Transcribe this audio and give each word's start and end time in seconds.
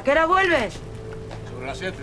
¿A 0.00 0.02
qué 0.02 0.12
hora 0.12 0.24
vuelves? 0.24 0.78
Sobre 1.52 1.66
las 1.66 1.76
7. 1.76 1.94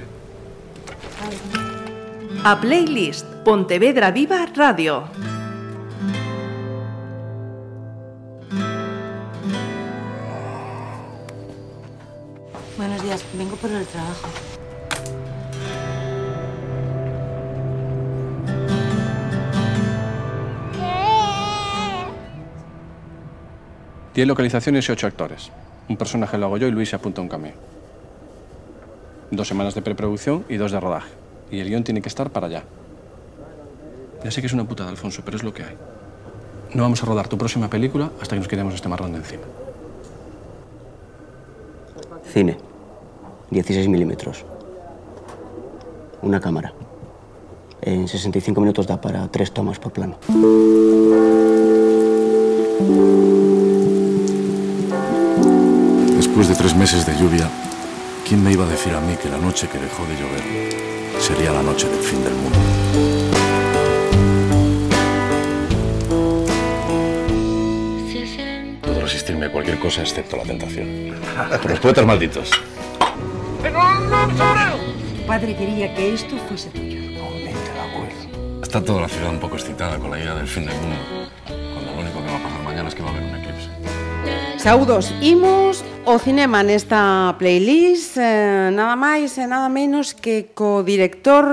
A 2.44 2.62
Playlist 2.62 3.26
Pontevedra 3.44 4.12
Viva 4.12 4.46
Radio. 4.54 5.06
Buenos 12.78 13.02
días, 13.02 13.26
vengo 13.34 13.56
por 13.56 13.72
el 13.72 13.88
trabajo. 13.88 14.28
Tiene 24.14 24.28
localizaciones 24.28 24.88
y 24.88 24.92
ocho 24.92 25.08
actores. 25.08 25.52
Un 25.90 25.98
personaje 25.98 26.38
lo 26.38 26.46
hago 26.46 26.58
yo 26.58 26.68
y 26.68 26.72
Luis 26.72 26.90
se 26.90 26.96
apunta 26.96 27.22
a 27.22 27.24
un 27.24 27.30
cambio. 27.30 27.77
Dos 29.32 29.48
semanas 29.48 29.76
de 29.76 29.82
preproducción 29.82 30.46
y 30.48 30.56
dos 30.56 30.72
de 30.72 30.80
rodaje. 30.80 31.10
Y 31.52 31.60
el 31.60 31.70
guion 31.70 31.84
tiene 31.84 32.02
que 32.02 32.10
estar 32.10 32.30
para 32.30 32.48
allá. 32.48 32.64
Ya 34.24 34.32
sé 34.32 34.42
que 34.42 34.48
es 34.48 34.54
una 34.54 34.68
putada, 34.68 34.90
Alfonso, 34.90 35.22
pero 35.24 35.38
es 35.38 35.44
lo 35.44 35.54
que 35.54 35.64
hay. 35.64 35.76
No 36.74 36.84
vamos 36.84 37.02
a 37.04 37.06
rodar 37.06 37.28
tu 37.28 37.38
próxima 37.38 37.70
película 37.70 38.12
hasta 38.22 38.36
que 38.36 38.40
nos 38.40 38.48
quitemos 38.48 38.74
este 38.74 38.90
marrón 38.90 39.12
de 39.12 39.18
encima. 39.20 39.44
Cine. 42.34 42.58
16 43.52 43.88
milímetros. 43.88 44.46
Una 46.22 46.40
cámara. 46.40 46.74
En 47.82 48.08
65 48.08 48.60
minutos 48.60 48.88
da 48.88 49.00
para 49.00 49.28
tres 49.30 49.54
tomas 49.54 49.80
por 49.80 49.94
plano. 49.94 50.18
Después 56.18 56.50
de 56.50 56.56
tres 56.56 56.76
meses 56.76 57.06
de 57.06 57.16
lluvia, 57.18 57.50
¿quién 58.28 58.44
me 58.44 58.52
iba 58.52 58.66
a 58.66 58.68
decir 58.68 58.94
a 58.94 59.00
mí 59.00 59.16
que 59.16 59.30
la 59.30 59.38
noche 59.38 59.70
que 59.70 59.80
dejó 59.80 60.06
de 60.06 60.16
llover 60.16 61.22
sería 61.22 61.52
la 61.54 61.64
noche 61.64 61.88
del 61.88 62.00
fin 62.00 62.22
del 62.24 62.34
mundo? 62.34 62.60
Puedo 68.82 69.02
resistirme 69.02 69.46
a 69.46 69.52
cualquier 69.52 69.80
cosa 69.80 70.02
excepto 70.02 70.36
la 70.36 70.44
tentación. 70.44 71.16
Por 71.62 71.72
los 71.72 71.80
poetas 71.80 72.06
malditos. 72.06 72.52
Padre 75.26 75.56
quería 75.56 75.94
que 75.96 76.14
esto 76.14 76.36
fuese 76.50 76.70
tuyo. 76.70 76.98
Está 78.62 78.84
toda 78.84 79.02
la 79.02 79.08
ciudad 79.08 79.30
un 79.30 79.40
poco 79.40 79.56
excitada 79.56 79.98
con 79.98 80.12
la 80.12 80.20
idea 80.20 80.36
del 80.36 80.48
fin 80.48 80.66
del 80.66 80.76
mundo. 80.76 80.98
Cuando 81.46 81.92
lo 81.94 82.02
único 82.02 82.20
que 82.20 82.30
va 82.30 82.38
a 82.38 82.44
pasar 82.44 82.64
mañana 82.64 82.90
es 82.90 82.96
que 82.96 83.04
va 83.04 83.10
a 83.10 83.12
haber 83.14 83.24
un 83.24 83.36
eclipse. 83.36 83.70
Saudos, 84.58 85.14
imos 85.22 85.86
O 86.08 86.20
cinema 86.20 86.64
nesta 86.64 87.36
playlist, 87.36 88.16
eh, 88.16 88.72
nada 88.72 88.96
máis 88.96 89.36
e 89.36 89.44
nada 89.44 89.68
menos 89.68 90.16
que 90.16 90.56
co 90.56 90.80
director 90.80 91.44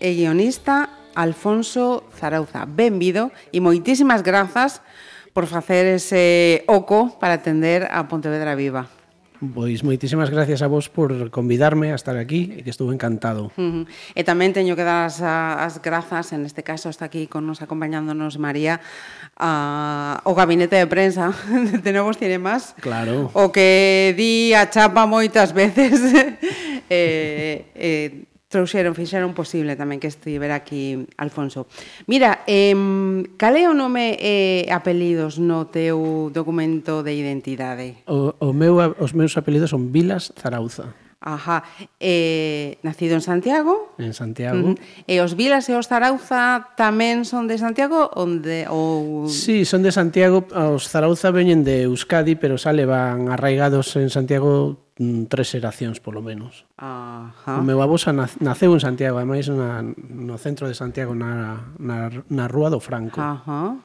e 0.00 0.16
guionista 0.16 1.12
Alfonso 1.12 2.08
Zarauza. 2.16 2.64
Benvido 2.64 3.28
e 3.52 3.60
moitísimas 3.60 4.24
grazas 4.24 4.80
por 5.36 5.44
facer 5.44 5.84
ese 5.84 6.64
oco 6.64 7.20
para 7.20 7.36
atender 7.36 7.84
a 7.92 8.08
Pontevedra 8.08 8.56
Viva. 8.56 8.97
Pois 9.38 9.86
moitísimas 9.86 10.30
gracias 10.34 10.62
a 10.62 10.66
vos 10.66 10.90
por 10.90 11.30
convidarme 11.30 11.92
a 11.92 11.98
estar 11.98 12.18
aquí 12.18 12.58
e 12.58 12.66
que 12.66 12.74
estuve 12.74 12.90
encantado. 12.90 13.54
Uh 13.54 13.86
-huh. 13.86 14.16
E 14.18 14.26
tamén 14.26 14.50
teño 14.50 14.74
que 14.74 14.82
dar 14.82 15.06
as, 15.06 15.22
as 15.22 15.78
grazas, 15.78 16.34
en 16.34 16.42
este 16.42 16.66
caso 16.66 16.90
está 16.90 17.06
aquí 17.06 17.30
con 17.30 17.46
nos 17.46 17.62
acompañándonos 17.62 18.42
María, 18.42 18.82
a, 19.38 20.18
o 20.26 20.34
gabinete 20.34 20.74
de 20.74 20.90
prensa 20.90 21.30
de 21.84 21.90
Novos 21.94 22.18
Cinemas. 22.18 22.74
Claro. 22.82 23.30
O 23.30 23.54
que 23.54 24.10
di 24.18 24.58
a 24.58 24.66
chapa 24.66 25.06
moitas 25.06 25.54
veces. 25.54 26.02
eh, 26.90 27.70
eh, 27.78 28.26
trouxeron, 28.48 28.96
fixeron 28.96 29.36
posible 29.36 29.76
tamén 29.76 30.00
que 30.00 30.08
estivera 30.08 30.56
aquí 30.56 31.04
Alfonso. 31.20 31.68
Mira, 32.08 32.48
eh, 32.48 32.72
cal 33.36 33.54
é 33.54 33.68
o 33.68 33.76
nome 33.76 34.16
e 34.16 34.64
eh, 34.64 34.72
apelidos 34.72 35.36
no 35.36 35.68
teu 35.68 36.32
documento 36.32 37.04
de 37.04 37.12
identidade? 37.12 38.00
O, 38.08 38.32
o 38.40 38.56
meu, 38.56 38.80
os 38.96 39.12
meus 39.12 39.36
apelidos 39.36 39.70
son 39.76 39.92
Vilas 39.92 40.32
Zarauza. 40.40 40.96
Ajá. 41.20 41.64
Eh, 42.00 42.78
nacido 42.82 43.14
en 43.14 43.20
Santiago. 43.20 43.92
En 43.98 44.14
Santiago. 44.14 44.70
Uh 44.70 44.74
-huh. 44.74 45.04
E 45.04 45.20
os 45.20 45.36
Vilas 45.36 45.68
e 45.68 45.76
os 45.76 45.90
Zarauza 45.90 46.72
tamén 46.78 47.28
son 47.28 47.50
de 47.50 47.60
Santiago 47.60 48.08
onde 48.16 48.64
ou 48.70 49.28
Sí, 49.28 49.68
son 49.68 49.84
de 49.84 49.92
Santiago, 49.92 50.46
os 50.48 50.88
Zarauza 50.88 51.34
veñen 51.34 51.68
de 51.68 51.90
Euskadi, 51.90 52.38
pero 52.38 52.56
xa 52.56 52.72
levan 52.72 53.28
arraigados 53.28 53.92
en 54.00 54.08
Santiago 54.08 54.87
tres 55.30 55.54
xeracións 55.54 56.02
polo 56.02 56.18
menos. 56.18 56.66
Ajá. 56.74 57.58
O 57.58 57.62
meu 57.62 57.78
avó 57.78 57.94
xa 57.94 58.10
naceu 58.12 58.74
en 58.74 58.82
Santiago, 58.82 59.22
ademais 59.22 59.46
na, 59.46 59.80
no 59.96 60.34
centro 60.42 60.66
de 60.66 60.74
Santiago 60.74 61.14
na, 61.14 61.70
na, 61.78 62.10
na 62.26 62.44
Rúa 62.50 62.68
do 62.68 62.82
Franco. 62.82 63.22
Ajá. 63.22 63.78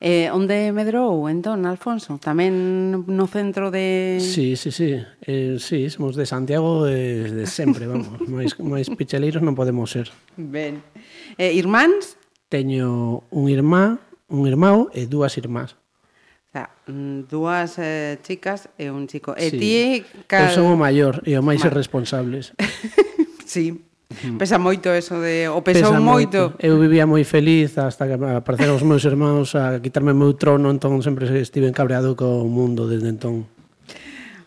Eh, 0.00 0.32
onde 0.32 0.72
medrou, 0.72 1.28
entón, 1.28 1.68
Alfonso? 1.68 2.16
Tamén 2.16 3.04
no 3.04 3.28
centro 3.28 3.68
de... 3.68 4.16
Sí, 4.16 4.56
sí, 4.56 4.72
sí. 4.72 4.96
Eh, 5.20 5.60
sí, 5.60 5.92
somos 5.92 6.16
de 6.16 6.24
Santiago 6.24 6.88
desde 6.88 7.44
de 7.44 7.46
sempre, 7.46 7.84
vamos. 7.84 8.16
máis, 8.32 8.56
máis 8.64 8.88
picheleiros 8.88 9.44
non 9.44 9.52
podemos 9.52 9.92
ser. 9.92 10.08
Ben. 10.40 10.80
Eh, 11.36 11.52
irmáns? 11.52 12.16
Teño 12.48 13.28
un 13.28 13.52
irmá, 13.52 14.00
un 14.32 14.48
irmão 14.48 14.88
e 14.96 15.04
dúas 15.04 15.36
irmás 15.36 15.76
sea, 16.52 16.70
mm, 16.86 17.30
dúas 17.30 17.78
eh, 17.78 18.18
chicas 18.22 18.68
e 18.76 18.90
un 18.90 19.06
chico. 19.06 19.34
E 19.38 19.50
sí. 19.50 19.58
ti... 19.58 19.74
Cal... 20.26 20.50
Eu 20.50 20.54
son 20.54 20.66
o 20.74 20.76
maior 20.76 21.22
e 21.22 21.38
o 21.38 21.42
máis 21.42 21.62
Ma... 21.62 21.70
irresponsables. 21.70 22.52
sí, 23.46 23.78
Pesa 24.10 24.58
moito 24.58 24.90
eso 24.90 25.22
de 25.22 25.46
o 25.46 25.62
pesou 25.62 25.94
Pesa 25.94 26.02
moito. 26.02 26.50
moito. 26.50 26.58
Eu 26.58 26.82
vivía 26.82 27.06
moi 27.06 27.22
feliz 27.22 27.78
hasta 27.78 28.10
que 28.10 28.18
apareceron 28.18 28.74
os 28.74 28.82
meus 28.82 29.06
irmãos 29.06 29.54
a 29.54 29.78
quitarme 29.78 30.10
o 30.10 30.18
meu 30.18 30.34
trono, 30.34 30.66
entón 30.66 30.98
sempre 31.06 31.30
estive 31.38 31.70
encabreado 31.70 32.18
co 32.18 32.42
mundo 32.42 32.90
desde 32.90 33.06
entón. 33.06 33.46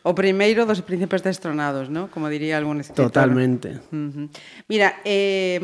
O 0.04 0.12
primeiro 0.12 0.68
dos 0.68 0.84
príncipes 0.84 1.24
destronados, 1.24 1.88
¿no? 1.88 2.12
Como 2.12 2.28
diría 2.28 2.60
algún 2.60 2.84
escritor. 2.84 3.08
Totalmente. 3.08 3.80
Uh 3.88 4.12
-huh. 4.12 4.26
Mira, 4.68 5.00
eh, 5.08 5.64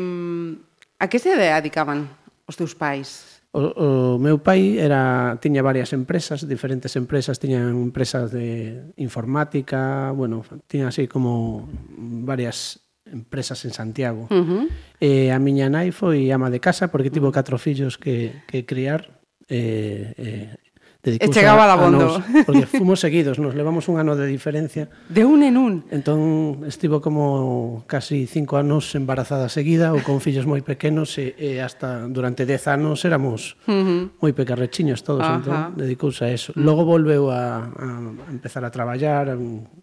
a 0.96 1.04
que 1.12 1.20
se 1.20 1.36
dedicaban 1.36 2.08
os 2.48 2.56
teus 2.56 2.72
pais? 2.72 3.29
O, 3.52 4.14
o 4.14 4.18
meu 4.22 4.38
pai 4.38 4.78
era 4.78 5.34
tiña 5.42 5.58
varias 5.62 5.92
empresas, 5.92 6.46
diferentes 6.46 6.94
empresas, 6.94 7.42
tiñan 7.42 7.74
empresas 7.74 8.30
de 8.30 8.94
informática, 8.96 10.12
bueno, 10.14 10.46
tiña 10.70 10.88
así 10.88 11.08
como 11.08 11.68
varias 11.90 12.78
empresas 13.10 13.64
en 13.64 13.72
Santiago. 13.72 14.28
Uh 14.30 14.46
-huh. 14.46 14.64
E 15.02 15.34
a 15.34 15.38
miña 15.42 15.66
nai 15.66 15.90
foi 15.90 16.30
ama 16.30 16.46
de 16.46 16.62
casa 16.62 16.94
porque 16.94 17.10
tivo 17.10 17.34
catro 17.34 17.58
fillos 17.58 17.98
que, 17.98 18.46
que 18.46 18.62
criar. 18.62 19.18
E, 19.50 20.14
eh 20.14 20.69
e 21.02 21.32
Chegaba 21.32 21.64
a, 21.64 21.80
bondo. 21.80 22.20
nos, 22.20 22.44
porque 22.44 22.68
fomos 22.68 23.00
seguidos, 23.00 23.40
nos 23.40 23.56
levamos 23.56 23.88
un 23.88 23.96
ano 23.96 24.20
de 24.20 24.28
diferencia. 24.28 24.92
De 25.08 25.24
un 25.24 25.40
en 25.40 25.56
un. 25.56 25.84
Entón, 25.88 26.60
estivo 26.68 27.00
como 27.00 27.84
casi 27.88 28.28
cinco 28.28 28.60
anos 28.60 28.92
embarazada 28.92 29.48
seguida, 29.48 29.96
ou 29.96 30.04
con 30.04 30.20
fillos 30.20 30.44
moi 30.44 30.60
pequenos, 30.60 31.16
e, 31.16 31.32
e 31.40 31.64
hasta 31.64 32.04
durante 32.04 32.44
dez 32.44 32.68
anos 32.68 33.08
éramos 33.08 33.56
uh 33.64 33.72
-huh. 33.72 34.02
moi 34.20 34.36
pecarrechiños 34.36 35.00
todos, 35.00 35.24
Ajá. 35.24 35.40
entón, 35.40 35.56
dedicouse 35.80 36.20
a 36.20 36.28
eso. 36.28 36.52
Mm. 36.52 36.68
Logo 36.68 36.84
volveu 36.84 37.32
a, 37.32 37.64
a 37.64 37.86
empezar 38.28 38.68
a 38.68 38.70
traballar, 38.70 39.32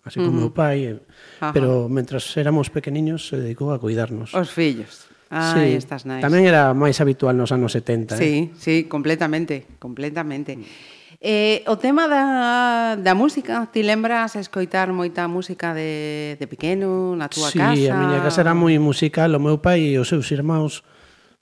así 0.05 0.21
como 0.21 0.29
uh 0.29 0.33
-huh. 0.37 0.41
meu 0.45 0.49
pai, 0.53 0.85
e, 0.85 1.01
pero 1.49 1.89
mentras 1.89 2.29
éramos 2.37 2.69
pequeniños 2.69 3.25
se 3.25 3.41
dedicou 3.41 3.73
a 3.73 3.81
cuidarnos. 3.81 4.37
Os 4.37 4.53
fillos. 4.53 5.09
Ah, 5.33 5.57
sí. 5.57 5.73
estás 5.75 6.05
nice. 6.05 6.21
Tamén 6.21 6.45
era 6.45 6.77
máis 6.77 7.01
habitual 7.01 7.33
nos 7.33 7.49
anos 7.49 7.73
70. 7.73 8.15
Eh. 8.15 8.21
Sí, 8.21 8.33
eh? 8.37 8.43
sí, 8.53 8.75
completamente, 8.85 9.65
completamente. 9.81 10.61
Mm. 10.61 10.96
Eh, 11.19 11.65
o 11.65 11.81
tema 11.81 12.05
da, 12.05 12.93
da 12.93 13.13
música, 13.17 13.65
ti 13.73 13.81
lembras 13.81 14.37
escoitar 14.37 14.93
moita 14.93 15.25
música 15.25 15.73
de, 15.73 16.37
de 16.37 16.45
pequeno, 16.45 17.17
na 17.17 17.25
túa 17.25 17.49
sí, 17.49 17.57
casa? 17.57 17.73
Sí, 17.73 17.89
a 17.89 17.97
miña 17.97 18.21
casa 18.21 18.45
era 18.45 18.53
moi 18.53 18.77
musical, 18.77 19.33
o 19.33 19.41
meu 19.41 19.57
pai 19.57 19.97
e 19.97 19.97
os 19.97 20.05
seus 20.13 20.29
irmãos 20.29 20.85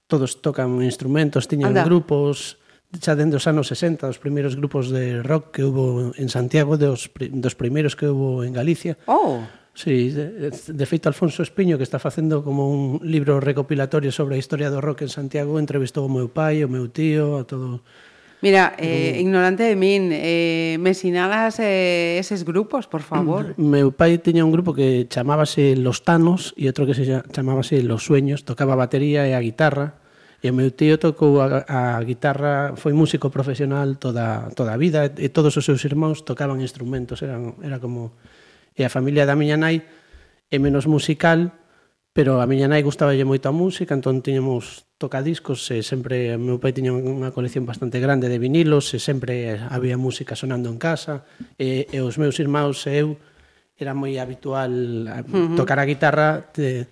todos 0.07 0.39
tocan 0.39 0.79
instrumentos, 0.79 1.51
tiñan 1.51 1.75
Anda. 1.75 1.83
grupos 1.83 2.55
xa 2.95 3.19
dende 3.19 3.35
os 3.35 3.43
anos 3.51 3.67
60, 3.67 4.07
os 4.07 4.15
primeiros 4.15 4.55
grupos 4.55 4.87
de 4.87 5.19
rock 5.19 5.59
que 5.59 5.63
hubo 5.67 6.15
en 6.15 6.31
Santiago, 6.31 6.79
dos, 6.79 7.11
dos 7.11 7.55
primeiros 7.59 7.99
que 7.99 8.07
hubo 8.07 8.47
en 8.47 8.55
Galicia. 8.55 8.95
Oh! 9.11 9.43
Sí, 9.75 10.07
de, 10.15 10.55
de 10.55 10.85
feito 10.87 11.11
Alfonso 11.11 11.43
Espiño 11.43 11.75
que 11.75 11.83
está 11.83 11.99
facendo 11.99 12.47
como 12.47 12.71
un 12.71 13.03
libro 13.03 13.43
recopilatorio 13.43 14.15
sobre 14.15 14.35
a 14.35 14.39
historia 14.39 14.71
do 14.71 14.79
rock 14.79 15.03
en 15.03 15.11
Santiago 15.11 15.59
entrevistou 15.59 16.07
o 16.07 16.11
meu 16.11 16.31
pai, 16.31 16.63
o 16.63 16.71
meu 16.71 16.87
tío, 16.87 17.35
a 17.35 17.43
todo 17.43 17.83
Mira, 18.41 18.75
eh, 18.77 19.17
ignorante 19.19 19.63
de 19.63 19.75
min, 19.75 20.11
eh, 20.11 20.77
me 20.79 20.93
sinalas 20.93 21.57
eh, 21.59 22.19
eses 22.19 22.43
grupos, 22.43 22.85
por 22.85 23.01
favor. 23.01 23.55
Mm, 23.57 23.65
meu 23.65 23.89
pai 23.95 24.19
tiña 24.19 24.45
un 24.45 24.53
grupo 24.53 24.75
que 24.75 25.07
chamábase 25.09 25.73
Los 25.79 26.03
Tanos 26.03 26.53
e 26.59 26.67
outro 26.69 26.85
que 26.85 26.93
se 26.93 27.07
chamábase 27.31 27.81
Los 27.81 28.05
Sueños, 28.05 28.43
tocaba 28.43 28.75
a 28.75 28.81
batería 28.85 29.25
e 29.25 29.33
a 29.33 29.41
guitarra. 29.41 29.97
E 30.45 30.51
o 30.51 30.53
meu 30.53 30.69
tío 30.69 31.01
tocou 31.01 31.41
a, 31.41 31.65
a 31.65 31.97
guitarra, 32.05 32.77
foi 32.77 32.93
músico 32.93 33.33
profesional 33.33 33.97
toda, 33.97 34.53
toda 34.53 34.75
a 34.75 34.77
vida, 34.77 35.09
e 35.09 35.33
todos 35.33 35.57
os 35.57 35.65
seus 35.65 35.81
irmãos 35.87 36.21
tocaban 36.21 36.61
instrumentos, 36.61 37.25
eran, 37.25 37.57
era 37.65 37.81
como... 37.81 38.13
E 38.77 38.85
a 38.85 38.91
familia 38.91 39.25
da 39.25 39.33
miña 39.33 39.57
nai 39.57 39.81
é 40.51 40.61
menos 40.61 40.85
musical, 40.85 41.55
Pero 42.15 42.39
a 42.39 42.47
miña 42.47 42.71
nai 42.71 42.79
gustaballe 42.79 43.27
moito 43.27 43.51
a 43.51 43.53
música, 43.53 43.91
entón 43.91 44.23
tiñamos 44.23 44.87
tocadiscos 44.95 45.67
e 45.75 45.83
sempre 45.83 46.31
o 46.31 46.39
meu 46.39 46.63
pai 46.63 46.71
tiña 46.71 46.95
unha 46.95 47.35
colección 47.35 47.67
bastante 47.67 47.99
grande 47.99 48.31
de 48.31 48.39
vinilos 48.39 48.95
e 48.95 49.03
sempre 49.03 49.59
había 49.67 49.99
música 49.99 50.31
sonando 50.31 50.71
en 50.71 50.79
casa 50.79 51.27
e, 51.59 51.91
e 51.91 51.99
os 51.99 52.15
meus 52.15 52.39
irmãos 52.39 52.87
e 52.87 53.03
eu 53.03 53.19
era 53.75 53.91
moi 53.91 54.15
habitual 54.15 54.71
uh 55.11 55.27
-huh. 55.27 55.59
tocar 55.59 55.75
a 55.75 55.83
guitarra 55.83 56.55
te, 56.55 56.87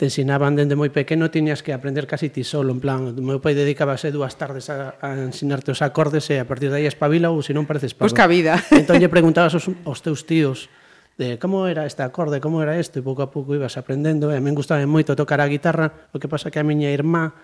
te 0.00 0.08
ensinaban 0.08 0.56
dende 0.56 0.72
moi 0.72 0.88
pequeno 0.88 1.28
tiñas 1.28 1.60
que 1.60 1.76
aprender 1.76 2.08
casi 2.08 2.32
ti 2.32 2.40
solo 2.40 2.72
en 2.72 2.80
plan, 2.80 3.12
o 3.12 3.20
meu 3.20 3.44
pai 3.44 3.52
dedicábase 3.52 4.08
dúas 4.08 4.40
tardes 4.40 4.72
a, 4.72 4.96
a 5.04 5.20
ensinarte 5.20 5.68
os 5.68 5.84
acordes 5.84 6.32
e 6.32 6.40
a 6.40 6.48
partir 6.48 6.72
de 6.72 6.80
aí 6.80 6.88
espabila 6.88 7.28
ou 7.28 7.44
se 7.44 7.52
non 7.52 7.68
pareces 7.68 7.92
pois 7.92 8.16
pavo. 8.16 8.16
Busca 8.16 8.24
vida. 8.24 8.56
Entón 8.72 8.96
lle 8.96 9.12
preguntabas 9.12 9.52
aos, 9.52 9.68
aos 9.84 10.00
teus 10.00 10.24
tíos 10.24 10.72
de 11.18 11.38
como 11.38 11.68
era 11.68 11.84
este 11.84 12.02
acorde, 12.02 12.40
como 12.40 12.62
era 12.62 12.78
isto, 12.78 12.98
e 12.98 13.04
pouco 13.04 13.22
a 13.24 13.28
pouco 13.28 13.52
ibas 13.52 13.76
aprendendo, 13.76 14.30
e 14.30 14.36
eh. 14.36 14.40
a 14.40 14.44
min 14.44 14.56
gustaba 14.56 14.80
moito 14.88 15.12
tocar 15.16 15.40
a 15.40 15.48
guitarra, 15.48 16.10
o 16.12 16.20
que 16.20 16.30
pasa 16.30 16.48
que 16.48 16.60
a 16.60 16.66
miña 16.66 16.88
irmá 16.88 17.36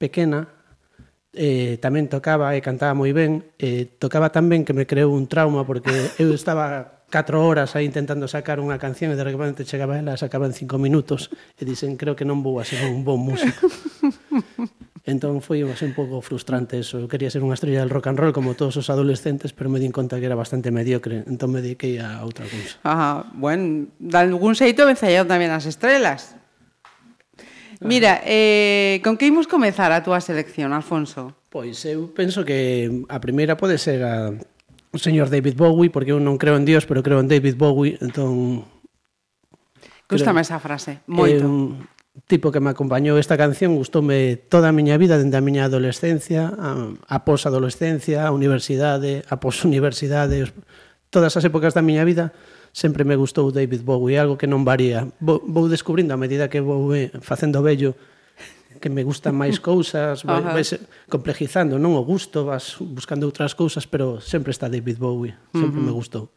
pequena 0.00 0.48
eh, 1.32 1.78
tamén 1.78 2.10
tocaba 2.10 2.56
e 2.56 2.64
cantaba 2.64 2.96
moi 2.96 3.14
ben, 3.14 3.54
eh, 3.60 3.86
tocaba 4.00 4.34
tan 4.34 4.50
ben 4.50 4.66
que 4.66 4.74
me 4.74 4.88
creou 4.88 5.14
un 5.14 5.30
trauma 5.30 5.62
porque 5.62 5.92
eu 6.18 6.34
estaba 6.34 7.06
4 7.10 7.38
horas 7.42 7.74
aí 7.74 7.86
intentando 7.86 8.26
sacar 8.26 8.58
unha 8.58 8.78
canción 8.78 9.14
e 9.14 9.18
de 9.18 9.26
repente 9.26 9.66
chegaba 9.66 9.98
ela, 9.98 10.18
sacaba 10.18 10.46
en 10.46 10.54
5 10.54 10.78
minutos 10.78 11.30
e 11.58 11.62
dicen, 11.66 11.94
creo 11.94 12.18
que 12.18 12.26
non 12.26 12.42
vou 12.42 12.58
a 12.58 12.64
ser 12.66 12.82
un 12.86 13.06
bon 13.06 13.18
músico. 13.20 13.66
Entón 15.10 15.42
foi 15.42 15.66
un 15.66 15.92
pouco 15.98 16.22
frustrante 16.22 16.78
eso. 16.78 17.02
Eu 17.02 17.10
quería 17.10 17.26
ser 17.34 17.42
unha 17.42 17.58
estrella 17.58 17.82
del 17.82 17.90
rock 17.90 18.06
and 18.06 18.18
roll 18.22 18.30
como 18.30 18.54
todos 18.54 18.78
os 18.78 18.86
adolescentes, 18.86 19.50
pero 19.50 19.66
me 19.66 19.82
di 19.82 19.90
conta 19.90 20.22
que 20.22 20.30
era 20.30 20.38
bastante 20.38 20.70
mediocre. 20.70 21.26
Entón 21.26 21.50
me 21.50 21.58
dediquei 21.58 21.98
a 21.98 22.22
outra 22.22 22.46
cousa. 22.46 22.78
Ajá, 22.86 23.26
bueno, 23.34 23.90
de 23.98 24.16
algún 24.22 24.54
xeito 24.54 24.86
vencellaron 24.86 25.26
tamén 25.26 25.50
as 25.50 25.66
estrelas. 25.66 26.38
Mira, 27.82 28.22
eh, 28.22 29.00
con 29.02 29.18
que 29.18 29.26
imos 29.26 29.50
comezar 29.50 29.90
a 29.90 30.04
túa 30.06 30.22
selección, 30.22 30.70
Alfonso? 30.70 31.34
Pois 31.50 31.82
eu 31.82 32.14
penso 32.14 32.46
que 32.46 32.86
a 33.10 33.18
primeira 33.18 33.58
pode 33.58 33.80
ser 33.80 34.06
a 34.06 34.30
o 34.90 34.98
señor 34.98 35.30
David 35.30 35.54
Bowie, 35.54 35.90
porque 35.90 36.10
eu 36.10 36.18
non 36.18 36.38
creo 36.38 36.58
en 36.58 36.66
Dios, 36.66 36.86
pero 36.86 37.02
creo 37.02 37.22
en 37.22 37.30
David 37.30 37.54
Bowie, 37.54 37.98
entón... 38.02 38.66
Gústame 40.10 40.42
esa 40.42 40.58
frase, 40.58 40.98
moito. 41.06 41.46
Eh, 41.46 41.99
tipo 42.26 42.50
que 42.50 42.60
me 42.60 42.70
acompañou 42.70 43.16
esta 43.18 43.38
canción 43.38 43.78
gustoume 43.78 44.34
toda 44.36 44.70
a 44.70 44.76
miña 44.76 44.98
vida 44.98 45.18
dende 45.18 45.38
a 45.38 45.44
miña 45.44 45.70
adolescencia, 45.70 46.50
a, 46.50 46.90
a 47.06 47.18
pos 47.22 47.46
adolescencia, 47.46 48.26
a 48.26 48.34
universidade, 48.34 49.22
a 49.30 49.38
pos 49.38 49.62
universidade, 49.62 50.50
todas 51.08 51.38
as 51.38 51.44
épocas 51.46 51.74
da 51.74 51.86
miña 51.86 52.02
vida 52.02 52.34
sempre 52.72 53.02
me 53.02 53.18
gustou 53.18 53.50
David 53.50 53.82
Bowie, 53.82 54.18
algo 54.18 54.38
que 54.38 54.46
non 54.46 54.62
varía. 54.62 55.10
Vou, 55.18 55.42
vou 55.42 55.66
descubrindo 55.66 56.14
a 56.14 56.20
medida 56.20 56.50
que 56.50 56.62
vou 56.62 56.94
eh, 56.94 57.10
facendo 57.18 57.62
vello 57.62 57.94
que 58.80 58.88
me 58.88 59.02
gustan 59.02 59.36
máis 59.36 59.60
cousas, 59.70 60.24
vai, 60.24 60.40
vai 60.40 60.64
complejizando, 61.10 61.76
non 61.76 61.98
o 61.98 62.02
gusto, 62.06 62.46
vas 62.46 62.78
buscando 62.78 63.26
outras 63.26 63.52
cousas, 63.58 63.84
pero 63.90 64.22
sempre 64.22 64.54
está 64.54 64.70
David 64.70 64.98
Bowie, 64.98 65.34
sempre 65.52 65.78
uh 65.78 65.84
-huh. 65.84 65.90
me 65.90 65.92
gustou. 65.92 66.30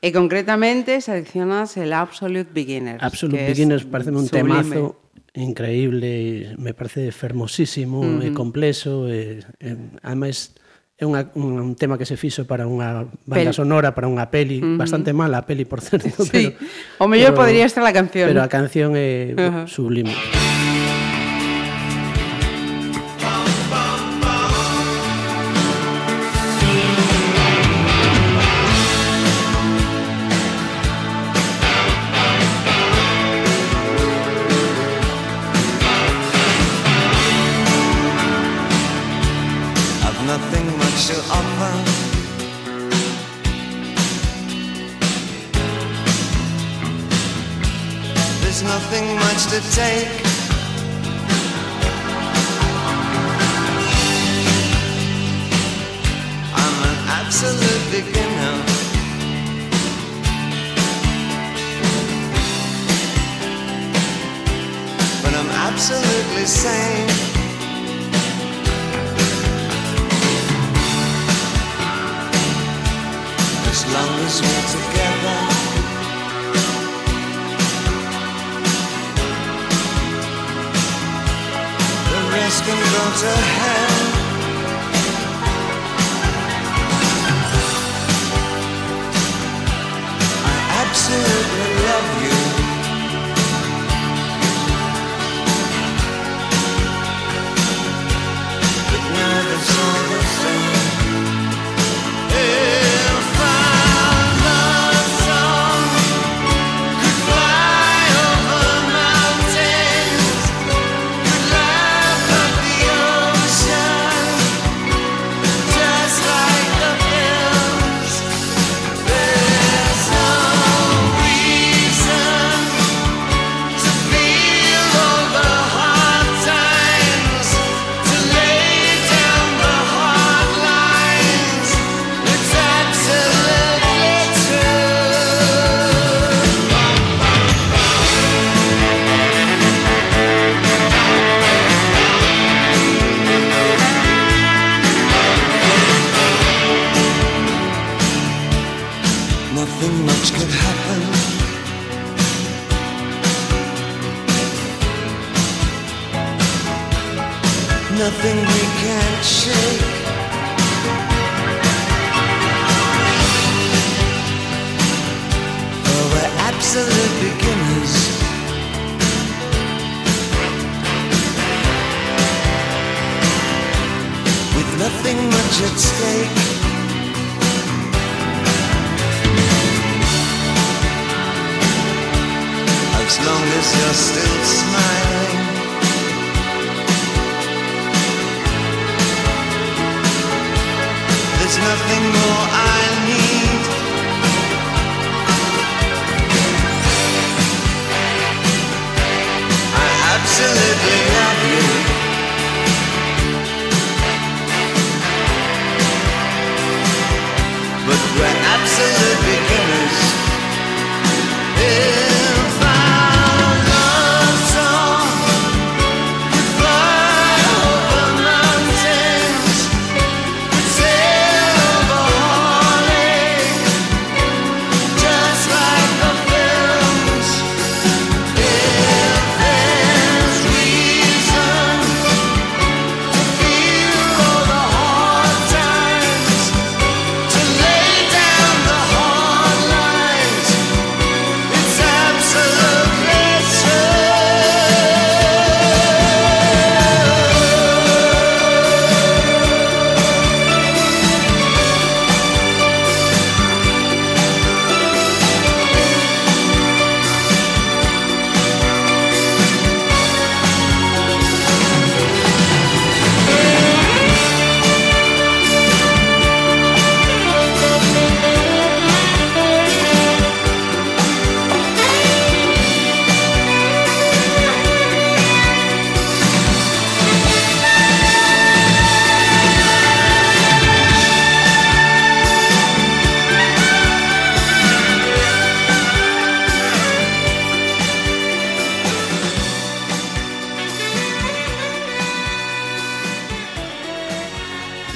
E 0.00 0.10
concretamente 0.14 1.02
seleccionas 1.02 1.76
el 1.76 1.92
Absolute 1.92 2.50
Beginners. 2.54 3.02
Absolute 3.02 3.46
Beginners 3.50 3.84
parece 3.84 4.10
un 4.14 4.26
sublime. 4.26 4.62
temazo 4.62 5.09
increíble, 5.34 6.54
me 6.58 6.74
parece 6.74 7.12
fermosísimo 7.12 8.00
uh 8.00 8.18
-huh. 8.18 8.26
e 8.26 8.34
complexo 8.34 9.06
e, 9.06 9.40
e 9.62 9.68
ademais 10.02 10.54
é 11.00 11.08
unha, 11.08 11.32
un, 11.32 11.56
un 11.56 11.74
tema 11.80 11.96
que 11.96 12.04
se 12.04 12.20
fixo 12.20 12.44
para 12.44 12.68
unha 12.68 13.08
banda 13.24 13.48
peli. 13.48 13.56
sonora, 13.56 13.96
para 13.96 14.04
unha 14.04 14.28
peli, 14.28 14.60
uh 14.60 14.76
-huh. 14.76 14.76
bastante 14.76 15.16
mala 15.16 15.40
a 15.40 15.44
peli, 15.48 15.64
por 15.64 15.80
certo, 15.80 16.28
sí. 16.28 16.52
pero... 16.52 16.60
O 17.00 17.08
mellor 17.08 17.32
podría 17.32 17.64
estar 17.64 17.80
a 17.86 17.92
canción. 17.96 18.28
Pero 18.28 18.44
a 18.44 18.52
canción 18.52 18.92
é 18.98 19.32
uh 19.32 19.40
-huh. 19.40 19.64
sublime. 19.64 20.12
say 49.80 50.19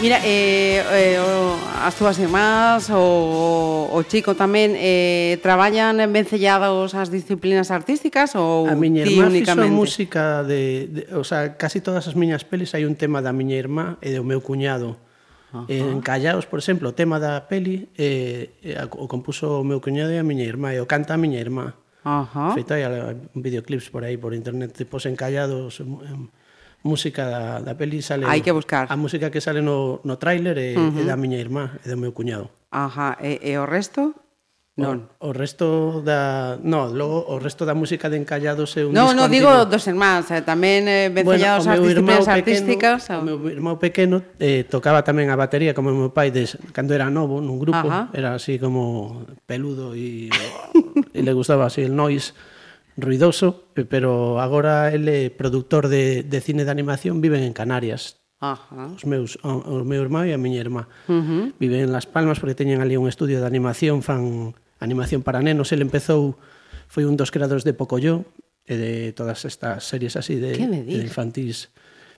Mira, 0.04 0.20
eh, 0.22 0.84
eh, 1.16 1.16
as 1.80 1.96
túas 1.96 2.20
irmás 2.20 2.92
o, 2.92 3.88
o 3.88 3.98
Chico 4.04 4.36
tamén 4.36 4.76
eh, 4.76 5.40
traballan 5.40 5.96
vencellados 6.12 6.92
as 6.92 7.08
disciplinas 7.08 7.72
artísticas 7.72 8.36
ou 8.36 8.68
A 8.68 8.76
miña 8.76 9.08
irmá 9.08 9.32
fixo 9.32 9.56
música 9.72 10.44
de, 10.44 10.92
de, 10.92 11.02
o 11.16 11.24
sea, 11.24 11.56
casi 11.56 11.80
todas 11.80 12.04
as 12.04 12.20
miñas 12.20 12.44
pelis 12.44 12.76
hai 12.76 12.84
un 12.84 13.00
tema 13.00 13.24
da 13.24 13.32
miña 13.32 13.56
irmá 13.56 13.96
e 14.04 14.12
do 14.12 14.20
meu 14.20 14.44
cuñado. 14.44 15.00
Ajá. 15.56 15.72
En 15.72 16.04
Callaos, 16.04 16.44
por 16.44 16.60
exemplo, 16.60 16.92
o 16.92 16.94
tema 16.94 17.16
da 17.16 17.48
peli 17.48 17.88
eh, 17.96 18.52
eh 18.60 18.76
o 18.76 19.08
compuso 19.08 19.56
o 19.56 19.64
meu 19.64 19.80
cuñado 19.80 20.12
e 20.12 20.20
a 20.20 20.26
miña 20.26 20.44
irmá 20.44 20.76
e 20.76 20.84
o 20.84 20.86
canta 20.90 21.16
a 21.16 21.20
miña 21.24 21.40
irmá. 21.40 21.80
Ajá. 22.04 22.52
Feito 22.52 22.76
hai 22.76 22.84
videoclips 23.32 23.88
por 23.88 24.04
aí 24.04 24.20
por 24.20 24.36
internet, 24.36 24.76
tipos 24.76 25.08
encallados 25.08 25.80
en, 25.80 25.96
en 26.04 26.20
música 26.84 27.24
da, 27.26 27.44
da 27.64 27.72
peli 27.74 28.04
sale 28.04 28.28
Hai 28.28 28.44
que 28.44 28.52
buscar. 28.52 28.86
a 28.92 28.96
música 29.00 29.32
que 29.32 29.40
sale 29.40 29.64
no, 29.64 30.04
no 30.04 30.20
tráiler 30.20 30.56
é, 30.60 30.76
uh 30.76 30.92
-huh. 30.92 31.00
é 31.00 31.04
da 31.08 31.16
miña 31.16 31.40
irmá, 31.40 31.80
e 31.80 31.88
do 31.88 31.96
meu 31.96 32.12
cuñado. 32.12 32.52
Ajá, 32.70 33.16
e, 33.24 33.40
e 33.40 33.56
o 33.56 33.64
resto? 33.64 34.12
Non. 34.74 35.06
O, 35.22 35.30
o 35.30 35.32
resto 35.32 36.02
da, 36.02 36.58
no, 36.58 36.90
logo 36.90 37.30
o 37.30 37.38
resto 37.38 37.62
da 37.62 37.78
música 37.78 38.10
de 38.10 38.18
Encallados 38.18 38.74
é 38.74 38.82
un 38.82 38.90
No, 38.90 39.14
no 39.14 39.30
digo 39.30 39.46
antigo. 39.46 39.70
dos 39.70 39.86
irmáns, 39.86 40.26
eh, 40.34 40.42
tamén 40.42 40.90
eh, 40.90 41.14
vencellados 41.14 41.70
bueno, 41.70 41.78
as 41.78 41.86
disciplinas 41.86 42.26
artísticas. 42.26 43.00
Pequeno, 43.06 43.22
o... 43.22 43.38
o 43.38 43.38
meu 43.38 43.54
irmão 43.54 43.74
pequeno 43.78 44.16
eh, 44.42 44.66
tocaba 44.66 45.06
tamén 45.06 45.30
a 45.30 45.38
batería 45.38 45.78
como 45.78 45.94
o 45.94 45.96
meu 45.96 46.10
pai 46.10 46.34
des, 46.34 46.58
cando 46.74 46.90
era 46.90 47.06
novo 47.06 47.38
nun 47.38 47.62
grupo, 47.62 47.86
Ajá. 47.86 48.10
era 48.10 48.34
así 48.34 48.58
como 48.58 49.22
peludo 49.46 49.94
e, 49.94 50.26
e 51.14 51.20
le 51.22 51.32
gustaba 51.32 51.70
así 51.70 51.86
el 51.86 51.94
noise 51.94 52.34
ruidoso, 52.96 53.66
pero 53.88 54.40
agora 54.40 54.94
ele 54.94 55.26
é 55.26 55.30
produtor 55.30 55.88
de, 55.88 56.22
de 56.22 56.38
cine 56.40 56.64
de 56.64 56.70
animación, 56.70 57.20
viven 57.20 57.42
en 57.42 57.52
Canarias. 57.52 58.22
Ajá. 58.40 58.92
Os 58.94 59.04
meus, 59.06 59.38
o, 59.42 59.82
o 59.82 59.84
meu 59.84 60.02
irmão 60.02 60.22
e 60.26 60.34
a 60.34 60.38
miña 60.38 60.60
irmá. 60.60 60.86
Uh 61.08 61.12
-huh. 61.12 61.44
Viven 61.58 61.80
en 61.88 61.92
Las 61.92 62.06
Palmas 62.06 62.38
porque 62.38 62.54
teñen 62.54 62.84
ali 62.84 62.96
un 62.96 63.08
estudio 63.08 63.40
de 63.40 63.46
animación, 63.46 64.02
fan 64.02 64.54
animación 64.78 65.22
para 65.22 65.40
nenos. 65.40 65.72
Ele 65.72 65.82
empezou, 65.82 66.36
foi 66.86 67.08
un 67.08 67.16
dos 67.16 67.32
creadores 67.32 67.64
de 67.64 67.72
Pocoyo 67.72 68.28
e 68.64 68.76
de 68.76 68.92
todas 69.12 69.44
estas 69.44 69.84
series 69.84 70.14
así 70.16 70.36
de, 70.36 70.54
de 70.56 70.96
infantís. 71.00 71.72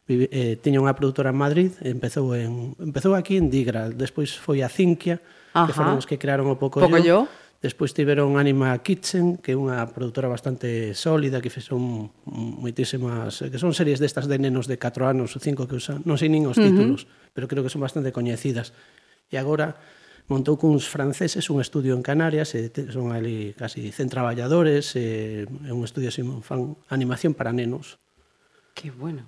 Vive, 0.06 0.30
eh, 0.30 0.54
tiña 0.62 0.78
unha 0.78 0.94
produtora 0.94 1.34
en 1.34 1.38
Madrid, 1.38 1.74
empezou 1.82 2.30
en 2.34 2.78
empezou 2.78 3.18
aquí 3.18 3.34
en 3.38 3.50
Digra, 3.50 3.90
despois 3.90 4.38
foi 4.38 4.62
a 4.62 4.70
Cinquia, 4.70 5.18
Ajá. 5.50 5.66
que 5.66 5.74
foron 5.74 5.98
os 5.98 6.06
que 6.06 6.18
crearon 6.18 6.46
o 6.46 6.58
Pocoyo. 6.58 6.86
Pocoyo 6.86 7.26
Despois 7.66 7.90
tiveron 7.90 8.38
Anima 8.38 8.78
Kitchen, 8.78 9.42
que 9.42 9.50
é 9.50 9.58
unha 9.58 9.82
produtora 9.90 10.30
bastante 10.30 10.94
sólida, 10.94 11.42
que 11.42 11.50
fixeron 11.50 12.14
moitísimas... 12.22 13.42
que 13.42 13.58
son 13.58 13.74
series 13.74 13.98
destas 13.98 14.30
de 14.30 14.38
nenos 14.38 14.70
de 14.70 14.78
4 14.78 15.02
anos 15.02 15.34
ou 15.34 15.42
5 15.42 15.66
que 15.66 15.74
usan, 15.74 15.98
non 16.06 16.14
sei 16.14 16.30
nin 16.30 16.46
os 16.46 16.54
títulos, 16.54 17.02
uh 17.02 17.10
-huh. 17.10 17.34
pero 17.34 17.50
creo 17.50 17.66
que 17.66 17.72
son 17.74 17.82
bastante 17.82 18.14
coñecidas. 18.14 18.70
E 19.26 19.34
agora 19.34 19.82
montou 20.30 20.54
cuns 20.54 20.86
franceses 20.86 21.50
un 21.50 21.58
estudio 21.58 21.98
en 21.98 22.06
Canarias, 22.06 22.54
e 22.54 22.70
son 22.94 23.10
ali 23.10 23.50
casi 23.58 23.90
100 23.90 24.14
traballadores, 24.14 24.94
e, 24.94 25.42
é 25.66 25.72
un 25.74 25.82
estudio 25.82 26.14
así, 26.14 26.22
fan 26.46 26.78
animación 26.86 27.34
para 27.34 27.50
nenos. 27.50 27.98
Que 28.78 28.94
bueno. 28.94 29.26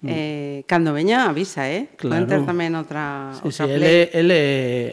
Mm. 0.00 0.08
Eh, 0.08 0.64
cando 0.64 0.96
veña, 0.96 1.28
avisa, 1.28 1.68
eh? 1.68 1.92
Claro. 2.00 2.24
Pueden 2.24 2.48
tamén 2.48 2.72
outra, 2.72 3.36
sí, 3.36 3.44
outra 3.44 3.68
sí, 3.68 3.76
play. 3.76 4.08
Ele, 4.08 4.08
ele, 4.16 4.40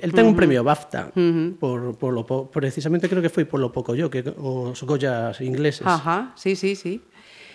ele 0.03 0.11
ten 0.11 0.27
uh 0.27 0.27
-huh. 0.27 0.35
un 0.35 0.35
premio 0.35 0.67
BAFTA, 0.67 1.15
uh 1.15 1.15
-huh. 1.15 1.47
por, 1.55 1.95
por 1.95 2.11
lo, 2.11 2.27
precisamente 2.51 3.07
creo 3.07 3.23
que 3.23 3.31
foi 3.31 3.47
por 3.47 3.63
lo 3.63 3.71
pouco 3.71 3.95
yo, 3.95 4.11
que 4.11 4.19
os 4.35 4.83
Goyas 4.83 5.39
ingleses. 5.39 5.87
Ajá, 5.87 6.35
sí, 6.35 6.59
sí, 6.59 6.75
sí. 6.75 6.99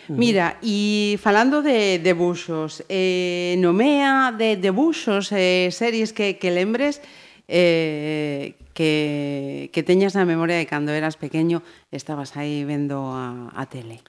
Uh 0.08 0.16
-huh. 0.16 0.16
Mira, 0.16 0.56
e 0.64 1.20
falando 1.20 1.60
de, 1.60 2.00
de 2.00 2.12
buxos, 2.16 2.88
eh, 2.88 3.60
nomea 3.60 4.32
de, 4.32 4.56
de 4.56 4.70
buxos 4.72 5.28
eh, 5.36 5.68
series 5.76 6.16
que, 6.16 6.40
que 6.40 6.48
lembres 6.48 7.04
eh, 7.52 8.56
que, 8.72 9.68
que 9.76 9.82
teñas 9.84 10.16
na 10.16 10.24
memoria 10.24 10.56
de 10.56 10.64
cando 10.64 10.96
eras 10.96 11.20
pequeño 11.20 11.60
estabas 11.92 12.32
aí 12.40 12.64
vendo 12.64 13.12
a, 13.12 13.52
a 13.52 13.68
tele. 13.68 14.00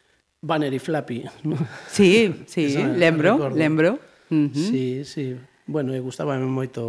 Banner 0.43 0.73
y 0.73 0.79
Flappy, 0.79 1.23
¿no? 1.47 1.55
Sí, 1.87 2.43
sí, 2.51 2.65
Esa, 2.65 2.87
lembro, 2.87 3.39
recordo. 3.39 3.57
lembro. 3.57 3.91
Uh 4.29 4.35
-huh. 4.35 4.53
Sí, 4.53 5.05
sí. 5.07 5.39
Bueno, 5.63 5.95
e 5.95 5.99
gustábame 6.03 6.43
moito 6.43 6.83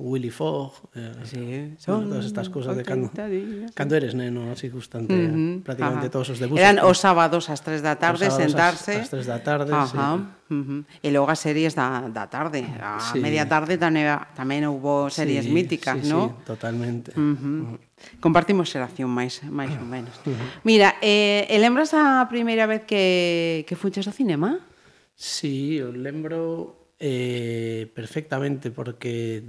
Willy 0.00 0.32
Fogg, 0.32 0.72
eh, 0.96 1.12
sí. 1.28 1.76
son 1.76 2.08
todas 2.08 2.24
estas 2.24 2.48
cousas 2.48 2.72
de 2.72 2.80
cando, 2.80 3.12
días. 3.12 3.76
cando 3.76 3.92
eres 3.92 4.16
neno, 4.16 4.48
así 4.48 4.72
gustante, 4.72 5.12
uh 5.12 5.28
-huh. 5.28 5.60
prácticamente 5.60 6.08
Ajá. 6.08 6.16
todos 6.16 6.32
os 6.32 6.40
debuxos. 6.40 6.64
Eran 6.64 6.80
os 6.80 6.96
sábados 6.96 7.52
ás 7.52 7.60
3 7.60 7.84
da 7.84 8.00
tarde, 8.00 8.32
sentarse. 8.32 9.04
Ás 9.04 9.12
3 9.12 9.28
da 9.28 9.44
tarde, 9.44 9.68
Ajá. 9.68 9.84
sí. 9.92 10.00
Uh 10.48 10.64
-huh. 10.64 10.80
E 11.04 11.12
logo 11.12 11.28
as 11.28 11.44
series 11.44 11.76
da, 11.76 12.08
da 12.08 12.24
tarde, 12.32 12.64
a 12.80 12.96
sí. 13.04 13.20
media 13.20 13.44
tarde 13.44 13.76
tamén, 13.76 14.08
tamén 14.32 14.64
houbo 14.64 15.12
series 15.12 15.44
sí, 15.44 15.52
míticas, 15.52 16.00
sí, 16.00 16.08
non? 16.08 16.40
Sí, 16.40 16.48
totalmente. 16.48 17.12
Uh 17.20 17.36
-huh. 17.36 17.36
Uh 17.36 17.76
-huh. 17.76 17.85
Compartimos 18.20 18.68
xeración 18.68 19.08
máis, 19.08 19.40
máis 19.48 19.72
ou 19.76 19.86
menos. 19.86 20.12
Mira, 20.68 21.00
eh, 21.00 21.48
e 21.48 21.56
lembras 21.56 21.96
a 21.96 22.24
primeira 22.28 22.68
vez 22.68 22.84
que, 22.84 23.64
que 23.64 23.74
fuches 23.76 24.04
ao 24.04 24.12
cinema? 24.12 24.60
Sí, 25.16 25.80
eu 25.80 25.92
lembro 25.96 26.92
eh, 27.00 27.88
perfectamente 27.92 28.68
porque 28.68 29.40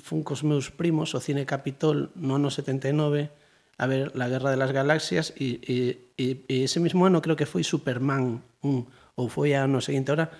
fun 0.00 0.24
cos 0.24 0.44
meus 0.44 0.72
primos 0.72 1.12
ao 1.12 1.20
Cine 1.20 1.44
Capitol 1.44 2.12
no 2.16 2.36
ano 2.36 2.48
79 2.48 3.32
a 3.76 3.86
ver 3.88 4.12
La 4.16 4.28
Guerra 4.28 4.52
de 4.52 4.60
las 4.60 4.72
Galaxias 4.72 5.32
e, 5.36 5.60
e, 5.64 5.76
e, 6.16 6.44
e 6.48 6.56
ese 6.64 6.80
mismo 6.80 7.04
ano 7.04 7.20
creo 7.20 7.36
que 7.36 7.48
foi 7.48 7.64
Superman 7.64 8.44
1 8.60 9.20
ou 9.20 9.26
foi 9.28 9.52
a 9.52 9.64
ano 9.64 9.80
seguinte 9.84 10.12
ahora, 10.12 10.32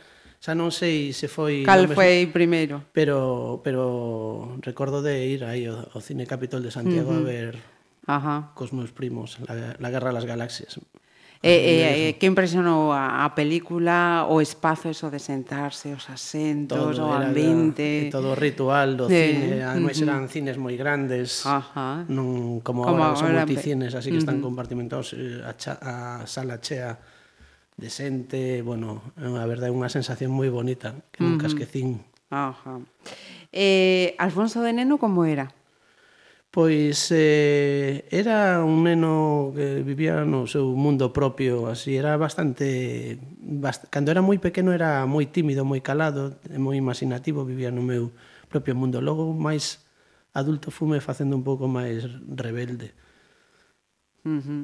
xa 0.42 0.58
non 0.58 0.75
sei 0.75 1.14
se 1.14 1.30
foi... 1.30 1.62
Cal 1.62 1.87
mesmo, 1.87 1.94
foi 1.94 2.26
primeiro? 2.26 2.82
Pero, 2.90 3.62
pero 3.62 4.58
recordo 4.58 4.99
de 4.99 5.22
ir 5.30 5.46
aí 5.46 5.70
ao, 5.70 5.87
ao 5.94 6.02
Cine 6.02 6.26
Capitol 6.26 6.66
de 6.66 6.75
Santiago 6.75 7.14
uh 7.14 7.22
-huh. 7.22 7.22
a 7.22 7.30
ver 7.30 7.54
Ajá. 8.11 8.50
cos 8.58 8.75
meus 8.75 8.90
primos 8.90 9.38
la, 9.46 9.78
la 9.78 9.88
Guerra 9.94 10.11
das 10.11 10.26
Galaxias. 10.26 10.82
Eh, 11.42 11.46
e, 11.46 11.54
e, 11.54 11.54
eh, 11.54 11.94
e 11.94 12.02
eh, 12.11 12.12
que 12.18 12.26
impresionou 12.26 12.90
a, 12.90 13.22
a 13.22 13.34
película, 13.38 14.26
o 14.26 14.42
espazo 14.42 14.90
eso 14.90 15.14
de 15.14 15.22
sentarse, 15.22 15.94
os 15.94 16.11
asentos, 16.11 16.99
todo 16.99 17.06
o 17.06 17.14
ambiente... 17.14 18.11
Era, 18.11 18.18
todo 18.18 18.34
o 18.34 18.38
ritual 18.38 18.99
do 18.99 19.06
de, 19.06 19.14
cine, 19.14 19.62
ademais 19.62 19.94
uh 19.94 20.02
-huh. 20.02 20.11
eran 20.11 20.22
cines 20.26 20.58
moi 20.58 20.75
grandes, 20.75 21.46
Ajá. 21.46 22.02
non 22.11 22.58
como, 22.66 22.82
como 22.82 22.99
agora, 22.99 23.14
agora 23.14 23.42
os 23.42 23.46
multicines, 23.46 23.94
así 23.94 24.11
que 24.11 24.18
están 24.18 24.38
uh 24.38 24.42
-huh. 24.42 24.50
compartimentados 24.50 25.14
a, 25.46 25.54
cha, 25.54 25.78
a 25.78 25.94
sala 26.26 26.58
chea 26.58 26.99
de 27.76 27.88
xente, 27.91 28.62
bueno, 28.62 29.02
a 29.17 29.47
verdade 29.47 29.73
é 29.73 29.76
unha 29.76 29.88
sensación 29.88 30.33
moi 30.33 30.52
bonita 30.52 31.02
que 31.11 31.25
nunca 31.25 31.47
uh 31.47 31.50
-huh. 31.50 31.52
esquecín. 31.52 31.88
Ajá. 32.29 32.81
Eh, 33.52 34.17
Alfonso 34.19 34.62
de 34.62 34.73
Neno 34.73 34.97
como 34.97 35.25
era? 35.25 35.52
Pois 36.52 37.09
eh, 37.17 38.05
era 38.12 38.62
un 38.62 38.85
neno 38.85 39.57
que 39.57 39.81
vivía 39.81 40.21
no 40.29 40.45
seu 40.45 40.76
mundo 40.76 41.09
propio, 41.09 41.64
así 41.73 41.97
era 41.97 42.21
bastante... 42.21 43.17
Bast... 43.41 43.88
Cando 43.88 44.12
era 44.12 44.21
moi 44.21 44.37
pequeno 44.37 44.76
era 44.76 45.09
moi 45.09 45.33
tímido, 45.33 45.64
moi 45.64 45.81
calado, 45.81 46.37
moi 46.52 46.76
imaginativo, 46.76 47.49
vivía 47.49 47.73
no 47.73 47.81
meu 47.81 48.12
propio 48.52 48.76
mundo. 48.76 49.00
Logo, 49.00 49.33
máis 49.33 49.81
adulto 50.37 50.69
fume 50.69 51.00
facendo 51.00 51.41
un 51.41 51.45
pouco 51.45 51.73
máis 51.73 52.05
rebelde. 52.29 52.93
Uh 54.29 54.41
-huh 54.45 54.62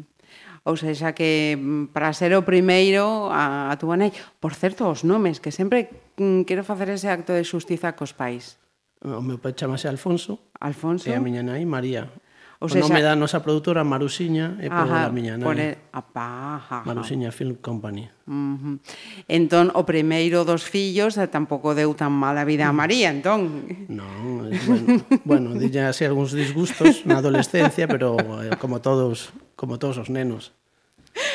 ou 0.68 0.76
seja 0.76 1.16
que 1.16 1.56
mm, 1.56 1.96
para 1.96 2.12
ser 2.12 2.36
o 2.36 2.44
primeiro 2.44 3.32
a, 3.32 3.72
a 3.72 3.74
túa 3.80 3.96
nai. 3.96 4.12
Por 4.36 4.52
certo, 4.52 4.84
os 4.84 5.00
nomes, 5.00 5.40
que 5.40 5.48
sempre 5.48 6.12
mm, 6.20 6.44
quero 6.44 6.60
facer 6.60 6.92
ese 6.92 7.08
acto 7.08 7.32
de 7.32 7.48
xustiza 7.48 7.96
cos 7.96 8.12
pais. 8.12 8.60
O 9.00 9.24
meu 9.24 9.40
pai 9.40 9.56
chamase 9.56 9.88
Alfonso. 9.88 10.52
Alfonso. 10.60 11.08
E 11.08 11.16
a 11.16 11.20
miña 11.24 11.40
nai 11.40 11.64
María. 11.64 12.12
O, 12.60 12.66
o 12.66 12.68
sexa... 12.68 12.84
nome 12.84 13.00
da 13.00 13.14
nosa 13.14 13.40
produtora 13.40 13.86
Marusiña 13.86 14.58
e 14.60 14.68
polo 14.68 14.92
da 14.92 15.08
miña 15.08 15.40
nai. 15.40 15.46
Por 15.46 15.56
el... 15.56 15.78
Apá, 15.94 16.60
ajá, 16.60 16.82
Marusiña 16.84 17.32
Film 17.32 17.62
Company. 17.62 18.10
Uh 18.28 18.58
-huh. 18.60 18.76
Entón, 19.30 19.72
o 19.72 19.88
primeiro 19.88 20.44
dos 20.44 20.66
fillos 20.66 21.16
eh, 21.16 21.30
tampouco 21.30 21.72
deu 21.78 21.94
tan 21.94 22.12
mala 22.12 22.44
vida 22.44 22.68
a 22.68 22.74
María, 22.74 23.08
entón. 23.08 23.64
Non, 23.88 24.52
bueno, 24.68 24.86
bueno 25.24 25.48
dille 25.56 25.86
así 25.86 26.04
algúns 26.04 26.34
disgustos 26.34 27.06
na 27.08 27.22
adolescencia, 27.22 27.86
pero 27.86 28.18
eh, 28.42 28.52
como 28.60 28.82
todos 28.82 29.30
como 29.54 29.78
todos 29.78 30.02
os 30.02 30.10
nenos. 30.10 30.57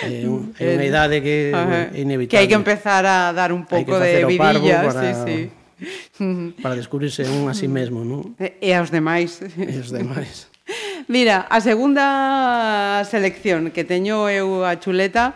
É, 0.04 0.24
un, 0.28 0.56
é 0.60 0.76
unha 0.76 0.88
idade 0.92 1.20
que 1.20 1.52
Ajá. 1.52 1.92
é 1.92 2.00
inevitable. 2.00 2.32
Que 2.32 2.38
hai 2.40 2.48
que 2.48 2.56
empezar 2.56 3.04
a 3.04 3.36
dar 3.36 3.52
un 3.52 3.68
pouco 3.68 4.00
de 4.00 4.24
vidilla, 4.26 4.88
para, 4.88 5.02
sí, 5.02 5.12
sí. 5.26 5.40
Para 6.64 6.76
descubrirse 6.76 7.28
un 7.28 7.50
a 7.50 7.54
sí 7.54 7.68
mesmo, 7.68 8.08
non? 8.08 8.36
E, 8.40 8.56
e 8.62 8.70
aos 8.72 8.88
demais. 8.92 9.44
E 9.44 9.76
aos 9.76 9.92
demais. 9.92 10.48
Mira, 11.12 11.44
a 11.52 11.60
segunda 11.60 13.04
selección 13.04 13.72
que 13.76 13.84
teño 13.84 14.32
eu 14.32 14.64
a 14.64 14.80
chuleta, 14.80 15.36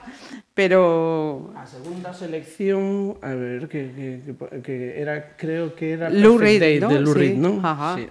pero 0.56 1.51
a 1.54 1.68
segunda 1.68 2.16
selección, 2.16 3.20
a 3.20 3.36
ver, 3.36 3.68
que, 3.68 3.92
que, 3.92 4.63
que 4.63 4.75
era 4.96 5.36
creo 5.36 5.75
que 5.75 6.00
era 6.00 6.08
Lou 6.08 6.39
Reed, 6.39 6.80
¿no? 6.80 6.89
de 6.89 7.00
Lou 7.04 7.13
sí. 7.13 7.20
Reed. 7.20 7.36
Ajá. 7.62 8.00
Sí. 8.00 8.08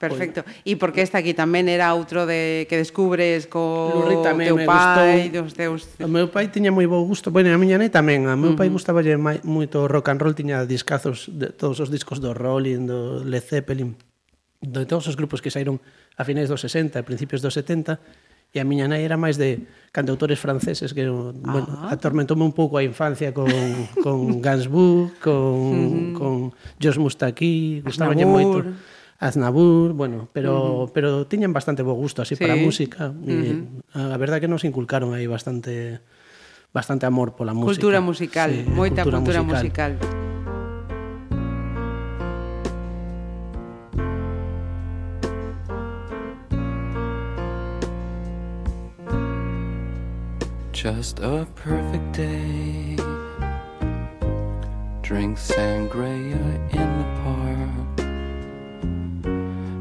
Perfecto. 0.00 0.48
E 0.64 0.80
porque 0.80 1.04
esta 1.04 1.20
aquí 1.20 1.36
tamén 1.36 1.68
era 1.68 1.92
outro 1.92 2.24
de 2.24 2.64
que 2.72 2.80
descubres 2.80 3.44
co 3.44 3.92
Lurri 3.92 4.16
tamén 4.24 4.48
teu 4.48 4.56
me 4.56 4.64
pai, 4.64 5.28
gustou. 5.28 5.44
dos 5.44 5.52
teus... 5.52 5.80
O 6.00 6.08
meu 6.08 6.32
pai 6.32 6.48
tiña 6.48 6.72
moi 6.72 6.88
bo 6.88 7.04
gusto, 7.04 7.28
bueno, 7.28 7.52
a 7.52 7.60
miña 7.60 7.76
nai 7.76 7.92
tamén, 7.92 8.24
a 8.24 8.32
meu 8.32 8.56
uh 8.56 8.56
-huh. 8.56 8.64
pai 8.64 8.72
moito 8.72 9.44
moito 9.44 9.78
rock 9.92 10.08
and 10.08 10.24
roll, 10.24 10.32
tiña 10.32 10.64
discazos 10.64 11.28
de 11.28 11.52
todos 11.52 11.84
os 11.84 11.92
discos 11.92 12.16
do 12.16 12.32
Rolling, 12.32 12.88
do 12.88 13.20
Led 13.28 13.44
Zeppelin, 13.44 13.92
de 14.64 14.88
todos 14.88 15.04
os 15.04 15.20
grupos 15.20 15.44
que 15.44 15.52
saíron 15.52 15.84
a 16.16 16.24
finais 16.24 16.48
dos 16.48 16.64
60 16.64 16.96
e 16.96 17.04
principios 17.04 17.44
dos 17.44 17.52
70, 17.52 18.00
e 18.50 18.56
a 18.56 18.64
miña 18.64 18.88
nai 18.88 19.04
era 19.04 19.20
máis 19.20 19.36
de 19.36 19.68
cantautores 19.92 20.40
franceses 20.40 20.96
que, 20.96 21.04
ah. 21.04 21.36
bueno, 21.36 21.92
atormentoume 21.92 22.40
un 22.40 22.56
pouco 22.56 22.80
a 22.80 22.82
infancia 22.88 23.36
con, 23.36 23.52
con 24.00 24.40
Gainsbourg, 24.40 25.12
con, 25.20 25.36
uh 25.36 25.76
-huh. 25.76 26.16
con 26.16 26.32
Josh 26.80 26.96
Mustaki, 26.96 27.84
gustaballe 27.84 28.24
moito 28.24 28.64
Aznavour, 29.20 29.92
bueno, 29.92 30.28
pero 30.32 30.90
pero 30.94 31.26
tiñan 31.28 31.52
bastante 31.52 31.82
bo 31.84 31.92
gusto 31.92 32.22
así 32.24 32.36
Sí. 32.36 32.40
para 32.40 32.54
a 32.54 32.56
música. 32.56 33.12
E 33.28 33.68
a 33.92 34.16
verdade 34.16 34.40
que 34.40 34.48
nos 34.48 34.64
inculcaron 34.64 35.12
aí 35.12 35.28
bastante 35.28 36.00
bastante 36.72 37.04
amor 37.04 37.36
pola 37.36 37.52
música. 37.52 37.76
Cultura 37.84 38.00
musical, 38.00 38.48
Sí, 38.48 38.64
moita 38.64 39.04
cultura, 39.04 39.44
musical. 39.44 40.00
Just 50.72 51.20
a 51.20 51.46
perfect 51.56 52.12
day. 52.16 52.96
Drink 55.02 55.36
sangria 55.36 56.36
in 56.72 56.88
the 56.98 57.06
park. 57.22 57.49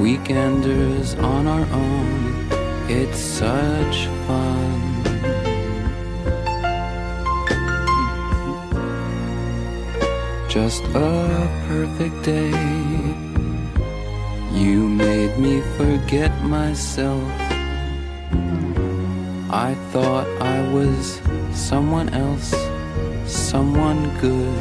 Weekenders 0.00 1.20
on 1.22 1.46
our 1.46 1.66
own. 1.72 2.48
It's 2.88 3.18
such 3.18 3.79
a 10.94 11.48
perfect 11.68 12.22
day. 12.24 12.50
You 14.52 14.88
made 14.88 15.38
me 15.38 15.60
forget 15.76 16.32
myself. 16.42 17.22
I 19.50 19.74
thought 19.92 20.26
I 20.40 20.68
was 20.72 21.20
someone 21.52 22.08
else, 22.10 22.54
someone 23.26 24.10
good. 24.20 24.58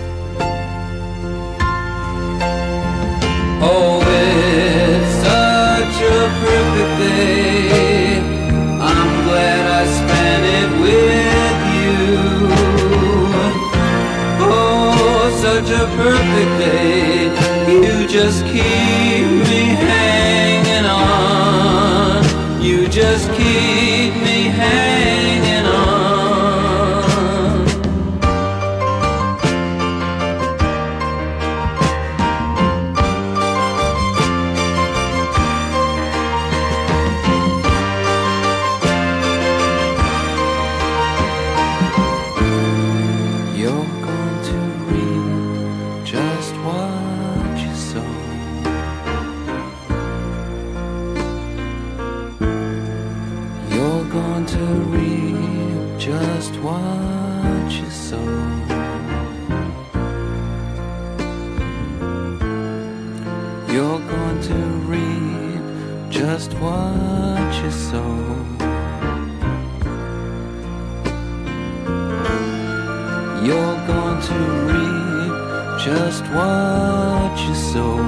Oh, 3.62 4.02
it's 4.02 5.14
such 5.28 6.02
a 6.02 6.20
perfect 6.42 7.00
day. 7.00 7.99
Such 15.70 15.82
a 15.82 15.86
perfect 15.96 16.58
day. 16.58 17.26
You 17.72 18.08
just 18.08 18.44
keep 18.46 19.26
me 19.50 19.62
hanging 19.88 20.86
on. 20.86 22.62
You 22.62 22.88
just 22.88 23.32
keep 23.34 23.79
just 76.20 76.32
what 76.34 77.40
you 77.48 77.56
sow. 77.56 78.00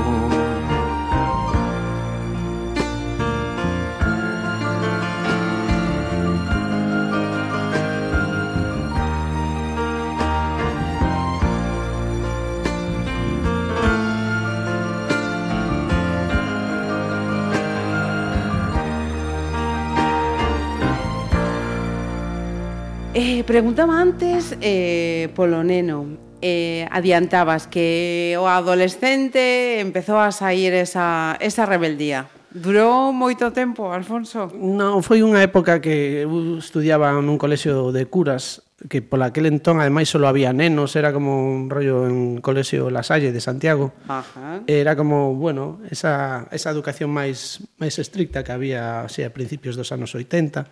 Eh, 23.14 23.44
preguntaba 23.44 24.00
antes 24.00 24.56
eh, 24.62 25.30
polo 25.36 25.64
neno. 25.64 26.31
eh, 26.42 26.90
adiantabas 26.92 27.70
que 27.70 28.36
o 28.38 28.50
adolescente 28.50 29.80
empezou 29.80 30.18
a 30.18 30.34
sair 30.34 30.74
esa, 30.74 31.38
esa 31.40 31.66
rebeldía. 31.66 32.28
Durou 32.52 33.16
moito 33.16 33.56
tempo, 33.56 33.96
Alfonso? 33.96 34.52
Non, 34.52 35.00
foi 35.00 35.24
unha 35.24 35.40
época 35.40 35.80
que 35.80 36.28
eu 36.28 36.60
estudiaba 36.60 37.16
nun 37.24 37.40
colexio 37.40 37.96
de 37.96 38.04
curas 38.12 38.60
que 38.90 39.02
pola 39.02 39.30
aquel 39.30 39.46
entón 39.46 39.80
ademais 39.80 40.10
solo 40.10 40.28
había 40.28 40.52
nenos, 40.52 40.98
era 40.98 41.14
como 41.14 41.38
un 41.38 41.70
rollo 41.70 42.08
en 42.10 42.42
colexio 42.42 42.90
La 42.90 43.04
Salle 43.04 43.32
de 43.32 43.40
Santiago. 43.40 43.94
Ajá. 44.08 44.64
Era 44.66 44.96
como, 44.96 45.36
bueno, 45.36 45.80
esa, 45.90 46.48
esa 46.52 46.74
educación 46.74 47.14
máis 47.14 47.62
máis 47.78 47.96
estricta 48.02 48.44
que 48.44 48.52
había 48.52 49.06
así, 49.06 49.22
a 49.24 49.32
principios 49.32 49.78
dos 49.78 49.94
anos 49.94 50.12
80, 50.18 50.66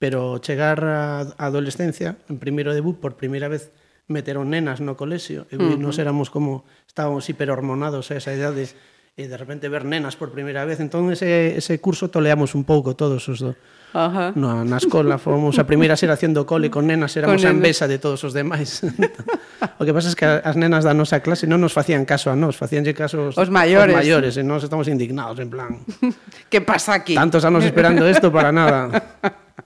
pero 0.00 0.40
chegar 0.40 0.80
á 0.82 1.30
adolescencia 1.36 2.16
en 2.32 2.40
primeiro 2.40 2.72
debut 2.72 2.96
por 2.96 3.20
primeira 3.20 3.46
vez 3.46 3.70
meteron 4.10 4.50
nenas 4.50 4.82
no 4.82 4.98
colexio, 4.98 5.46
e 5.48 5.56
uh 5.56 5.62
-huh. 5.62 5.78
nos 5.78 5.96
éramos 6.02 6.28
como 6.28 6.66
estábamos 6.84 7.30
hiperhormonados 7.30 8.10
a 8.10 8.18
esa 8.18 8.34
idade 8.34 8.68
e 9.16 9.28
de 9.28 9.36
repente 9.36 9.68
ver 9.68 9.84
nenas 9.84 10.16
por 10.16 10.32
primeira 10.32 10.64
vez. 10.64 10.80
Entón 10.80 11.12
ese, 11.12 11.56
ese 11.58 11.76
curso 11.78 12.08
toleamos 12.08 12.54
un 12.54 12.64
pouco 12.64 12.96
todos 12.96 13.26
os 13.28 13.38
do. 13.38 13.52
Ajá. 13.90 14.30
No, 14.38 14.62
na 14.62 14.78
escola 14.78 15.18
fomos 15.18 15.58
a 15.58 15.66
primeira 15.66 15.98
xeración 15.98 16.30
do 16.30 16.46
cole 16.46 16.70
con 16.70 16.86
nenas, 16.86 17.10
éramos 17.18 17.42
con 17.42 17.50
a 17.50 17.52
envesa 17.52 17.90
de 17.90 17.98
todos 17.98 18.22
os 18.22 18.30
demais. 18.30 18.86
o 19.80 19.82
que 19.82 19.90
pasa 19.90 20.14
é 20.14 20.16
que 20.16 20.26
as 20.26 20.54
nenas 20.54 20.86
da 20.86 20.94
nosa 20.94 21.18
clase 21.20 21.50
non 21.50 21.58
nos 21.58 21.74
facían 21.74 22.06
caso 22.06 22.30
a 22.30 22.38
nós, 22.38 22.54
facíanlle 22.54 22.94
caso 22.94 23.18
aos, 23.18 23.34
os 23.34 23.50
maiores. 23.50 23.92
Os 23.92 23.98
maiores, 23.98 24.32
e 24.38 24.46
nós 24.46 24.62
estamos 24.62 24.86
indignados, 24.86 25.42
en 25.42 25.50
plan... 25.50 25.82
que 26.52 26.62
pasa 26.62 27.02
aquí? 27.02 27.18
Tantos 27.18 27.42
anos 27.42 27.66
esperando 27.66 28.06
isto 28.06 28.30
para 28.30 28.54
nada. 28.54 28.94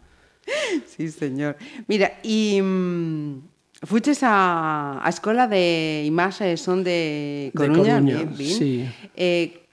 sí, 0.97 1.13
señor. 1.13 1.61
Mira, 1.85 2.25
e... 2.25 2.57
Y... 2.57 2.63
Mm, 2.65 3.54
Fuches 3.83 4.23
a, 4.23 5.01
a 5.03 5.09
Escola 5.11 5.49
de 5.51 6.05
Imaxe 6.07 6.53
e 6.53 6.57
Son 6.57 6.87
de 6.87 7.51
Coruña, 7.51 7.99
de 7.99 8.01
Coruña 8.01 8.19
bien, 8.23 8.31
bien. 8.39 8.59
Sí. 8.59 8.87
Eh, 9.19 9.65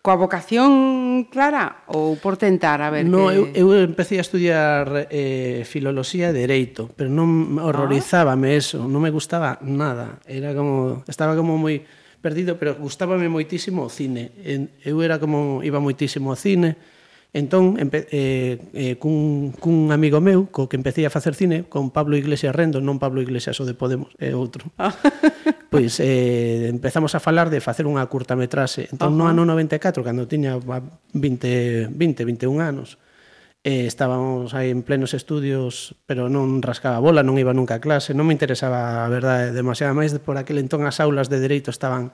coa 0.00 0.16
vocación 0.16 1.28
clara 1.28 1.84
ou 1.92 2.16
por 2.16 2.40
tentar 2.40 2.80
a 2.80 2.88
ver 2.88 3.04
no, 3.04 3.28
que... 3.28 3.36
eu, 3.36 3.44
eu 3.52 3.84
empecé 3.84 4.16
a 4.16 4.24
estudiar 4.24 5.12
eh, 5.12 5.60
filoloxía 5.68 6.32
e 6.32 6.36
dereito 6.36 6.88
pero 6.96 7.12
non 7.12 7.60
horrorizábame 7.60 8.56
ah. 8.56 8.60
eso 8.64 8.88
non 8.88 9.04
me 9.04 9.12
gustaba 9.12 9.60
nada 9.60 10.24
era 10.24 10.56
como 10.56 11.04
estaba 11.04 11.36
como 11.36 11.60
moi 11.60 11.84
perdido 12.24 12.56
pero 12.56 12.80
gustábame 12.80 13.28
moitísimo 13.28 13.84
o 13.84 13.92
cine 13.92 14.32
eu 14.80 14.96
era 15.04 15.20
como 15.20 15.60
iba 15.60 15.84
moitísimo 15.84 16.32
ao 16.32 16.40
cine 16.40 16.80
Entón, 17.32 17.78
empe, 17.78 18.10
eh, 18.10 18.58
eh, 18.74 18.98
cun, 18.98 19.54
cun 19.54 19.94
amigo 19.94 20.18
meu, 20.18 20.50
co 20.50 20.66
que 20.66 20.74
empecé 20.74 21.06
a 21.06 21.14
facer 21.14 21.38
cine, 21.38 21.62
con 21.70 21.94
Pablo 21.94 22.18
Iglesias 22.18 22.50
Rendo, 22.50 22.82
non 22.82 22.98
Pablo 22.98 23.22
Iglesias 23.22 23.54
o 23.62 23.64
de 23.64 23.78
Podemos, 23.78 24.10
é 24.18 24.30
eh, 24.30 24.34
outro. 24.34 24.66
Ah. 24.74 24.90
pois 25.70 26.02
eh, 26.02 26.66
empezamos 26.66 27.14
a 27.14 27.22
falar 27.22 27.46
de 27.46 27.62
facer 27.62 27.86
unha 27.86 28.02
curtametraxe. 28.10 28.90
Entón, 28.90 29.14
uh 29.14 29.30
-huh. 29.30 29.30
no 29.30 29.46
ano 29.46 29.46
94, 29.46 30.02
cando 30.02 30.26
tiña 30.26 30.58
20, 30.58 31.94
20 31.94 32.26
21 32.26 32.58
anos, 32.58 32.98
eh, 33.62 33.86
estábamos 33.86 34.50
aí 34.50 34.74
en 34.74 34.82
plenos 34.82 35.14
estudios, 35.14 35.94
pero 36.10 36.26
non 36.26 36.58
rascaba 36.66 36.98
bola, 36.98 37.22
non 37.22 37.38
iba 37.38 37.54
nunca 37.54 37.78
a 37.78 37.84
clase, 37.84 38.10
non 38.10 38.26
me 38.26 38.34
interesaba 38.34 39.06
a 39.06 39.08
verdade 39.12 39.54
demasiado 39.54 39.94
máis, 39.94 40.10
por 40.18 40.34
aquel 40.34 40.58
entón 40.58 40.82
as 40.82 40.98
aulas 40.98 41.30
de 41.30 41.38
Dereito 41.38 41.70
estaban 41.70 42.10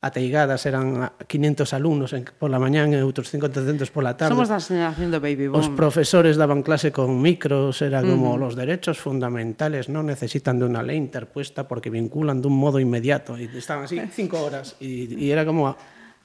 ateigadas 0.00 0.64
eran 0.64 1.12
500 1.26 1.74
alumnos 1.74 2.12
en, 2.16 2.24
pola 2.24 2.56
mañán 2.56 2.96
e 2.96 3.04
outros 3.04 3.28
500 3.28 3.92
pola 3.92 4.16
tarde. 4.16 4.32
Somos 4.32 4.48
da 4.48 4.56
xeración 4.56 5.12
do 5.12 5.20
baby 5.20 5.52
boom. 5.52 5.60
Os 5.60 5.68
profesores 5.76 6.40
daban 6.40 6.64
clase 6.64 6.88
con 6.88 7.20
micros, 7.20 7.84
era 7.84 8.00
mm. 8.00 8.08
como 8.08 8.32
uh 8.32 8.40
-huh. 8.40 8.42
los 8.48 8.56
derechos 8.56 8.96
fundamentales 8.96 9.92
no 9.92 10.00
necesitan 10.00 10.56
de 10.56 10.64
una 10.64 10.80
lei 10.80 10.96
interpuesta 10.96 11.68
porque 11.68 11.92
vinculan 11.92 12.40
de 12.40 12.48
un 12.48 12.56
modo 12.56 12.80
inmediato 12.80 13.36
e 13.36 13.44
estaban 13.52 13.84
así 13.84 14.00
cinco 14.16 14.40
horas 14.40 14.80
e 14.80 15.28
era 15.28 15.44
como 15.44 15.76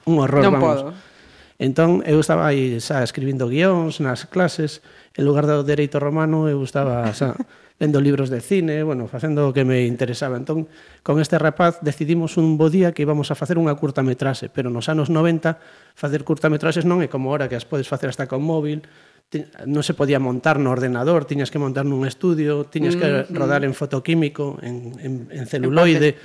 un 0.08 0.14
horror, 0.24 0.40
non 0.40 0.56
vamos. 0.56 0.80
Podo. 0.80 1.16
Entón, 1.60 2.00
eu 2.08 2.20
estaba 2.20 2.48
aí 2.48 2.80
xa 2.80 3.04
escribindo 3.04 3.48
guións 3.48 4.00
nas 4.00 4.24
clases, 4.24 4.80
en 5.16 5.28
lugar 5.28 5.44
do 5.44 5.64
dereito 5.64 6.00
romano, 6.00 6.48
eu 6.48 6.64
estaba 6.64 7.12
xa 7.12 7.36
vendo 7.78 8.00
libros 8.00 8.30
de 8.30 8.40
cine, 8.40 8.82
bueno, 8.82 9.06
facendo 9.06 9.48
o 9.48 9.52
que 9.52 9.64
me 9.64 9.84
interesaba. 9.84 10.36
Entón, 10.36 10.68
con 11.04 11.20
este 11.20 11.38
rapaz 11.38 11.78
decidimos 11.84 12.36
un 12.40 12.56
bo 12.56 12.70
día 12.72 12.92
que 12.96 13.04
íbamos 13.04 13.28
a 13.30 13.36
facer 13.36 13.60
unha 13.60 13.76
curtametraxe, 13.76 14.48
pero 14.48 14.72
nos 14.72 14.88
anos 14.88 15.12
90 15.12 15.60
facer 15.92 16.24
curtametraxes 16.24 16.88
non 16.88 17.04
é 17.04 17.08
como 17.12 17.28
ahora 17.28 17.52
que 17.52 17.56
as 17.58 17.68
podes 17.68 17.84
facer 17.84 18.08
hasta 18.08 18.24
con 18.24 18.40
móvil, 18.40 18.84
non 19.66 19.82
se 19.82 19.92
podía 19.92 20.22
montar 20.22 20.56
no 20.62 20.70
ordenador, 20.72 21.26
tiñas 21.26 21.50
que 21.50 21.60
montar 21.60 21.84
nun 21.84 22.06
estudio, 22.06 22.64
tiñas 22.64 22.94
que 22.94 23.04
mm, 23.04 23.16
mm. 23.28 23.36
rodar 23.36 23.66
en 23.66 23.74
fotoquímico, 23.74 24.56
en, 24.62 24.94
en, 25.02 25.12
en 25.34 25.44
celuloide, 25.44 26.16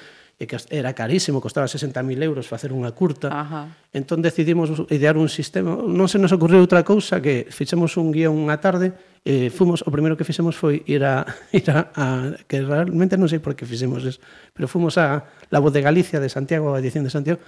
e 0.41 0.49
que 0.49 0.57
era 0.73 0.97
carísimo, 0.97 1.37
costaba 1.37 1.69
60.000 1.69 2.01
euros 2.25 2.49
facer 2.49 2.73
unha 2.73 2.89
curta. 2.97 3.29
Ajá. 3.29 3.77
Entón 3.93 4.25
decidimos 4.25 4.73
idear 4.89 5.13
un 5.13 5.29
sistema, 5.29 5.77
non 5.77 6.09
se 6.09 6.17
nos 6.17 6.33
ocorreu 6.33 6.61
outra 6.61 6.81
cousa 6.81 7.21
que 7.21 7.45
fixemos 7.49 7.93
un 7.97 8.09
guión 8.09 8.37
unha 8.37 8.57
tarde, 8.57 8.93
eh, 9.25 9.53
fomos, 9.53 9.85
o 9.85 9.93
primeiro 9.93 10.17
que 10.17 10.25
fixemos 10.25 10.57
foi 10.57 10.81
ir 10.89 11.05
a, 11.05 11.25
ir 11.53 11.69
a, 11.69 11.93
a 11.93 12.05
que 12.49 12.61
realmente 12.61 13.17
non 13.17 13.29
sei 13.29 13.37
por 13.37 13.53
que 13.53 13.69
fixemos 13.69 14.01
eso, 14.01 14.17
pero 14.53 14.65
fomos 14.65 14.97
a 14.97 15.29
La 15.53 15.61
Voz 15.61 15.73
de 15.73 15.85
Galicia 15.85 16.17
de 16.17 16.29
Santiago, 16.29 16.73
a 16.73 16.81
edición 16.81 17.05
de 17.05 17.13
Santiago, 17.13 17.39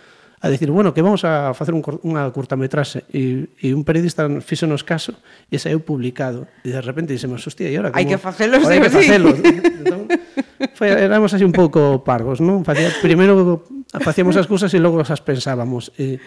a 0.44 0.50
decir, 0.50 0.70
bueno, 0.70 0.94
que 0.94 1.02
vamos 1.02 1.24
a 1.24 1.56
facer 1.56 1.74
un, 1.74 1.82
unha 2.04 2.28
curtametraxe 2.36 3.08
e, 3.10 3.48
e 3.64 3.72
un 3.72 3.88
periodista 3.88 4.28
fixonos 4.44 4.84
caso 4.84 5.16
e 5.48 5.56
saiu 5.56 5.80
publicado 5.80 6.52
e 6.68 6.76
de 6.76 6.84
repente 6.84 7.16
dixemos, 7.16 7.42
hostia, 7.48 7.72
e 7.72 7.80
ahora 7.80 7.96
como... 7.96 7.98
Hai 7.98 8.06
que 8.06 8.20
facelo, 8.20 8.60
sí, 8.60 8.76
que 8.78 8.92
facelo. 8.92 9.32
Sí. 9.40 9.50
entón, 9.88 10.12
foi, 10.76 10.92
éramos 10.92 11.32
así 11.32 11.48
un 11.48 11.56
pouco 11.56 12.04
parvos, 12.04 12.44
non? 12.44 12.68
Facía, 12.68 12.92
primeiro 13.00 13.64
facíamos 14.04 14.36
as 14.36 14.46
cousas 14.46 14.68
e 14.76 14.84
logo 14.84 15.00
as 15.00 15.24
pensábamos 15.24 15.96
e, 15.96 16.20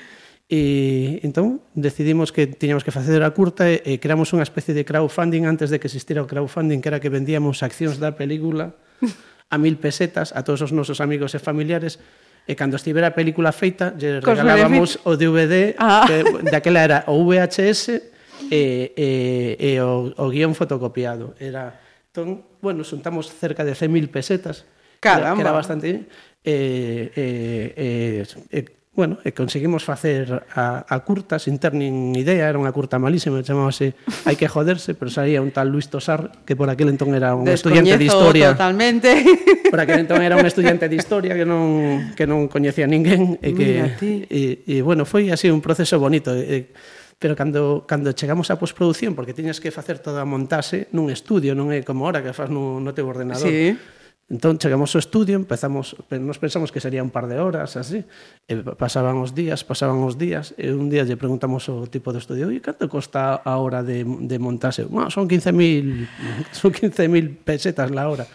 E 0.46 1.18
entón 1.26 1.58
decidimos 1.74 2.30
que 2.30 2.46
tiñamos 2.46 2.86
que 2.86 2.94
facer 2.94 3.18
a 3.26 3.34
curta 3.34 3.66
e, 3.66 3.82
e 3.82 3.98
creamos 3.98 4.30
unha 4.30 4.46
especie 4.46 4.78
de 4.78 4.86
crowdfunding 4.86 5.42
antes 5.42 5.74
de 5.74 5.82
que 5.82 5.90
existira 5.90 6.22
o 6.22 6.30
crowdfunding, 6.30 6.78
que 6.78 6.86
era 6.86 7.02
que 7.02 7.10
vendíamos 7.10 7.66
accións 7.66 7.98
da 7.98 8.14
película 8.14 8.78
a 9.50 9.56
mil 9.58 9.74
pesetas 9.82 10.30
a 10.30 10.46
todos 10.46 10.62
os 10.62 10.70
nosos 10.70 11.02
amigos 11.02 11.34
e 11.34 11.42
familiares 11.42 11.98
e 12.46 12.54
cando 12.54 12.78
estivera 12.78 13.10
a 13.10 13.14
película 13.14 13.50
feita 13.50 13.90
lle 13.98 14.22
regalábamos 14.22 15.02
o 15.02 15.18
DVD 15.18 15.74
ah. 15.82 16.06
que 16.06 16.22
daquela 16.46 16.78
era 16.78 16.98
o 17.10 17.26
VHS 17.26 17.98
e, 18.46 18.94
e, 18.94 19.08
e 19.58 19.70
o, 19.82 20.14
o 20.14 20.26
guión 20.30 20.54
fotocopiado 20.54 21.34
era 21.42 21.74
entón, 22.14 22.46
bueno, 22.62 22.86
xuntamos 22.86 23.26
cerca 23.34 23.66
de 23.66 23.74
100.000 23.74 24.14
pesetas 24.14 24.62
Caramba. 25.02 25.34
que 25.34 25.42
era 25.42 25.50
bastante 25.50 26.06
e, 26.46 26.54
e, 27.18 27.26
e, 27.74 28.22
e 28.54 28.60
bueno, 28.96 29.20
e 29.28 29.36
conseguimos 29.36 29.84
facer 29.84 30.48
a, 30.56 30.88
a 30.88 30.96
curta 31.04 31.36
sin 31.36 31.60
ter 31.60 31.76
nin 31.76 32.16
idea, 32.16 32.48
era 32.48 32.56
unha 32.56 32.72
curta 32.72 32.96
malísima, 32.96 33.44
chamábase 33.44 33.92
Hai 34.24 34.40
que 34.40 34.48
joderse, 34.48 34.96
pero 34.96 35.12
saía 35.12 35.44
un 35.44 35.52
tal 35.52 35.68
Luis 35.68 35.92
Tosar, 35.92 36.32
que 36.48 36.56
por 36.56 36.72
aquel 36.72 36.88
entón 36.88 37.12
era 37.12 37.36
un 37.36 37.44
estudiante 37.44 38.00
de 38.00 38.08
historia. 38.08 38.56
totalmente. 38.56 39.12
Por 39.70 39.82
aquel 39.82 40.06
entón 40.06 40.22
era 40.22 40.38
un 40.38 40.46
estudiante 40.46 40.88
de 40.88 40.96
historia 40.96 41.36
que 41.36 41.44
non 41.44 42.16
que 42.16 42.24
non 42.24 42.48
coñecía 42.48 42.88
ninguén 42.88 43.36
e 43.44 43.52
que 43.52 43.68
e, 44.00 44.64
e 44.64 44.74
bueno, 44.80 45.04
foi 45.04 45.28
así 45.28 45.52
un 45.52 45.60
proceso 45.60 46.00
bonito. 46.00 46.32
E, 46.32 46.72
pero 47.20 47.36
cando, 47.36 47.84
cando 47.84 48.16
chegamos 48.16 48.48
á 48.48 48.56
postproducción, 48.56 49.12
porque 49.12 49.36
tiñas 49.36 49.60
que 49.60 49.68
facer 49.68 50.00
toda 50.00 50.24
a 50.24 50.28
montaxe 50.28 50.88
nun 50.96 51.12
estudio, 51.12 51.52
non 51.52 51.68
é 51.68 51.84
como 51.84 52.08
ahora 52.08 52.24
que 52.24 52.32
faz 52.32 52.48
no, 52.48 52.80
no 52.80 52.96
teu 52.96 53.04
ordenador. 53.04 53.44
Sí 53.44 53.76
Entón, 54.26 54.58
chegamos 54.58 54.90
ao 54.90 54.98
estudio, 54.98 55.38
empezamos, 55.38 55.94
nos 56.10 56.42
pensamos 56.42 56.74
que 56.74 56.82
sería 56.82 56.98
un 56.98 57.14
par 57.14 57.30
de 57.30 57.38
horas, 57.38 57.78
así, 57.78 58.02
e 58.50 58.58
pasaban 58.74 59.22
os 59.22 59.38
días, 59.38 59.62
pasaban 59.62 60.02
os 60.02 60.18
días, 60.18 60.50
e 60.58 60.74
un 60.74 60.90
día 60.90 61.06
lle 61.06 61.14
preguntamos 61.14 61.70
ao 61.70 61.86
tipo 61.86 62.10
de 62.10 62.18
estudio, 62.18 62.50
e 62.50 62.58
canto 62.58 62.90
costa 62.90 63.38
a 63.38 63.54
hora 63.62 63.86
de, 63.86 64.02
de 64.02 64.36
montarse? 64.42 64.82
Bueno, 64.82 65.14
son 65.14 65.30
15.000 65.30 66.10
son 66.58 66.74
15.000 66.74 67.38
pesetas 67.46 67.94
la 67.94 68.10
hora. 68.10 68.26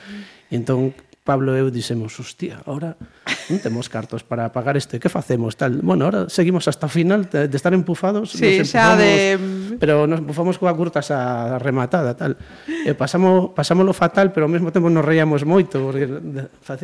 E 0.47 0.55
entón, 0.55 0.95
Pablo 1.23 1.53
e 1.53 1.61
eu 1.61 1.69
dixemos, 1.69 2.17
hostia, 2.17 2.65
ahora 2.65 2.97
non 3.45 3.61
temos 3.61 3.93
cartos 3.93 4.25
para 4.25 4.49
pagar 4.49 4.73
isto, 4.73 4.97
que 4.97 5.05
facemos? 5.05 5.53
Tal. 5.53 5.77
Bueno, 5.85 6.09
ahora 6.09 6.25
seguimos 6.33 6.65
hasta 6.65 6.89
o 6.89 6.91
final 6.91 7.29
de 7.29 7.45
estar 7.45 7.77
empufados, 7.77 8.33
sí, 8.33 8.57
nos 8.57 8.73
empufamos, 8.73 8.97
de... 8.97 9.77
pero 9.77 10.09
nos 10.09 10.17
empufamos 10.17 10.57
coa 10.57 10.73
curta 10.73 11.05
xa 11.05 11.61
rematada, 11.61 12.17
tal. 12.17 12.41
E 12.65 12.97
pasamos, 12.97 13.53
pasámoslo 13.53 13.93
fatal, 13.93 14.33
pero 14.33 14.49
ao 14.49 14.51
mesmo 14.51 14.73
tempo 14.73 14.89
nos 14.89 15.05
reíamos 15.05 15.45
moito, 15.45 15.77
porque 15.77 16.09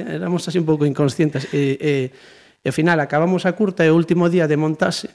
éramos 0.05 0.45
así 0.45 0.61
un 0.61 0.69
pouco 0.69 0.85
inconscientes. 0.85 1.49
E, 1.49 1.81
e, 1.81 1.93
e 2.61 2.67
ao 2.69 2.75
final 2.77 3.01
acabamos 3.01 3.49
a 3.49 3.57
curta 3.57 3.81
e 3.81 3.89
o 3.89 3.97
último 3.97 4.29
día 4.29 4.45
de 4.45 4.53
montaxe, 4.53 5.09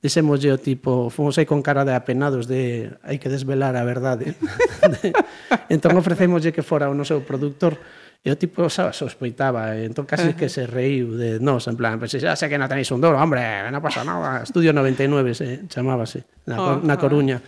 dixémoslle 0.00 0.52
o 0.52 0.58
tipo, 0.60 1.12
fomos 1.12 1.36
aí 1.36 1.44
con 1.44 1.60
cara 1.60 1.84
de 1.84 1.92
apenados 1.92 2.48
de 2.48 2.92
hai 3.04 3.20
que 3.20 3.28
desvelar 3.28 3.76
a 3.76 3.84
verdade. 3.84 4.40
entón 5.72 5.96
ofrecémoslle 6.00 6.52
que 6.52 6.64
fora 6.64 6.88
o 6.88 6.96
noso 6.96 7.20
productor 7.28 7.76
E 8.24 8.32
o 8.32 8.40
tipo 8.40 8.64
xa 8.72 8.88
sospeitaba, 8.96 9.76
e 9.76 9.84
entón 9.84 10.08
casi 10.08 10.32
que 10.32 10.48
se 10.48 10.64
reiu 10.64 11.12
de 11.12 11.36
nós, 11.44 11.68
en 11.68 11.76
plan, 11.76 12.00
pues, 12.00 12.16
ah, 12.24 12.32
xa 12.32 12.40
sei 12.40 12.48
que 12.48 12.56
non 12.56 12.72
tenéis 12.72 12.88
un 12.88 13.04
duro, 13.04 13.20
hombre, 13.20 13.44
non 13.68 13.84
pasa 13.84 14.00
nada. 14.00 14.40
Estudio 14.40 14.72
99 14.72 15.36
se 15.36 15.68
chamábase, 15.68 16.24
na, 16.48 16.56
oh, 16.56 16.80
na 16.80 16.96
Coruña. 16.96 17.44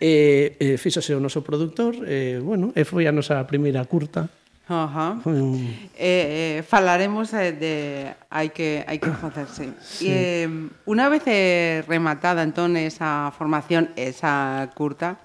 Eh, 0.00 0.56
eh, 0.56 0.72
e, 0.72 0.76
e 0.76 0.80
fíxose 0.80 1.12
o 1.12 1.20
noso 1.20 1.44
produtor, 1.44 2.00
e, 2.08 2.40
bueno, 2.40 2.72
e 2.72 2.88
foi 2.88 3.04
a 3.04 3.12
nosa 3.12 3.44
primeira 3.44 3.84
curta, 3.84 4.32
Ajá. 4.68 5.20
Uh 5.24 5.30
-huh. 5.30 5.60
Eh, 5.94 6.58
eh, 6.58 6.62
falaremos 6.66 7.32
eh, 7.34 7.52
de 7.52 7.74
hai 8.30 8.50
que 8.50 8.82
hai 8.88 8.98
que 8.98 9.10
facerse. 9.14 9.70
Sí. 9.78 10.10
Eh, 10.10 10.50
unha 10.90 11.06
vez 11.06 11.22
eh, 11.30 11.86
rematada 11.86 12.42
entón 12.42 12.74
esa 12.74 13.30
formación, 13.30 13.94
esa 13.94 14.66
curta, 14.74 15.22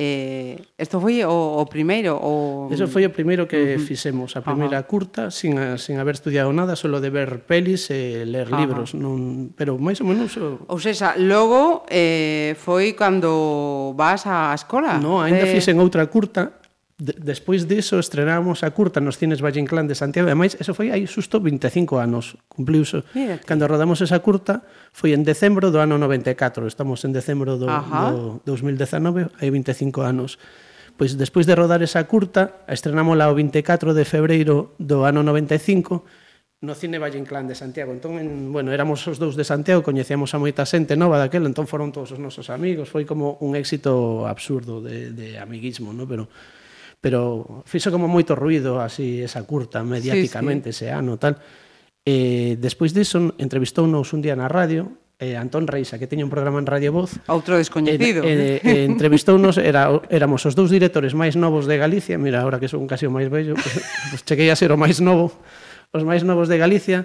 Eh, 0.00 0.56
esto 0.80 0.96
foi 0.96 1.20
o, 1.28 1.60
o 1.60 1.68
primeiro 1.68 2.16
o... 2.16 2.72
Eso 2.72 2.88
foi 2.88 3.04
o 3.04 3.12
primeiro 3.12 3.44
que 3.44 3.60
uh 3.60 3.76
-huh. 3.76 3.84
fixemos 3.84 4.32
A 4.32 4.40
primeira 4.40 4.80
uh 4.80 4.84
-huh. 4.84 4.88
curta, 4.88 5.28
sin, 5.28 5.76
sin 5.76 6.00
haber 6.00 6.16
estudiado 6.16 6.48
nada 6.56 6.72
Solo 6.72 7.04
de 7.04 7.12
ver 7.12 7.44
pelis 7.44 7.92
e 7.92 8.24
ler 8.24 8.48
uh 8.48 8.56
-huh. 8.56 8.60
libros 8.64 8.96
non, 8.96 9.52
Pero 9.52 9.76
máis 9.76 10.00
ou 10.00 10.08
menos 10.08 10.32
o... 10.40 10.64
Ou 10.72 10.80
seja, 10.80 11.20
logo 11.20 11.84
eh, 11.92 12.56
foi 12.56 12.96
cando 12.96 13.92
vas 13.92 14.24
á 14.24 14.56
escola 14.56 14.96
No, 14.96 15.20
ainda 15.20 15.44
de... 15.44 15.52
Eh, 15.52 15.54
fixen 15.60 15.76
outra 15.76 16.08
curta 16.08 16.59
de, 17.00 17.16
despois 17.16 17.64
diso 17.64 17.96
estrenamos 17.96 18.60
a 18.60 18.70
curta 18.70 19.00
nos 19.00 19.16
cines 19.16 19.40
Valle 19.40 19.58
Inclán 19.58 19.88
de 19.88 19.96
Santiago 19.96 20.28
e 20.28 20.36
máis, 20.36 20.54
eso 20.60 20.76
foi 20.76 20.92
hai 20.92 21.08
susto 21.08 21.40
25 21.40 21.96
anos 21.96 22.36
cumpliuse, 22.52 23.02
Mírate. 23.16 23.48
cando 23.48 23.64
rodamos 23.64 24.04
esa 24.04 24.20
curta 24.20 24.62
foi 24.92 25.16
en 25.16 25.24
decembro 25.24 25.72
do 25.72 25.80
ano 25.80 25.96
94 25.96 26.68
estamos 26.68 27.00
en 27.08 27.16
decembro 27.16 27.56
do, 27.56 27.66
Ajá. 27.72 28.12
do 28.12 28.44
2019 28.44 29.32
hai 29.40 29.48
25 29.48 30.04
anos 30.04 30.36
pois 31.00 31.16
despois 31.16 31.48
de 31.48 31.56
rodar 31.56 31.80
esa 31.80 32.04
curta 32.04 32.60
estrenámola 32.68 33.32
o 33.32 33.34
24 33.34 33.96
de 33.96 34.04
febreiro 34.04 34.76
do 34.76 35.08
ano 35.08 35.24
95 35.24 36.04
no 36.60 36.76
cine 36.76 37.00
Valle 37.00 37.16
Inclán 37.16 37.48
de 37.48 37.56
Santiago. 37.56 37.88
Entón, 37.88 38.20
en, 38.20 38.52
bueno, 38.52 38.68
éramos 38.68 39.00
os 39.08 39.16
dous 39.16 39.32
de 39.32 39.48
Santiago, 39.48 39.80
coñecíamos 39.80 40.36
a 40.36 40.38
moita 40.38 40.68
xente 40.68 40.92
nova 40.92 41.16
daquela, 41.16 41.48
entón 41.48 41.64
foron 41.64 41.88
todos 41.88 42.12
os 42.12 42.20
nosos 42.20 42.52
amigos, 42.52 42.92
foi 42.92 43.08
como 43.08 43.40
un 43.40 43.56
éxito 43.56 44.28
absurdo 44.28 44.84
de, 44.84 45.08
de 45.08 45.40
amiguismo, 45.40 45.96
no? 45.96 46.04
pero 46.04 46.28
pero 47.00 47.64
fixo 47.64 47.88
como 47.88 48.06
moito 48.06 48.36
ruido 48.36 48.78
así 48.80 49.24
esa 49.24 49.42
curta 49.48 49.80
mediáticamente 49.82 50.72
sí, 50.72 50.84
sí. 50.84 50.84
ese 50.86 50.94
ano 50.94 51.16
tal. 51.16 51.40
E 52.04 52.56
despois 52.56 52.92
diso 52.92 53.36
entrevistounos 53.36 54.12
un 54.12 54.20
día 54.20 54.36
na 54.36 54.48
radio 54.48 55.00
eh, 55.20 55.36
Antón 55.36 55.68
Reisa, 55.68 56.00
que 56.00 56.08
teña 56.08 56.24
un 56.24 56.32
programa 56.32 56.58
en 56.58 56.66
Radio 56.66 56.96
Voz. 56.96 57.20
Outro 57.28 57.60
descoñecido. 57.60 58.24
Eh, 58.24 58.56
eh, 58.56 58.60
eh, 58.64 58.84
entrevistounos, 58.88 59.60
era, 59.60 59.92
éramos 60.08 60.48
os 60.48 60.56
dous 60.56 60.72
directores 60.72 61.12
máis 61.12 61.36
novos 61.36 61.68
de 61.68 61.76
Galicia, 61.76 62.16
mira, 62.16 62.40
agora 62.40 62.56
que 62.56 62.72
son 62.72 62.88
casi 62.88 63.04
o 63.04 63.12
máis 63.12 63.28
bello, 63.28 63.52
pues, 63.60 63.84
pues 64.10 64.20
chequei 64.24 64.48
a 64.48 64.56
ser 64.56 64.72
o 64.72 64.80
máis 64.80 65.04
novo, 65.04 65.28
os 65.92 66.02
máis 66.08 66.24
novos 66.24 66.48
de 66.48 66.56
Galicia, 66.56 67.04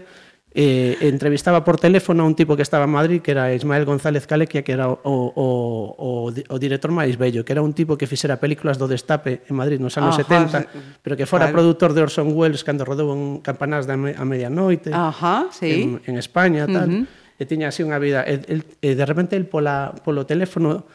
eh, 0.56 0.98
entrevistaba 1.02 1.66
por 1.66 1.78
teléfono 1.78 2.24
a 2.24 2.26
un 2.26 2.34
tipo 2.34 2.56
que 2.56 2.64
estaba 2.64 2.86
en 2.86 2.92
Madrid 2.92 3.22
que 3.22 3.32
era 3.32 3.54
Ismael 3.54 3.84
González 3.84 4.26
Calequia 4.26 4.64
que 4.64 4.72
era 4.72 4.88
o, 4.88 4.98
o, 5.04 5.36
o, 5.36 6.32
o 6.32 6.56
director 6.60 6.96
máis 6.96 7.20
bello 7.20 7.44
que 7.44 7.52
era 7.52 7.60
un 7.60 7.76
tipo 7.76 8.00
que 8.00 8.08
fixera 8.08 8.40
películas 8.40 8.80
do 8.80 8.88
destape 8.88 9.44
en 9.52 9.56
Madrid 9.60 9.84
nos 9.84 10.00
anos 10.00 10.16
Ajá, 10.16 10.48
70 10.48 10.60
sí. 10.64 10.66
pero 11.04 11.20
que 11.20 11.28
fora 11.28 11.52
claro. 11.52 11.60
produtor 11.60 11.92
de 11.92 12.08
Orson 12.08 12.32
Welles 12.32 12.64
cando 12.64 12.88
rodou 12.88 13.12
en 13.12 13.44
Campanás 13.44 13.84
da 13.84 14.00
me, 14.00 14.16
a 14.16 14.24
medianoite 14.24 14.96
Ajá, 14.96 15.52
sí. 15.52 16.00
en, 16.00 16.00
en 16.08 16.16
España 16.16 16.64
tal 16.72 16.88
uh 16.88 17.04
-huh. 17.04 17.36
e 17.36 17.44
tiña 17.44 17.68
así 17.68 17.84
unha 17.84 18.00
vida 18.00 18.24
e, 18.24 18.40
e 18.80 18.90
de 18.96 19.06
repente 19.06 19.36
el 19.36 19.52
pola, 19.52 19.92
polo 20.08 20.24
teléfono 20.24 20.88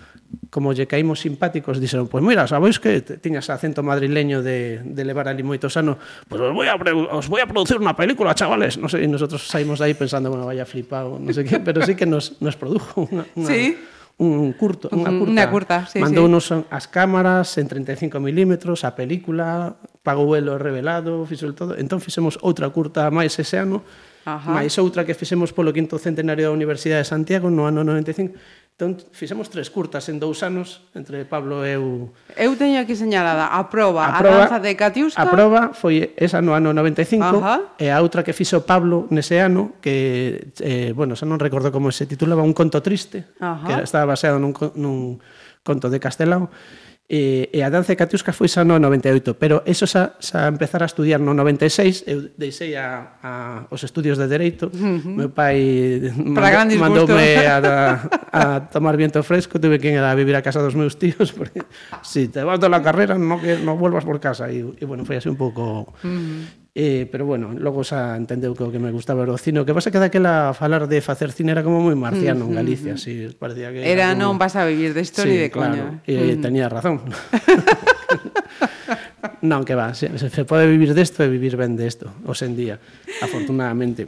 como 0.50 0.74
lle 0.74 0.86
caímos 0.86 1.22
simpáticos, 1.22 1.78
dixeron, 1.78 2.10
pois 2.10 2.22
mira, 2.22 2.46
sabéis 2.46 2.78
que 2.78 3.02
tiñas 3.02 3.50
acento 3.50 3.82
madrileño 3.82 4.42
de, 4.42 4.82
de 4.82 5.02
levar 5.06 5.30
ali 5.30 5.42
moitos 5.42 5.78
anos, 5.78 5.98
pois 6.26 6.42
os, 6.42 6.54
voy 6.54 6.66
a, 6.66 6.74
os 7.14 7.26
voy 7.30 7.40
a 7.42 7.46
producir 7.46 7.78
unha 7.78 7.94
película, 7.94 8.34
chavales. 8.34 8.78
Non 8.78 8.90
sei, 8.90 9.06
nosotros 9.06 9.46
saímos 9.46 9.78
de 9.78 9.90
aí 9.90 9.94
pensando, 9.94 10.30
bueno, 10.30 10.46
vaya 10.46 10.66
flipado, 10.66 11.18
non 11.18 11.30
sei 11.34 11.46
que, 11.46 11.62
pero 11.66 11.82
sí 11.82 11.94
que 11.94 12.06
nos, 12.06 12.38
nos 12.42 12.58
produjo 12.58 13.06
unha, 13.10 13.26
unha 13.38 13.50
sí. 13.50 13.78
un 14.18 14.52
curto, 14.54 14.90
unha 14.90 15.10
curta. 15.10 15.30
Una 15.30 15.46
curta 15.50 15.76
sí, 15.86 15.98
Mandou 16.02 16.26
sí. 16.42 16.58
as 16.70 16.86
cámaras 16.90 17.54
en 17.58 17.66
35 17.70 18.18
milímetros, 18.18 18.82
a 18.82 18.94
película, 18.98 19.78
pagou 20.02 20.34
el 20.34 20.50
o 20.50 20.58
revelado, 20.58 21.26
fixo 21.26 21.50
todo. 21.54 21.74
Entón 21.78 22.02
fixemos 22.02 22.38
outra 22.42 22.70
curta 22.70 23.06
máis 23.10 23.38
ese 23.38 23.58
ano, 23.58 23.82
Ajá. 24.24 24.52
máis 24.52 24.76
outra 24.76 25.06
que 25.08 25.16
fixemos 25.16 25.56
polo 25.56 25.72
quinto 25.72 25.96
centenario 25.96 26.50
da 26.50 26.52
Universidade 26.52 27.02
de 27.04 27.08
Santiago 27.08 27.48
no 27.48 27.64
ano 27.64 27.80
95, 27.86 28.36
Entón, 28.80 28.96
fixemos 29.12 29.52
tres 29.52 29.68
curtas 29.68 30.08
en 30.08 30.16
dous 30.16 30.40
anos 30.40 30.88
entre 30.96 31.28
Pablo 31.28 31.68
e 31.68 31.76
eu. 31.76 32.16
Eu 32.32 32.56
teño 32.56 32.80
aquí 32.80 32.96
señalada 32.96 33.52
a 33.52 33.68
proba, 33.68 34.08
a, 34.08 34.24
proba, 34.24 34.48
a 34.48 34.48
danza 34.48 34.56
de 34.56 34.72
Catiusca. 34.72 35.20
A 35.20 35.28
proba 35.28 35.76
foi 35.76 36.16
esa 36.16 36.40
no 36.40 36.56
ano 36.56 36.72
95 36.72 37.20
Ajá. 37.20 37.76
e 37.76 37.92
a 37.92 38.00
outra 38.00 38.24
que 38.24 38.32
fixo 38.32 38.64
Pablo 38.64 39.04
nese 39.12 39.36
ano 39.36 39.76
que, 39.84 40.48
eh, 40.64 40.96
bueno, 40.96 41.12
xa 41.12 41.28
non 41.28 41.36
recordo 41.36 41.68
como 41.68 41.92
se 41.92 42.08
titulaba, 42.08 42.40
Un 42.40 42.56
conto 42.56 42.80
triste, 42.80 43.28
Ajá. 43.36 43.68
que 43.68 43.74
estaba 43.84 44.16
baseado 44.16 44.40
nun, 44.40 44.56
nun 44.80 45.20
conto 45.60 45.92
de 45.92 46.00
Castelao 46.00 46.48
E, 47.11 47.51
e 47.51 47.59
a 47.66 47.75
danza 47.75 47.99
catiusca 47.99 48.31
foi 48.31 48.46
xa 48.46 48.62
no 48.62 48.79
98, 48.79 49.35
pero 49.35 49.66
eso 49.66 49.83
xa, 49.83 50.14
xa 50.23 50.46
empezar 50.46 50.87
a 50.87 50.87
estudiar 50.87 51.18
no 51.18 51.35
96, 51.35 52.07
eu 52.07 52.31
deixei 52.38 52.79
a, 52.79 53.18
a 53.18 53.33
os 53.66 53.83
estudios 53.83 54.14
de 54.14 54.31
Dereito, 54.31 54.70
uh 54.70 54.79
-huh. 54.79 55.18
meu 55.18 55.31
pai 55.35 55.59
Para 56.38 56.62
mando, 56.62 56.79
mandoume 56.79 57.35
a, 57.42 57.59
a, 57.59 57.83
a 58.31 58.42
tomar 58.70 58.94
viento 58.94 59.27
fresco, 59.27 59.59
tuve 59.59 59.83
que 59.83 59.90
ir 59.90 59.99
a 59.99 60.14
vivir 60.14 60.38
a 60.38 60.42
casa 60.46 60.62
dos 60.62 60.79
meus 60.79 61.03
tíos, 61.03 61.35
porque 61.38 61.66
si 62.07 62.31
te 62.31 62.46
vas 62.46 62.62
de 62.62 62.70
la 62.70 62.79
carrera 62.79 63.18
no, 63.18 63.42
que, 63.42 63.59
no 63.59 63.75
vuelvas 63.75 64.07
por 64.07 64.23
casa, 64.23 64.46
e, 64.46 64.62
e 64.62 64.85
bueno, 64.87 65.03
foi 65.03 65.18
así 65.18 65.27
un 65.27 65.35
pouco... 65.35 65.90
Uh 66.07 66.14
-huh. 66.14 66.60
Eh, 66.74 67.09
pero 67.11 67.26
bueno, 67.26 67.50
logo 67.59 67.83
xa 67.83 68.14
entendeu 68.14 68.54
que 68.54 68.62
o 68.62 68.70
que 68.70 68.78
me 68.78 68.94
gustaba 68.94 69.26
era 69.26 69.35
o 69.35 69.40
cine. 69.40 69.59
O 69.59 69.66
que 69.66 69.74
pasa 69.74 69.90
que 69.90 69.98
daquela 69.98 70.54
falar 70.54 70.87
de 70.87 71.02
facer 71.02 71.35
cine 71.35 71.50
era 71.50 71.66
como 71.66 71.83
moi 71.83 71.98
marciano 71.98 72.46
en 72.46 72.50
mm, 72.50 72.54
mm, 72.54 72.61
Galicia, 72.62 72.92
Así, 72.94 73.26
si 73.26 73.35
parecía 73.35 73.74
que 73.74 73.83
era, 73.83 73.90
era 73.90 74.06
como... 74.14 74.30
non 74.30 74.38
vas 74.38 74.54
a 74.54 74.62
vivir 74.62 74.94
de 74.94 75.02
historia 75.02 75.35
sí, 75.35 75.42
de 75.46 75.50
claro. 75.50 75.98
coña. 75.98 76.06
E 76.06 76.14
eh, 76.14 76.38
tenía 76.38 76.70
razón. 76.70 77.02
non, 79.50 79.66
que 79.66 79.74
va, 79.74 79.94
se, 79.94 80.11
se 80.14 80.44
pode 80.44 80.66
vivir 80.66 80.94
desto 80.94 81.22
e 81.24 81.28
vivir 81.28 81.56
ben 81.59 81.74
desto, 81.74 82.11
hoxe 82.26 82.46
en 82.46 82.54
día, 82.54 82.76
afortunadamente. 83.22 84.06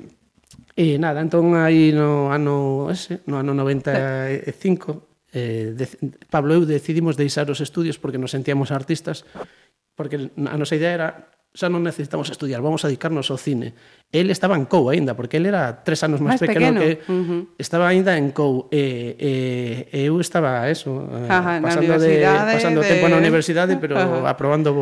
E 0.72 0.96
nada, 0.96 1.20
entón 1.20 1.52
aí 1.58 1.92
no 1.92 2.32
ano 2.32 2.88
ese, 2.88 3.20
no 3.28 3.36
ano 3.36 3.52
95, 3.52 5.28
eh, 5.32 5.72
de, 5.76 5.84
Pablo 6.28 6.56
e 6.56 6.56
eu 6.60 6.64
decidimos 6.64 7.16
deixar 7.16 7.48
os 7.52 7.60
estudios 7.60 8.00
porque 8.00 8.20
nos 8.20 8.32
sentíamos 8.32 8.72
artistas, 8.72 9.24
porque 9.96 10.32
a 10.32 10.56
nosa 10.56 10.76
idea 10.76 10.92
era 10.92 11.08
xa 11.52 11.68
non 11.68 11.84
necesitamos 11.84 12.32
estudiar, 12.32 12.64
vamos 12.64 12.80
a 12.80 12.88
dedicarnos 12.88 13.28
ao 13.28 13.36
cine. 13.36 13.76
El 14.08 14.32
estaba 14.32 14.56
en 14.56 14.64
COU 14.64 14.88
aínda, 14.88 15.12
porque 15.12 15.36
el 15.36 15.44
era 15.44 15.84
tres 15.84 16.00
anos 16.00 16.24
máis 16.24 16.40
pequeno, 16.40 16.80
pequeno 16.80 16.80
que 16.80 17.04
uh 17.04 17.12
-huh. 17.12 17.42
estaba 17.60 17.92
aínda 17.92 18.16
en 18.16 18.32
COU 18.32 18.72
e, 18.72 19.84
e, 19.92 20.08
eu 20.08 20.16
estaba 20.16 20.64
eso, 20.72 21.04
eh, 21.12 21.28
Ajá, 21.28 21.60
pasando 21.60 22.00
de 22.00 22.24
pasando 22.24 22.80
de... 22.80 22.88
tempo 22.88 23.04
na 23.12 23.20
universidade, 23.20 23.76
pero 23.76 24.00
Ajá. 24.00 24.32
aprobando 24.32 24.72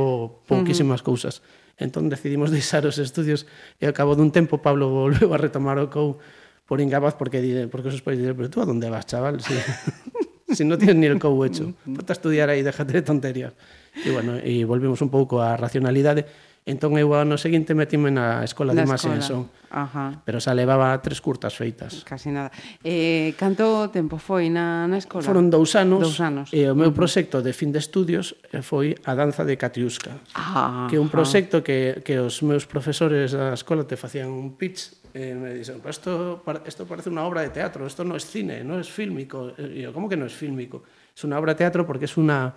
pouquísimas 0.46 1.02
uh 1.02 1.02
-huh. 1.02 1.10
cousas. 1.10 1.42
Entón 1.74 2.06
decidimos 2.06 2.52
deixar 2.54 2.86
os 2.86 3.02
estudios 3.02 3.50
e 3.82 3.90
ao 3.90 3.94
cabo 3.94 4.14
dun 4.14 4.30
tempo 4.30 4.62
Pablo 4.62 4.94
volveu 4.94 5.34
a 5.34 5.38
retomar 5.42 5.74
o 5.82 5.90
COU 5.90 6.22
por 6.70 6.78
incapaz 6.78 7.18
porque 7.18 7.42
dire, 7.42 7.66
porque 7.66 7.90
os 7.90 7.98
seus 7.98 8.06
pais 8.06 8.14
dire, 8.14 8.30
pero 8.30 8.46
tú 8.46 8.62
a 8.62 8.70
onde 8.70 8.86
vas, 8.86 9.10
chaval? 9.10 9.42
Si, 9.42 9.58
si 10.54 10.62
non 10.62 10.78
tienes 10.78 11.02
ni 11.02 11.10
el 11.10 11.18
COU 11.18 11.50
hecho. 11.50 11.74
Ponte 11.82 12.10
a 12.10 12.14
estudiar 12.14 12.46
aí, 12.46 12.62
déjate 12.62 12.94
de 12.94 13.02
tonterías. 13.02 13.58
E 13.90 14.14
bueno, 14.14 14.38
e 14.38 14.62
volvemos 14.62 15.02
un 15.02 15.10
pouco 15.10 15.42
á 15.42 15.58
racionalidade 15.58 16.30
Entón 16.68 16.92
eu 17.00 17.08
ao 17.16 17.24
ano 17.24 17.40
seguinte 17.40 17.72
metime 17.72 18.12
na 18.12 18.44
escola 18.44 18.76
na 18.76 18.84
de 18.84 19.24
Son, 19.24 19.48
Ajá. 19.70 20.20
Pero 20.26 20.42
xa 20.42 20.52
levaba 20.52 20.92
tres 21.00 21.22
curtas 21.24 21.56
feitas. 21.56 22.04
Casi 22.04 22.28
nada. 22.28 22.52
Eh, 22.84 23.32
canto 23.40 23.88
tempo 23.88 24.20
foi 24.20 24.52
na, 24.52 24.84
na 24.84 25.00
escola? 25.00 25.24
Foron 25.24 25.48
dous 25.48 25.72
anos. 25.72 26.04
Dous 26.04 26.20
anos. 26.20 26.52
E 26.52 26.66
eh, 26.66 26.70
o 26.70 26.76
meu 26.76 26.92
proxecto 26.92 27.40
de 27.40 27.56
fin 27.56 27.72
de 27.72 27.80
estudios 27.80 28.36
eh, 28.52 28.60
foi 28.60 28.92
a 29.08 29.16
danza 29.16 29.46
de 29.46 29.56
Catiusca. 29.56 30.20
Ah, 30.36 30.84
que 30.90 30.98
é 30.98 31.00
un 31.00 31.08
proxecto 31.08 31.64
que, 31.64 32.04
que 32.04 32.20
os 32.20 32.44
meus 32.44 32.68
profesores 32.68 33.32
da 33.32 33.56
escola 33.56 33.88
te 33.88 33.96
facían 33.96 34.28
un 34.28 34.58
pitch 34.60 35.00
e 35.14 35.34
me 35.34 35.54
dixen, 35.58 35.82
isto, 35.88 36.42
isto 36.66 36.86
parece 36.86 37.10
unha 37.10 37.26
obra 37.26 37.42
de 37.42 37.50
teatro, 37.50 37.82
isto 37.82 38.06
non 38.06 38.14
é 38.14 38.22
cine, 38.22 38.62
non 38.62 38.78
é 38.78 38.86
fílmico. 38.86 39.54
E 39.58 39.82
eu, 39.82 39.90
como 39.90 40.06
que 40.06 40.14
non 40.14 40.30
é 40.30 40.32
fílmico? 40.32 40.86
É 40.86 41.20
unha 41.26 41.34
obra 41.34 41.54
de 41.54 41.66
teatro 41.66 41.82
porque 41.82 42.06
é 42.06 42.12
unha 42.14 42.54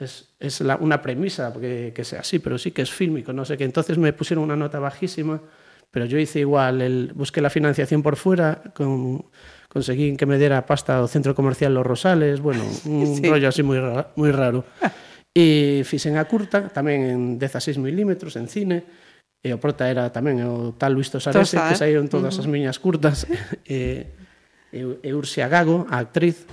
es, 0.00 0.28
es 0.38 0.60
la, 0.60 0.76
una 0.76 1.00
premisa 1.02 1.52
que, 1.52 1.92
que 1.94 2.04
sea 2.04 2.20
así, 2.20 2.38
pero 2.38 2.58
sí 2.58 2.70
que 2.72 2.82
es 2.82 2.90
fílmico, 2.90 3.32
no 3.32 3.44
sé 3.44 3.56
qué. 3.56 3.64
Entonces 3.64 3.98
me 3.98 4.12
pusieron 4.12 4.44
una 4.44 4.56
nota 4.56 4.78
bajísima, 4.78 5.40
pero 5.90 6.06
yo 6.06 6.18
hice 6.18 6.40
igual, 6.40 6.80
el, 6.82 7.12
busqué 7.14 7.40
la 7.40 7.50
financiación 7.50 8.02
por 8.02 8.16
fuera, 8.16 8.62
con, 8.74 9.24
conseguí 9.68 10.16
que 10.16 10.26
me 10.26 10.38
diera 10.38 10.64
pasta 10.66 10.98
ao 10.98 11.06
Centro 11.10 11.34
Comercial 11.34 11.74
Los 11.74 11.86
Rosales, 11.86 12.40
bueno, 12.40 12.62
un 12.86 13.16
Sí. 13.18 13.26
rollo 13.28 13.48
así 13.48 13.62
moi, 13.62 13.78
ra- 13.78 14.10
moi 14.16 14.30
raro. 14.32 14.64
E 15.30 15.86
fixen 15.86 16.18
a 16.18 16.26
curta, 16.26 16.66
tamén 16.74 17.06
en 17.06 17.20
16 17.38 17.78
milímetros, 17.78 18.34
en 18.34 18.50
cine, 18.50 18.82
e 19.40 19.54
o 19.54 19.62
prota 19.62 19.86
era 19.86 20.10
tamén 20.10 20.42
o 20.42 20.74
tal 20.74 20.90
Luis 20.98 21.06
Tosarese, 21.08 21.54
Tosa, 21.54 21.70
que 21.70 21.78
saíron 21.78 22.10
todas 22.10 22.34
as 22.34 22.50
miñas 22.50 22.82
curtas, 22.82 23.30
e, 23.62 24.10
e, 24.74 24.78
e 24.82 25.10
Ursia 25.14 25.46
Gago, 25.46 25.86
a 25.86 26.02
actriz, 26.02 26.46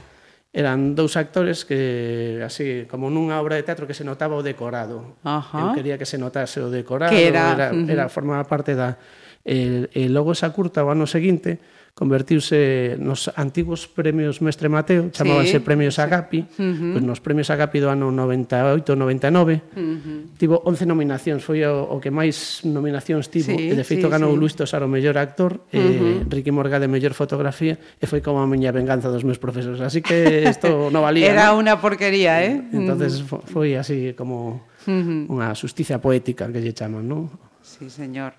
eran 0.57 0.97
dous 0.97 1.13
actores 1.21 1.69
que 1.69 2.41
así 2.41 2.89
como 2.89 3.13
nunha 3.13 3.37
obra 3.37 3.61
de 3.61 3.61
teatro 3.61 3.85
que 3.85 3.93
se 3.93 4.01
notaba 4.01 4.33
o 4.33 4.41
decorado. 4.41 5.21
Ajá. 5.21 5.69
Eu 5.69 5.77
quería 5.77 6.01
que 6.01 6.09
se 6.09 6.17
notase 6.17 6.57
o 6.57 6.73
decorado, 6.73 7.13
que 7.13 7.29
era, 7.29 7.53
era, 7.53 7.67
uh 7.69 7.85
era 7.85 8.09
formaba 8.09 8.41
parte 8.49 8.73
da 8.73 8.97
e, 9.45 9.85
e 9.93 10.09
logo 10.09 10.33
esa 10.33 10.49
curta 10.49 10.81
o 10.81 10.89
ano 10.89 11.05
seguinte 11.05 11.61
convertiuse 11.97 12.93
nos 13.01 13.25
antigos 13.33 13.89
premios 13.89 14.37
Mestre 14.37 14.69
Mateo, 14.69 15.09
chamábanse 15.09 15.57
sí. 15.57 15.65
premios 15.65 15.97
Agapi, 15.97 16.45
uh 16.45 16.61
-huh. 16.61 16.93
pois 16.93 17.01
nos 17.01 17.17
premios 17.25 17.49
Agapi 17.49 17.81
do 17.81 17.89
ano 17.89 18.13
98, 18.13 18.93
99, 18.93 18.93
uh 18.93 19.81
-huh. 19.81 20.37
tivo 20.37 20.61
11 20.61 20.85
nominacións, 20.85 21.41
foi 21.41 21.65
o, 21.65 21.89
o 21.89 21.97
que 21.97 22.13
máis 22.13 22.61
nominacións 22.69 23.33
tivo, 23.33 23.57
sí, 23.57 23.73
e 23.73 23.73
de 23.73 23.81
feito 23.81 24.05
sí, 24.05 24.13
ganou 24.13 24.29
sí. 24.29 24.37
Luis 24.37 24.53
Tosar 24.53 24.85
o 24.85 24.89
mellor 24.91 25.17
actor, 25.17 25.65
eh, 25.73 25.81
uh 25.81 25.89
-huh. 25.89 26.29
e 26.29 26.29
Ricky 26.29 26.53
Morgade 26.53 26.85
mellor 26.85 27.17
fotografía, 27.17 27.81
e 27.97 28.05
foi 28.05 28.21
como 28.21 28.45
a 28.45 28.47
miña 28.47 28.69
venganza 28.69 29.09
dos 29.09 29.25
meus 29.25 29.41
profesores, 29.41 29.81
así 29.81 30.05
que 30.05 30.45
isto 30.45 30.69
non 30.93 31.01
valía. 31.01 31.33
Era 31.33 31.49
¿no? 31.49 31.65
unha 31.65 31.81
porquería, 31.81 32.45
eh? 32.45 32.61
Entonces 32.77 33.25
uh 33.25 33.41
-huh. 33.41 33.49
foi 33.49 33.73
así 33.73 34.13
como 34.13 34.69
unha 34.85 35.49
justicia 35.57 35.97
poética 35.97 36.45
que 36.53 36.61
lle 36.61 36.77
chaman, 36.77 37.09
non? 37.09 37.25
Sí, 37.65 37.89
señor. 37.89 38.37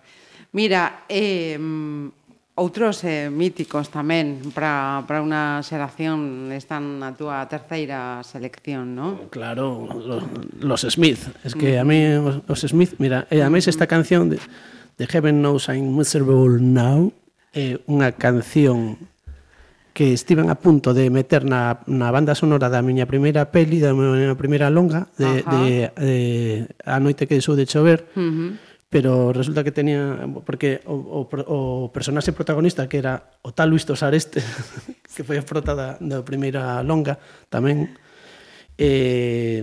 Mira, 0.54 1.10
eh, 1.10 1.58
outros 2.58 3.06
eh, 3.06 3.30
míticos 3.30 3.88
tamén 3.88 4.42
para 4.50 5.06
para 5.06 5.22
unha 5.22 5.62
xeración 5.62 6.50
están 6.50 6.98
na 6.98 7.14
túa 7.14 7.46
terceira 7.46 8.20
selección, 8.26 8.98
¿no? 8.98 9.30
Claro, 9.30 9.86
los, 9.86 10.22
los 10.58 10.80
Smith. 10.90 11.22
Es 11.46 11.54
que 11.54 11.78
a 11.78 11.86
mí 11.86 12.02
os, 12.18 12.42
os 12.50 12.60
Smith, 12.66 12.98
mira, 12.98 13.30
e 13.30 13.40
a 13.40 13.48
mí 13.48 13.62
esta 13.62 13.86
canción 13.86 14.28
de, 14.28 14.42
de 14.98 15.04
Heaven 15.06 15.38
Knows 15.38 15.70
I'm 15.70 15.94
Miserable 15.94 16.58
Now 16.58 17.14
é 17.54 17.78
unha 17.86 18.10
canción 18.18 18.98
que 19.94 20.14
estiven 20.14 20.50
a 20.50 20.58
punto 20.58 20.94
de 20.94 21.10
meter 21.10 21.46
na, 21.46 21.82
na 21.86 22.10
banda 22.10 22.34
sonora 22.34 22.70
da 22.70 22.82
miña 22.82 23.06
primeira 23.06 23.54
peli, 23.54 23.78
da 23.78 23.94
miña 23.94 24.34
primeira 24.34 24.66
longa 24.70 25.10
de, 25.14 25.46
Ajá. 25.46 25.50
de, 25.62 25.70
de 25.94 26.14
A 26.82 26.98
noite 26.98 27.30
que 27.30 27.38
deixou 27.38 27.54
de 27.54 27.70
chover. 27.70 28.10
Uh 28.18 28.22
-huh 28.22 28.67
pero 28.88 29.32
resulta 29.32 29.64
que 29.64 29.72
tenía 29.72 30.16
porque 30.44 30.80
o, 30.88 30.96
o, 30.96 31.28
o 31.28 31.92
personaxe 31.92 32.32
protagonista 32.32 32.88
que 32.88 32.98
era 32.98 33.36
o 33.44 33.52
tal 33.52 33.68
Luis 33.68 33.84
Tosar 33.84 34.14
este 34.16 34.40
que 35.14 35.24
foi 35.24 35.36
a 35.36 35.44
prota 35.44 35.76
da, 35.76 36.00
da 36.00 36.24
primeira 36.24 36.80
longa 36.80 37.20
tamén 37.52 37.92
eh, 38.80 39.60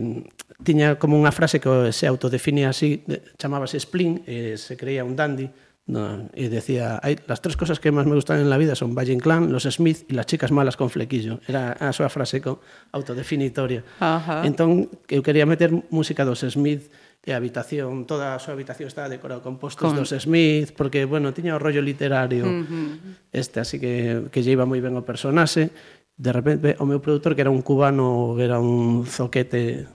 tiña 0.61 1.01
como 1.01 1.17
unha 1.17 1.33
frase 1.33 1.57
que 1.57 1.89
se 1.89 2.05
autodefinía 2.05 2.69
así 2.69 3.01
chamábase 3.41 3.81
Splin 3.81 4.21
eh, 4.29 4.61
se 4.61 4.77
creía 4.77 5.01
un 5.01 5.17
dandy 5.17 5.49
no, 5.85 6.29
e 6.33 6.49
decía 6.49 6.97
Hay, 7.05 7.21
las 7.29 7.45
tres 7.45 7.53
cosas 7.53 7.77
que 7.77 7.93
máis 7.93 8.09
me 8.09 8.17
gustan 8.17 8.41
en 8.41 8.49
la 8.49 8.57
vida 8.57 8.73
son 8.73 8.97
Valle 8.97 9.13
Inclán, 9.13 9.53
los 9.53 9.69
Smith 9.69 10.09
e 10.09 10.17
las 10.17 10.25
chicas 10.25 10.49
malas 10.49 10.77
con 10.77 10.89
flequillo 10.89 11.41
era 11.45 11.77
a 11.77 11.93
súa 11.93 12.09
frase 12.09 12.41
co, 12.41 12.61
autodefinitoria 12.89 13.85
Ajá. 14.01 14.41
entón 14.45 14.89
eu 15.09 15.21
quería 15.21 15.45
meter 15.45 15.69
música 15.93 16.25
dos 16.25 16.41
Smith 16.41 16.89
e 17.25 17.33
a 17.33 17.41
habitación, 17.41 18.05
toda 18.05 18.37
a 18.37 18.39
súa 18.39 18.53
habitación 18.53 18.85
estaba 18.85 19.09
decorada 19.09 19.41
con 19.41 19.57
postos 19.57 19.89
con... 19.89 19.97
dos 19.97 20.13
Smith, 20.13 20.77
porque, 20.77 21.09
bueno, 21.09 21.33
tiña 21.33 21.57
o 21.57 21.59
rollo 21.59 21.81
literario 21.81 22.45
uh 22.45 22.61
-huh. 22.61 23.33
este, 23.33 23.57
así 23.57 23.81
que, 23.81 24.29
que 24.29 24.45
lle 24.45 24.53
iba 24.53 24.69
moi 24.69 24.77
ben 24.77 24.93
o 24.93 25.01
personaxe. 25.01 25.73
De 26.15 26.31
repente, 26.31 26.77
o 26.77 26.85
meu 26.85 27.01
produtor, 27.01 27.33
que 27.33 27.41
era 27.41 27.49
un 27.49 27.65
cubano, 27.65 28.37
que 28.37 28.45
era 28.45 28.61
un 28.61 29.09
zoquete 29.09 29.89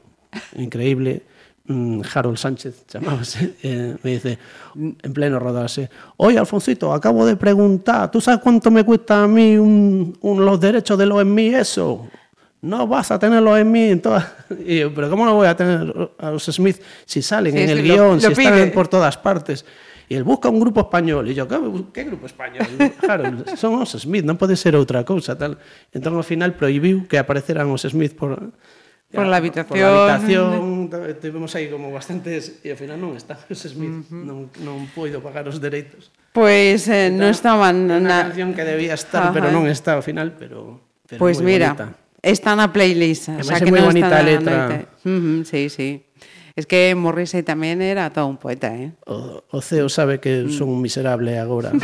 increíble, 0.59 1.23
mm, 1.71 2.03
Harold 2.03 2.37
Sánchez 2.37 2.91
chamábase, 2.91 3.55
eh, 3.63 3.95
me 4.03 4.11
dice, 4.19 4.35
en 4.75 5.13
pleno 5.15 5.39
rodarse, 5.39 5.87
oye 6.19 6.35
Alfoncito, 6.35 6.93
acabo 6.93 7.23
de 7.25 7.39
preguntar, 7.39 8.11
¿tú 8.11 8.21
sabes 8.21 8.43
cuánto 8.43 8.75
me 8.75 8.83
cuesta 8.83 9.23
a 9.23 9.29
mí 9.31 9.57
un, 9.57 10.19
un 10.21 10.45
los 10.45 10.59
derechos 10.59 10.99
de 10.99 11.07
los 11.07 11.23
en 11.23 11.31
mí 11.31 11.55
eso? 11.55 12.11
no 12.63 12.87
vas 12.87 13.11
a 13.11 13.19
tenerlo 13.19 13.57
en 13.57 13.71
mí. 13.71 13.91
En 13.91 14.03
y 14.67 14.81
yo, 14.81 14.95
pero 14.95 15.09
¿cómo 15.11 15.25
no 15.25 15.35
voy 15.35 15.47
a 15.47 15.57
tener 15.57 16.11
a 16.19 16.31
los 16.31 16.45
Smith 16.45 16.81
si 17.05 17.23
salen 17.23 17.53
sí, 17.53 17.59
en 17.61 17.71
el 17.71 17.79
lo, 17.79 17.85
guión, 17.85 18.15
lo, 18.15 18.21
si 18.21 18.35
pide. 18.35 18.49
están 18.49 18.71
por 18.73 18.89
todas 18.89 19.17
partes? 19.17 19.65
Y 20.09 20.17
él 20.17 20.25
busca 20.25 20.49
un 20.49 20.59
grupo 20.59 20.81
español. 20.81 21.31
Y 21.31 21.35
yo, 21.35 21.47
¿qué, 21.47 21.57
qué 21.93 22.05
grupo 22.05 22.27
español? 22.27 22.67
claro, 23.01 23.45
son 23.57 23.79
los 23.79 23.91
Smith, 23.93 24.27
non 24.27 24.35
pode 24.35 24.59
ser 24.59 24.75
outra 24.75 25.07
cousa. 25.07 25.39
Tal. 25.39 25.55
Entón, 25.95 26.19
ao 26.19 26.27
final, 26.27 26.59
prohibiu 26.59 27.07
que 27.07 27.15
apareceran 27.15 27.71
os 27.71 27.87
Smith 27.87 28.19
por... 28.19 28.51
Ya, 29.11 29.23
por 29.23 29.27
la 29.31 29.39
habitación. 29.39 29.71
Por 29.71 29.79
la 29.79 30.15
habitación, 30.19 30.91
tivemos 31.23 31.55
aí 31.59 31.71
como 31.71 31.95
bastantes... 31.95 32.59
E 32.67 32.75
ao 32.75 32.79
final 32.79 32.99
non 32.99 33.15
está 33.15 33.39
os 33.39 33.63
Smith, 33.63 34.11
uh 34.11 34.19
-huh. 34.19 34.27
non, 34.27 34.39
non 34.67 34.91
poido 34.91 35.23
pagar 35.23 35.47
os 35.47 35.63
dereitos. 35.63 36.11
Pois 36.35 36.91
pues, 36.91 36.91
eh, 36.91 37.15
non 37.15 37.31
estaban... 37.31 37.87
Unha 37.87 38.03
na... 38.03 38.27
canción 38.27 38.51
que 38.51 38.67
debía 38.67 38.99
estar, 38.99 39.31
Ajá. 39.31 39.35
pero 39.35 39.55
non 39.55 39.71
está 39.71 39.95
ao 39.95 40.03
final, 40.03 40.35
pero... 40.35 40.83
pero 41.07 41.23
pois 41.23 41.39
pues 41.39 41.47
mira, 41.47 41.79
bonita. 41.79 42.10
Está 42.23 42.57
na 42.57 42.69
playlist, 42.73 43.29
Ademais 43.29 43.47
xa 43.49 43.57
é 43.57 43.61
que 43.65 43.71
moi 43.73 43.81
non 43.81 43.89
bonita 43.93 44.07
está 44.09 44.21
letra. 44.23 44.57
noite. 44.69 44.87
Uh 45.05 45.21
-huh, 45.21 45.39
sí, 45.45 45.69
sí. 45.69 45.89
Es 46.57 46.67
que 46.67 46.93
Morrissey 46.95 47.43
tamén 47.47 47.81
era 47.81 48.11
todo 48.13 48.27
un 48.29 48.37
poeta, 48.37 48.69
eh? 48.75 48.93
O, 49.07 49.41
o 49.49 49.59
CEO 49.63 49.89
sabe 49.89 50.21
que 50.21 50.51
son 50.53 50.69
un 50.69 50.81
miserable 50.83 51.39
agora. 51.39 51.73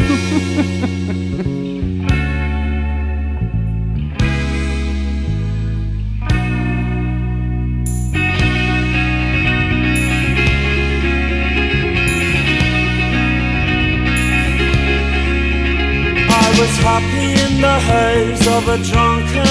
I 16.29 16.49
was 16.61 16.77
happy 16.79 17.29
in 17.44 17.61
the 17.61 17.77
haze 17.88 18.46
of 18.49 18.68
a 18.68 18.79
drunken 18.88 19.45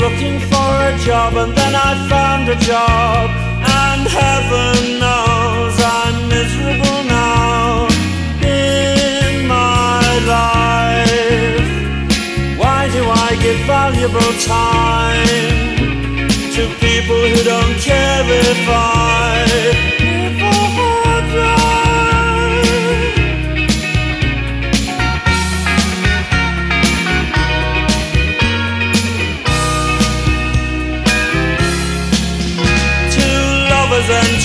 looking 0.00 0.40
for 0.40 0.70
a 0.90 0.96
job 1.04 1.34
and 1.36 1.52
then 1.54 1.74
I 1.74 1.90
found 2.08 2.48
a 2.48 2.56
job, 2.56 3.30
and 3.84 4.02
heaven 4.08 4.98
knows 4.98 5.74
I'm 5.98 6.16
miserable 6.28 7.02
now 7.04 7.86
in 8.40 9.46
my 9.46 10.00
life. 10.36 11.70
Why 12.58 12.88
do 12.96 13.02
I 13.26 13.30
give 13.44 13.60
valuable 13.66 14.32
time 14.40 15.76
to 16.56 16.62
people 16.86 17.20
who 17.30 17.40
don't 17.44 17.76
care 17.90 18.24
if 18.24 18.68
I 18.68 18.99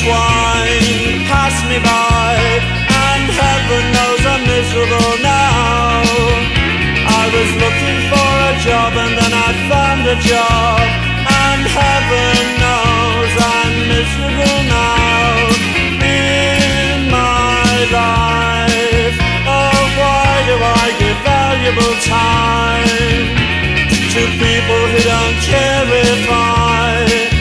entwined 0.05 1.25
pass 1.25 1.55
me 1.65 1.77
by, 1.81 2.37
and 3.09 3.25
heaven 3.41 3.83
knows 3.95 4.21
I'm 4.25 4.43
miserable 4.45 5.17
now. 5.21 6.05
I 7.09 7.25
was 7.33 7.49
looking 7.63 7.99
for 8.11 8.31
a 8.49 8.53
job, 8.61 8.93
and 8.93 9.13
then 9.17 9.33
I 9.33 9.49
found 9.69 10.05
a 10.05 10.17
job, 10.21 10.85
and 11.49 11.63
heaven 11.65 12.37
knows 12.61 13.33
I'm 13.57 13.75
miserable 13.89 14.61
now 14.69 15.33
in 16.05 17.09
my 17.09 17.73
life. 17.89 19.17
Oh, 19.49 19.81
why 19.97 20.29
do 20.49 20.55
I 20.61 20.85
give 21.01 21.17
valuable 21.25 21.95
time 22.05 23.25
to 24.13 24.21
people 24.37 24.81
who 24.91 24.99
don't 25.01 25.37
care 25.49 25.87
if 26.13 26.29
I 26.29 27.34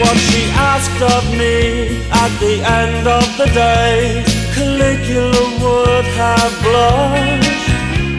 What 0.00 0.18
she 0.18 0.42
asked 0.72 1.00
of 1.00 1.24
me 1.32 2.02
at 2.12 2.32
the 2.38 2.60
end 2.60 3.06
of 3.08 3.26
the 3.38 3.46
day, 3.46 4.22
Caligula 4.54 5.44
would 5.62 6.04
have 6.20 6.52
blushed. 6.62 7.66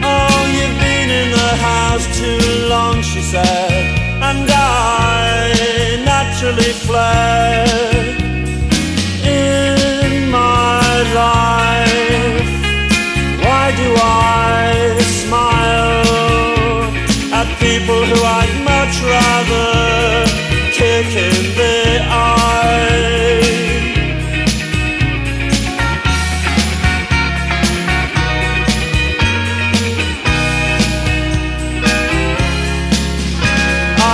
Oh, 0.02 0.40
you've 0.56 0.78
been 0.80 1.10
in 1.22 1.30
the 1.30 1.52
house 1.70 2.06
too 2.18 2.68
long, 2.68 3.00
she 3.00 3.22
said, 3.22 3.84
and 4.28 4.50
I 4.50 6.02
naturally 6.04 6.72
fled 6.86 8.06
in 9.24 10.30
my 10.30 10.82
life. 11.22 12.50
Why 13.44 13.66
do 13.82 13.88
I 13.96 14.98
smile 15.22 16.02
at 17.38 17.48
people 17.60 18.00
who 18.10 18.18
I'd 18.38 18.54
much 18.64 18.94
rather 19.14 20.47
kick 20.88 21.16
in 21.28 21.44
the 21.60 21.80
eye? 22.00 22.78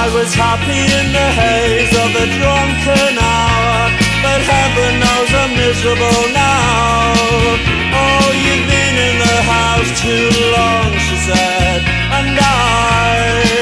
I 0.01 0.05
was 0.17 0.31
happy 0.35 0.83
in 0.99 1.07
the 1.19 1.29
haze 1.41 1.95
of 2.05 2.11
a 2.25 2.27
drunken 2.39 3.15
hour, 3.23 3.79
but 4.25 4.41
heaven 4.53 4.93
knows 5.03 5.31
I'm 5.43 5.53
miserable 5.63 6.23
now. 6.35 7.15
Oh, 8.03 8.27
you've 8.43 8.67
been 8.75 8.97
in 9.09 9.17
the 9.27 9.39
house 9.55 9.91
too 10.03 10.29
long, 10.57 10.91
she 11.07 11.17
said, 11.29 11.81
and 12.19 12.39
I 12.41 13.54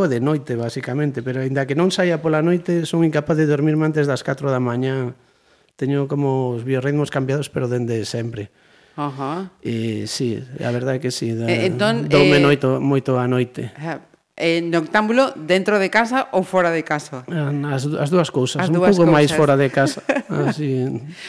algo 0.00 0.08
de 0.08 0.20
noite, 0.20 0.56
basicamente, 0.56 1.22
pero 1.22 1.44
aínda 1.44 1.68
que 1.68 1.76
non 1.76 1.92
saia 1.92 2.24
pola 2.24 2.40
noite, 2.40 2.88
son 2.88 3.04
incapaz 3.04 3.36
de 3.36 3.44
dormirme 3.44 3.84
antes 3.84 4.08
das 4.08 4.24
4 4.24 4.48
da 4.48 4.56
mañá. 4.56 5.12
Teño 5.76 6.08
como 6.08 6.56
os 6.56 6.64
biorritmos 6.64 7.12
cambiados, 7.12 7.52
pero 7.52 7.68
dende 7.68 8.08
sempre. 8.08 8.48
Ajá. 8.96 9.52
E 9.60 10.08
sí, 10.08 10.40
a 10.56 10.72
verdade 10.72 10.96
é 10.96 11.02
que 11.04 11.12
sí, 11.12 11.36
da, 11.36 11.44
eh, 11.52 11.68
entón, 11.68 12.08
dorme 12.08 12.40
eh, 12.40 12.44
noito, 12.44 12.80
moito 12.80 13.20
a 13.20 13.28
noite. 13.28 13.76
Eh, 13.76 14.00
eh, 14.40 14.64
noctámbulo 14.64 15.36
dentro 15.36 15.76
de 15.76 15.92
casa 15.92 16.32
ou 16.32 16.42
fora 16.42 16.72
de 16.72 16.80
casa? 16.80 17.22
Eh, 17.28 17.52
as, 17.68 17.84
as 17.84 18.08
dúas 18.08 18.32
cousas, 18.32 18.64
as 18.64 18.72
dúas 18.72 18.96
un 18.96 19.04
pouco 19.04 19.12
máis 19.12 19.28
fora 19.30 19.54
de 19.60 19.68
casa. 19.68 20.00
Así. 20.48 20.88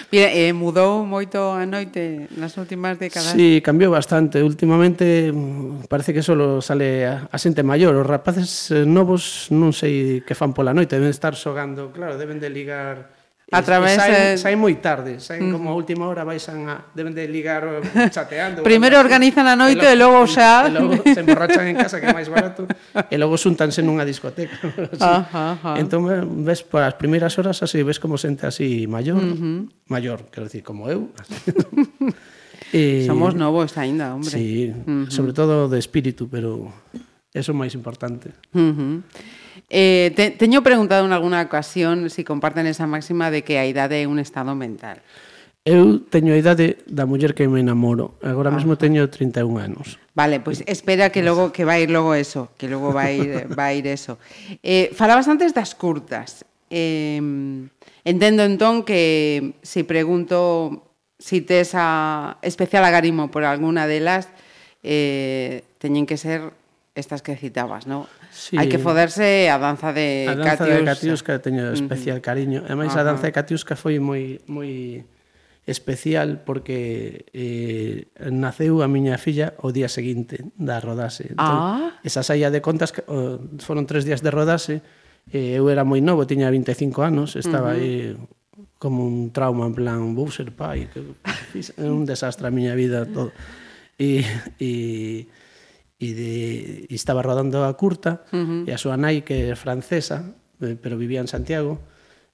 Mira, 0.09 0.31
eh, 0.31 0.55
mudou 0.55 1.03
moito 1.03 1.37
a 1.51 1.67
noite 1.67 2.31
nas 2.39 2.55
últimas 2.55 2.95
décadas? 2.95 3.35
Sí, 3.35 3.59
cambiou 3.59 3.91
bastante. 3.91 4.39
Últimamente 4.39 5.29
mm, 5.29 5.91
parece 5.91 6.15
que 6.15 6.23
solo 6.23 6.63
sale 6.63 7.05
a, 7.05 7.27
a 7.27 7.37
xente 7.37 7.61
maior. 7.61 7.93
Os 7.99 8.07
rapaces 8.07 8.71
eh, 8.71 8.87
novos 8.87 9.51
non 9.51 9.75
sei 9.75 10.23
que 10.23 10.33
fan 10.33 10.55
pola 10.55 10.71
noite, 10.71 10.95
deben 10.95 11.11
estar 11.11 11.35
xogando, 11.35 11.91
claro, 11.91 12.15
deben 12.15 12.39
de 12.39 12.47
ligar 12.47 13.20
A 13.51 13.61
través 13.63 13.99
saen, 13.99 14.15
de... 14.15 14.37
saen 14.39 14.55
moi 14.55 14.79
tarde, 14.79 15.19
saen 15.19 15.51
mm. 15.51 15.51
como 15.51 15.67
a 15.67 15.75
última 15.75 16.07
hora 16.07 16.23
baixan 16.23 16.71
a 16.71 16.87
deben 16.95 17.11
de 17.11 17.27
ligar 17.27 17.83
chateando. 18.15 18.63
Primeiro 18.63 18.95
organizan 18.95 19.43
a 19.43 19.59
noite 19.59 19.91
e 19.91 19.95
logo 19.99 20.23
xa, 20.23 20.67
e 20.67 20.71
logo 20.71 20.95
se 21.03 21.19
emborrachan 21.19 21.67
en 21.67 21.75
casa 21.75 21.99
que 21.99 22.07
é 22.07 22.15
máis 22.15 22.31
barato 22.31 22.63
e 22.95 23.15
logo 23.19 23.35
xuntanse 23.35 23.83
nunha 23.83 24.07
discoteca. 24.07 24.55
así. 24.95 25.03
Ajá, 25.03 25.59
ajá. 25.59 25.75
Entón 25.83 26.07
eh, 26.07 26.23
ves 26.23 26.63
por 26.63 26.79
as 26.79 26.95
primeiras 26.95 27.35
horas 27.35 27.59
así 27.59 27.83
ves 27.83 27.99
como 27.99 28.15
sente 28.15 28.47
así 28.47 28.87
maior, 28.87 29.19
uh 29.19 29.35
-huh. 29.35 29.67
maior, 29.91 30.31
quero 30.31 30.47
dicir, 30.47 30.63
como 30.63 30.87
eu. 30.87 31.11
e... 32.71 33.03
Somos 33.03 33.35
novos 33.35 33.75
aínda, 33.75 34.15
hombre. 34.15 34.31
Sí, 34.31 34.71
uh 34.71 34.79
-huh. 34.79 35.11
sobre 35.11 35.35
todo 35.35 35.67
de 35.67 35.75
espírito, 35.75 36.31
pero 36.31 36.71
eso 37.35 37.51
é 37.51 37.55
máis 37.59 37.75
importante. 37.75 38.31
Uh 38.55 38.71
-huh. 38.71 38.95
Eh, 39.73 40.11
te, 40.15 40.31
teño 40.31 40.61
preguntado 40.63 41.05
en 41.05 41.13
alguna 41.13 41.41
ocasión 41.41 42.09
se 42.09 42.15
si 42.17 42.23
comparten 42.27 42.67
esa 42.67 42.87
máxima 42.87 43.31
de 43.31 43.47
que 43.47 43.55
a 43.55 43.63
idade 43.63 44.03
é 44.03 44.05
un 44.05 44.19
estado 44.19 44.51
mental. 44.51 44.99
Eu 45.63 46.03
teño 46.03 46.35
a 46.35 46.37
idade 46.41 46.83
da 46.91 47.07
muller 47.07 47.31
que 47.31 47.47
me 47.47 47.63
enamoro. 47.63 48.19
Agora 48.19 48.51
Ajá. 48.51 48.59
mesmo 48.59 48.75
teño 48.75 49.07
31 49.07 49.63
anos. 49.63 49.95
Vale, 50.11 50.43
pois 50.43 50.59
pues 50.59 50.67
espera 50.67 51.07
que 51.07 51.23
logo 51.23 51.55
que 51.55 51.63
vai 51.63 51.87
ir 51.87 51.91
logo 51.95 52.11
eso, 52.11 52.51
que 52.59 52.67
logo 52.67 52.91
vai 52.91 53.15
ir 53.15 53.31
vai 53.55 53.79
ir 53.79 53.87
eso. 53.87 54.19
Eh, 54.59 54.91
falabas 54.91 55.31
antes 55.31 55.55
das 55.55 55.71
curtas. 55.71 56.43
Eh, 56.67 57.21
entendo 58.03 58.43
entón 58.43 58.83
que 58.83 59.55
se 59.63 59.81
si 59.81 59.87
pregunto 59.87 60.91
si 61.15 61.39
tes 61.39 61.71
a 61.79 62.41
especial 62.43 62.83
agarimo 62.83 63.31
por 63.31 63.47
alguna 63.47 63.87
delas, 63.87 64.27
eh, 64.83 65.63
teñen 65.79 66.03
que 66.03 66.17
ser 66.17 66.51
estas 67.01 67.25
que 67.25 67.33
citabas, 67.35 67.89
¿no? 67.89 68.05
Sí. 68.29 68.53
Hai 68.55 68.69
que 68.69 68.77
foderse 68.77 69.49
a 69.49 69.57
danza 69.57 69.89
de 69.91 70.29
Catiusca. 70.29 70.37
A 70.37 70.45
danza 70.45 70.63
Catiusca. 70.63 70.77
de 70.77 70.85
Catiusca 70.85 71.31
teño 71.41 71.63
especial 71.73 72.17
uh 72.17 72.21
-huh. 72.21 72.29
cariño. 72.29 72.59
E 72.69 72.73
máis 72.77 72.93
uh 72.93 73.01
-huh. 73.01 73.03
a 73.03 73.07
danza 73.09 73.25
de 73.25 73.33
Catiusca 73.33 73.73
foi 73.73 73.97
moi 73.97 74.39
moi 74.45 75.01
especial 75.65 76.41
porque 76.45 77.25
eh, 77.33 78.09
naceu 78.29 78.81
a 78.81 78.87
miña 78.87 79.17
filla 79.17 79.57
o 79.61 79.73
día 79.73 79.89
seguinte 79.89 80.45
da 80.55 80.79
rodase. 80.79 81.33
Entón, 81.33 81.57
ah. 81.57 81.99
Esa 82.05 82.21
saía 82.21 82.53
de 82.53 82.61
contas 82.61 82.93
que, 82.93 83.01
oh, 83.09 83.41
foron 83.61 83.89
tres 83.89 84.05
días 84.05 84.21
de 84.21 84.31
rodase 84.31 84.81
eh, 85.29 85.57
eu 85.57 85.69
era 85.69 85.85
moi 85.85 86.01
novo, 86.01 86.25
tiña 86.25 86.49
25 86.49 87.01
anos, 87.05 87.37
estaba 87.37 87.73
uh 87.73 87.77
-huh. 87.77 87.81
aí 87.81 88.17
como 88.81 89.05
un 89.05 89.29
trauma 89.29 89.69
en 89.69 89.77
plan 89.77 90.17
vou 90.17 90.33
ser 90.33 90.49
pai, 90.49 90.89
que 90.89 91.05
un 91.77 92.09
desastre 92.09 92.49
a 92.49 92.51
miña 92.51 92.73
vida 92.73 93.05
todo. 93.05 93.29
E, 94.01 94.25
e 94.57 95.29
e, 96.01 96.17
de, 96.17 96.33
e 96.89 96.95
estaba 96.97 97.21
rodando 97.21 97.61
a 97.61 97.71
curta 97.77 98.25
uh 98.33 98.41
-huh. 98.41 98.61
e 98.65 98.73
a 98.73 98.81
súa 98.81 98.97
nai 98.97 99.21
que 99.21 99.53
é 99.53 99.55
francesa 99.55 100.33
eh, 100.57 100.73
pero 100.73 100.97
vivía 100.97 101.21
en 101.21 101.29
Santiago 101.29 101.77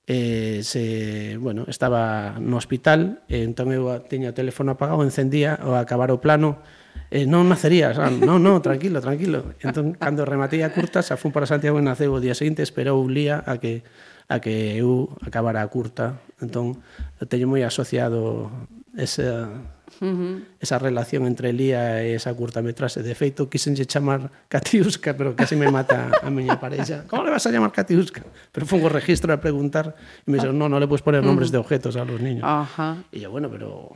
eh, 0.08 0.62
se, 0.64 1.36
bueno, 1.36 1.66
estaba 1.68 2.40
no 2.40 2.56
hospital 2.56 3.28
e 3.28 3.44
entón 3.44 3.76
eu 3.76 3.92
tiña 4.08 4.32
o 4.32 4.38
teléfono 4.38 4.72
apagado 4.72 5.04
encendía 5.04 5.60
ao 5.60 5.76
acabar 5.76 6.16
o 6.16 6.24
plano 6.24 6.64
eh, 7.12 7.28
non 7.28 7.52
nacería, 7.52 7.92
xa, 7.92 8.08
non, 8.08 8.40
non, 8.40 8.64
tranquilo, 8.64 9.04
tranquilo 9.04 9.52
entón, 9.60 10.00
cando 10.00 10.24
rematei 10.24 10.64
a 10.64 10.72
curta 10.72 11.04
xa 11.04 11.20
fun 11.20 11.36
para 11.36 11.44
Santiago 11.44 11.76
e 11.76 11.84
naceu 11.84 12.16
o 12.16 12.24
día 12.24 12.40
seguinte 12.40 12.64
esperou 12.64 13.04
un 13.04 13.12
día 13.12 13.44
a 13.44 13.60
que 13.60 13.84
a 14.32 14.40
que 14.40 14.80
eu 14.80 15.12
acabara 15.20 15.60
a 15.60 15.68
curta 15.68 16.24
entón, 16.40 16.80
teño 17.28 17.52
moi 17.52 17.68
asociado 17.68 18.48
esa 18.96 19.52
Uh 20.00 20.06
-huh. 20.06 20.44
Esa 20.60 20.80
relación 20.80 21.26
entre 21.26 21.54
Lía 21.54 22.04
e 22.04 22.14
esa 22.14 22.34
curtametrase. 22.34 23.02
De 23.02 23.16
feito, 23.16 23.50
quisenlle 23.50 23.86
chamar 23.88 24.30
Catiusca, 24.48 25.16
pero 25.16 25.36
casi 25.36 25.56
me 25.56 25.72
mata 25.72 26.12
a 26.22 26.30
miña 26.30 26.60
parella. 26.60 27.08
Como 27.08 27.24
le 27.24 27.32
vas 27.32 27.46
a 27.48 27.52
chamar 27.52 27.72
Catiusca? 27.72 28.22
Pero 28.52 28.66
fun 28.66 28.84
o 28.84 28.90
registro 28.90 29.32
a 29.34 29.40
preguntar 29.40 29.96
e 29.96 30.28
me 30.30 30.38
dixo, 30.38 30.52
no, 30.54 30.70
no 30.70 30.78
le 30.80 30.86
podes 30.86 31.02
poner 31.02 31.24
nombres 31.24 31.50
uh 31.50 31.58
-huh. 31.58 31.64
de 31.64 31.66
objetos 31.66 31.96
a 31.96 32.06
los 32.06 32.20
niños. 32.22 32.44
Ajá. 32.44 32.94
Uh 32.94 32.96
-huh. 33.00 33.16
E 33.16 33.20
yo, 33.24 33.32
bueno, 33.32 33.50
pero... 33.50 33.96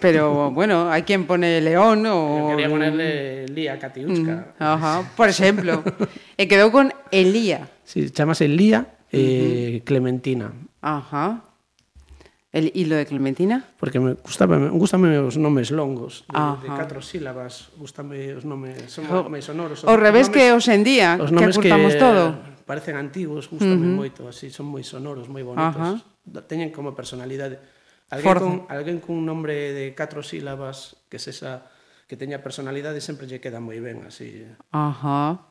Pero, 0.00 0.50
bueno, 0.50 0.88
hai 0.88 1.04
quen 1.04 1.28
pone 1.28 1.60
León 1.60 2.08
o... 2.08 2.50
Yo 2.50 2.56
quería 2.56 2.68
ponerle 2.72 3.44
Lía 3.52 3.76
Catiusca. 3.76 4.56
Mm, 4.56 4.62
ajá, 4.62 4.92
por 5.16 5.28
exemplo. 5.28 5.84
e 6.40 6.44
eh, 6.44 6.48
quedou 6.48 6.72
con 6.72 6.92
Elía. 7.12 7.68
Sí, 7.84 8.08
chamase 8.08 8.48
Lía 8.48 8.96
eh, 9.12 9.82
Clementina. 9.84 10.52
Ajá. 10.80 11.49
El 12.52 12.72
hilo 12.74 12.96
de 12.96 13.06
Clementina? 13.06 13.64
Porque 13.78 14.00
me 14.00 14.14
gustaba, 14.14 14.58
gustame 14.70 15.18
os 15.18 15.38
nomes 15.38 15.70
longos, 15.70 16.26
de, 16.26 16.34
Ajá. 16.36 16.58
de 16.58 16.68
catro 16.68 16.98
sílabas, 16.98 17.70
gustame 17.78 18.34
os 18.34 18.42
nomes, 18.42 18.90
son 18.90 19.06
o, 19.06 19.22
sonoros. 19.38 19.86
Son, 19.86 19.86
o 19.86 19.94
revés 19.94 20.26
nomes, 20.26 20.34
que 20.34 20.50
os 20.50 20.66
en 20.66 20.82
día, 20.82 21.14
os 21.22 21.30
que 21.30 21.44
acortamos 21.46 21.94
que 21.94 22.02
todo. 22.02 22.34
parecen 22.66 22.98
antigos, 22.98 23.46
gustame 23.46 23.86
uh 23.86 23.94
-huh. 23.94 24.02
moito, 24.02 24.26
así, 24.26 24.50
son 24.50 24.66
moi 24.66 24.82
sonoros, 24.82 25.30
moi 25.30 25.46
bonitos. 25.46 26.02
Ajá. 26.02 26.42
Teñen 26.50 26.74
como 26.74 26.90
personalidade. 26.98 27.62
Alguén 28.10 28.26
Forza. 28.26 28.42
con, 28.42 28.54
alguén 28.66 28.98
cun 28.98 29.22
nombre 29.22 29.70
de 29.70 29.94
catro 29.94 30.26
sílabas 30.26 30.98
que 31.06 31.22
se 31.22 31.30
esa 31.30 31.70
que 32.10 32.18
teña 32.18 32.42
personalidade 32.42 32.98
sempre 32.98 33.30
lle 33.30 33.38
queda 33.38 33.62
moi 33.62 33.78
ben 33.78 34.02
así. 34.02 34.42
Ajá. 34.74 35.46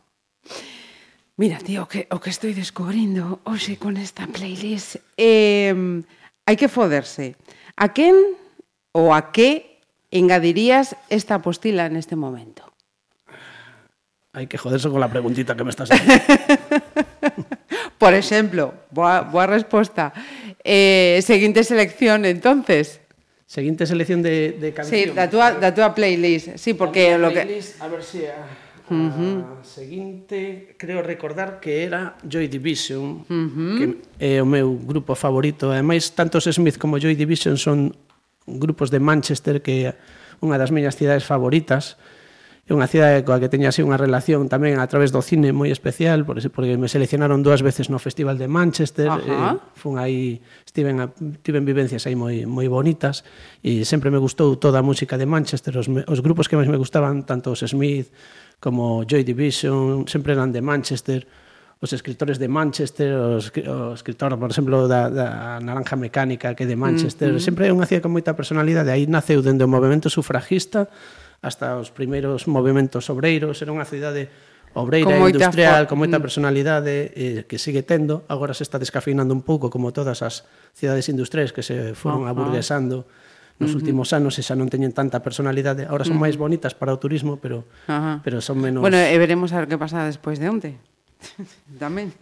Mira, 1.40 1.64
tío, 1.64 1.84
o 1.84 1.88
que, 1.88 2.12
o 2.12 2.20
que 2.20 2.28
estoy 2.28 2.52
descubrindo 2.52 3.40
hoxe 3.48 3.80
con 3.80 3.96
esta 3.96 4.28
playlist... 4.28 5.00
Eh, 5.16 6.04
hai 6.50 6.58
que 6.58 6.66
foderse. 6.66 7.38
A 7.78 7.94
quen 7.94 8.18
ou 8.98 9.14
a 9.14 9.30
que 9.30 9.86
engadirías 10.10 10.98
esta 11.14 11.38
apostila 11.38 11.86
en 11.86 11.94
este 11.94 12.18
momento? 12.18 12.66
Hai 14.34 14.50
que 14.50 14.58
joderse 14.58 14.90
con 14.90 14.98
la 14.98 15.14
preguntita 15.14 15.54
que 15.54 15.62
me 15.62 15.70
estás 15.70 15.94
haciendo. 15.94 16.26
Por 18.02 18.18
exemplo, 18.18 18.74
boa, 18.90 19.22
boa 19.30 19.46
resposta. 19.46 20.10
Eh, 20.66 21.22
seguinte 21.22 21.62
selección, 21.62 22.26
entonces. 22.26 22.98
Seguinte 23.46 23.86
selección 23.86 24.26
de, 24.26 24.58
de 24.58 24.74
canción. 24.74 24.90
Sí, 24.90 25.10
da 25.14 25.30
túa, 25.30 25.54
da 25.54 25.70
túa 25.70 25.94
playlist. 25.94 26.58
Sí, 26.58 26.74
porque 26.74 27.18
lo 27.18 27.30
que... 27.30 27.46
playlist, 27.46 27.78
A 27.82 27.88
ver 27.90 28.02
se 28.02 28.30
a, 28.34 28.42
Uh 28.90 29.10
-huh. 29.14 29.62
A 29.62 29.64
seguinte, 29.64 30.76
creo 30.78 31.06
recordar 31.06 31.62
que 31.62 31.86
era 31.86 32.18
Joy 32.26 32.50
Division, 32.50 33.22
uh 33.22 33.26
-huh. 33.30 33.78
que 33.78 33.86
é 34.18 34.42
o 34.42 34.46
meu 34.46 34.76
grupo 34.82 35.14
favorito. 35.14 35.70
Ademais, 35.70 36.12
tanto 36.12 36.42
Smith 36.42 36.78
como 36.78 36.98
Joy 36.98 37.16
Division 37.16 37.58
son 37.58 37.94
grupos 38.46 38.90
de 38.90 39.00
Manchester 39.00 39.62
que 39.62 39.86
é 39.86 39.94
unha 40.42 40.58
das 40.58 40.72
miñas 40.72 40.96
cidades 40.96 41.28
favoritas. 41.28 42.00
É 42.70 42.78
unha 42.78 42.86
cidade 42.86 43.26
coa 43.26 43.42
que 43.42 43.50
teña 43.50 43.74
así 43.74 43.82
unha 43.82 43.98
relación 43.98 44.46
tamén 44.46 44.78
a 44.78 44.86
través 44.86 45.10
do 45.10 45.26
cine 45.26 45.50
moi 45.50 45.74
especial, 45.74 46.22
por 46.22 46.38
ese, 46.38 46.54
porque 46.54 46.78
me 46.78 46.86
seleccionaron 46.86 47.42
dúas 47.42 47.66
veces 47.66 47.90
no 47.90 47.98
Festival 47.98 48.38
de 48.38 48.46
Manchester, 48.46 49.10
Ajá. 49.10 49.58
e 49.58 49.74
fun 49.74 49.98
aí, 49.98 50.38
estiven, 50.62 51.10
tiven 51.42 51.66
vivencias 51.66 52.06
aí 52.06 52.14
moi, 52.14 52.46
moi 52.46 52.70
bonitas, 52.70 53.26
e 53.66 53.90
sempre 53.90 54.14
me 54.14 54.22
gustou 54.22 54.54
toda 54.62 54.78
a 54.80 54.86
música 54.86 55.18
de 55.18 55.26
Manchester, 55.26 55.82
os, 55.82 55.90
os 55.90 56.20
grupos 56.22 56.46
que 56.46 56.54
máis 56.62 56.70
me 56.70 56.78
gustaban, 56.78 57.26
tanto 57.26 57.50
os 57.50 57.66
Smith, 57.66 58.14
como 58.60 59.04
Joy 59.08 59.24
Division, 59.24 60.08
sempre 60.08 60.34
eran 60.36 60.52
de 60.52 60.62
Manchester, 60.62 61.26
os 61.80 61.94
escritores 61.94 62.38
de 62.40 62.48
Manchester, 62.48 63.16
os, 63.16 63.52
o 63.56 63.94
escritor, 63.96 64.36
por 64.36 64.52
exemplo, 64.52 64.88
da, 64.88 65.10
da 65.10 65.60
Naranja 65.64 65.96
Mecánica 65.96 66.54
que 66.54 66.64
é 66.64 66.68
de 66.68 66.76
Manchester, 66.76 67.32
mm, 67.32 67.40
sempre 67.40 67.68
é 67.68 67.74
unha 67.74 67.88
cidade 67.88 68.04
con 68.04 68.12
moita 68.12 68.36
personalidade, 68.36 68.92
aí 68.92 69.08
naceu 69.08 69.40
dende 69.40 69.64
o 69.64 69.72
movimento 69.72 70.12
sufragista 70.12 70.92
hasta 71.40 71.80
os 71.80 71.96
primeiros 71.96 72.52
movimentos 72.52 73.08
obreiros, 73.08 73.64
era 73.64 73.72
unha 73.72 73.88
cidade 73.88 74.28
obreira 74.76 75.08
con 75.08 75.32
industrial, 75.32 75.88
con 75.88 75.98
moita 76.04 76.20
personalidade 76.20 77.16
eh, 77.16 77.48
que 77.48 77.56
sigue 77.56 77.82
tendo, 77.82 78.28
agora 78.28 78.52
se 78.52 78.68
está 78.68 78.76
descafeinando 78.76 79.32
un 79.32 79.42
pouco 79.42 79.72
como 79.72 79.96
todas 79.96 80.20
as 80.20 80.44
cidades 80.76 81.08
industriais 81.08 81.56
que 81.56 81.64
se 81.64 81.96
foron 81.96 82.28
ah, 82.28 82.36
aburguesando. 82.36 83.08
Nos 83.60 83.72
uh 83.72 83.76
-huh. 83.76 83.80
últimos 83.84 84.16
anos 84.16 84.40
e 84.40 84.42
xa 84.42 84.56
non 84.56 84.72
teñen 84.72 84.96
tanta 84.96 85.20
personalidade. 85.20 85.84
Ahora 85.84 86.08
son 86.08 86.16
uh 86.16 86.24
-huh. 86.24 86.32
máis 86.32 86.40
bonitas 86.40 86.72
para 86.72 86.96
o 86.96 86.98
turismo, 86.98 87.36
pero 87.44 87.68
uh 87.88 87.92
-huh. 87.92 88.16
pero 88.24 88.40
son 88.40 88.56
menos 88.64 88.80
Bueno, 88.80 88.96
e 88.96 89.16
veremos 89.20 89.52
a 89.52 89.60
ver 89.60 89.68
que 89.68 89.76
pasa 89.76 90.08
despois 90.08 90.40
de 90.40 90.48
onte. 90.48 90.80
Tamén. 91.84 92.16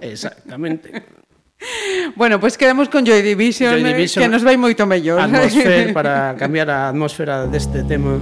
Exactamente. 0.00 0.88
Bueno, 2.16 2.36
pois 2.40 2.54
pues 2.54 2.58
quedamos 2.58 2.90
con 2.90 3.06
Joy 3.06 3.22
Division, 3.22 3.72
Joy 3.72 3.80
eh, 3.80 3.94
Division 3.94 4.20
que 4.20 4.28
nos 4.28 4.44
vai 4.44 4.58
moito 4.60 4.84
mellor. 4.84 5.16
Atmosfera 5.16 5.92
para 5.96 6.36
cambiar 6.36 6.68
a 6.68 6.92
atmósfera 6.92 7.48
deste 7.48 7.80
tema. 7.88 8.20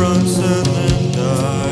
from 0.00 0.24
Sananda. 0.24 1.69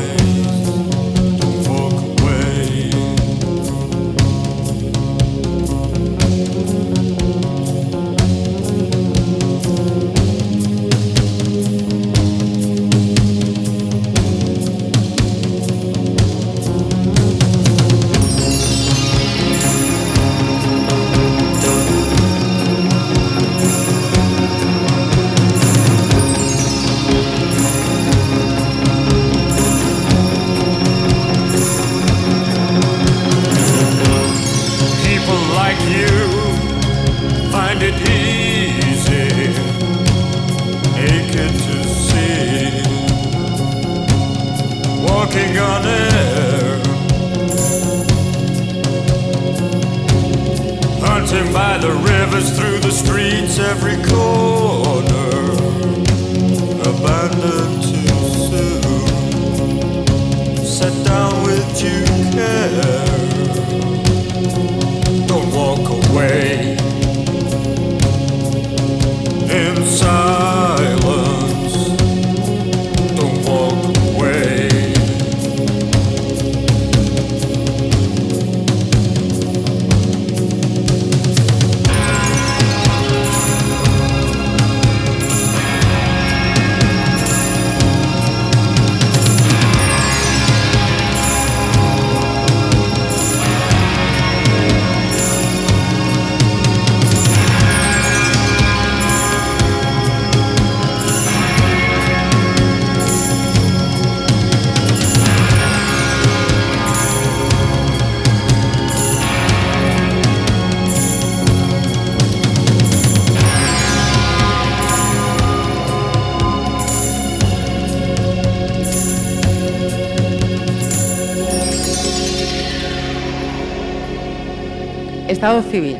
Estado 125.39 125.61
civil. 125.61 125.95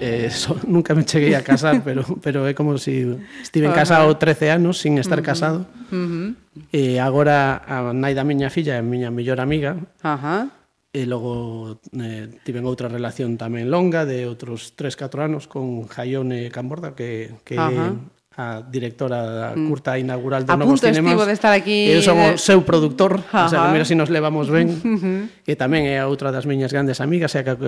Eh, 0.00 0.30
so, 0.30 0.56
nunca 0.68 0.94
me 0.94 1.04
cheguei 1.04 1.34
a 1.34 1.42
casar, 1.42 1.82
pero 1.84 2.04
pero 2.22 2.46
é 2.46 2.54
como 2.54 2.78
se 2.78 3.18
si 3.42 3.58
en 3.58 3.72
casado 3.72 4.16
13 4.16 4.52
anos 4.52 4.78
sin 4.78 4.96
estar 4.98 5.18
uh 5.18 5.22
-huh. 5.22 5.26
casado. 5.26 5.66
Uh 5.90 5.96
-huh. 5.96 6.34
E 6.70 7.02
agora 7.02 7.66
a 7.66 7.90
nai 7.90 8.14
da 8.14 8.22
miña 8.22 8.46
filla 8.46 8.78
é 8.78 8.78
a 8.78 8.86
miña 8.86 9.10
mellor 9.10 9.42
amiga. 9.42 9.74
Ajá. 10.06 10.14
Uh 10.14 10.54
-huh. 10.54 10.58
E 10.94 11.02
logo 11.02 11.82
eh, 11.98 12.30
tiven 12.46 12.62
outra 12.62 12.86
relación 12.86 13.34
tamén 13.34 13.74
longa 13.74 14.06
de 14.06 14.30
outros 14.30 14.78
3-4 14.78 15.18
anos 15.18 15.50
con 15.50 15.90
Jaione 15.90 16.54
Camborda 16.54 16.94
que 16.94 17.34
que 17.42 17.58
Ajá. 17.58 17.98
a 18.38 18.62
directora 18.62 19.18
da 19.26 19.48
mm. 19.58 19.66
curta 19.66 19.98
inaugural 19.98 20.46
do 20.46 20.54
Novos 20.54 20.78
Cinemas. 20.78 21.12
A 21.12 21.16
punto 21.18 21.26
de 21.26 21.34
estar 21.34 21.52
aquí. 21.52 21.90
Eu 21.90 22.06
son 22.06 22.22
o 22.22 22.38
seu 22.38 22.62
productor, 22.62 23.18
Ajá. 23.18 23.46
o 23.46 23.48
sea, 23.50 23.66
mira 23.74 23.82
se 23.82 23.92
si 23.92 23.94
nos 23.98 24.08
levamos 24.08 24.46
ben. 24.46 24.70
Uh 24.86 24.96
-huh. 24.96 25.22
E 25.44 25.58
tamén 25.58 25.90
é 25.90 25.98
outra 26.06 26.30
das 26.30 26.46
miñas 26.46 26.70
grandes 26.70 27.02
amigas, 27.02 27.34
e 27.34 27.42
a 27.42 27.44
que 27.44 27.58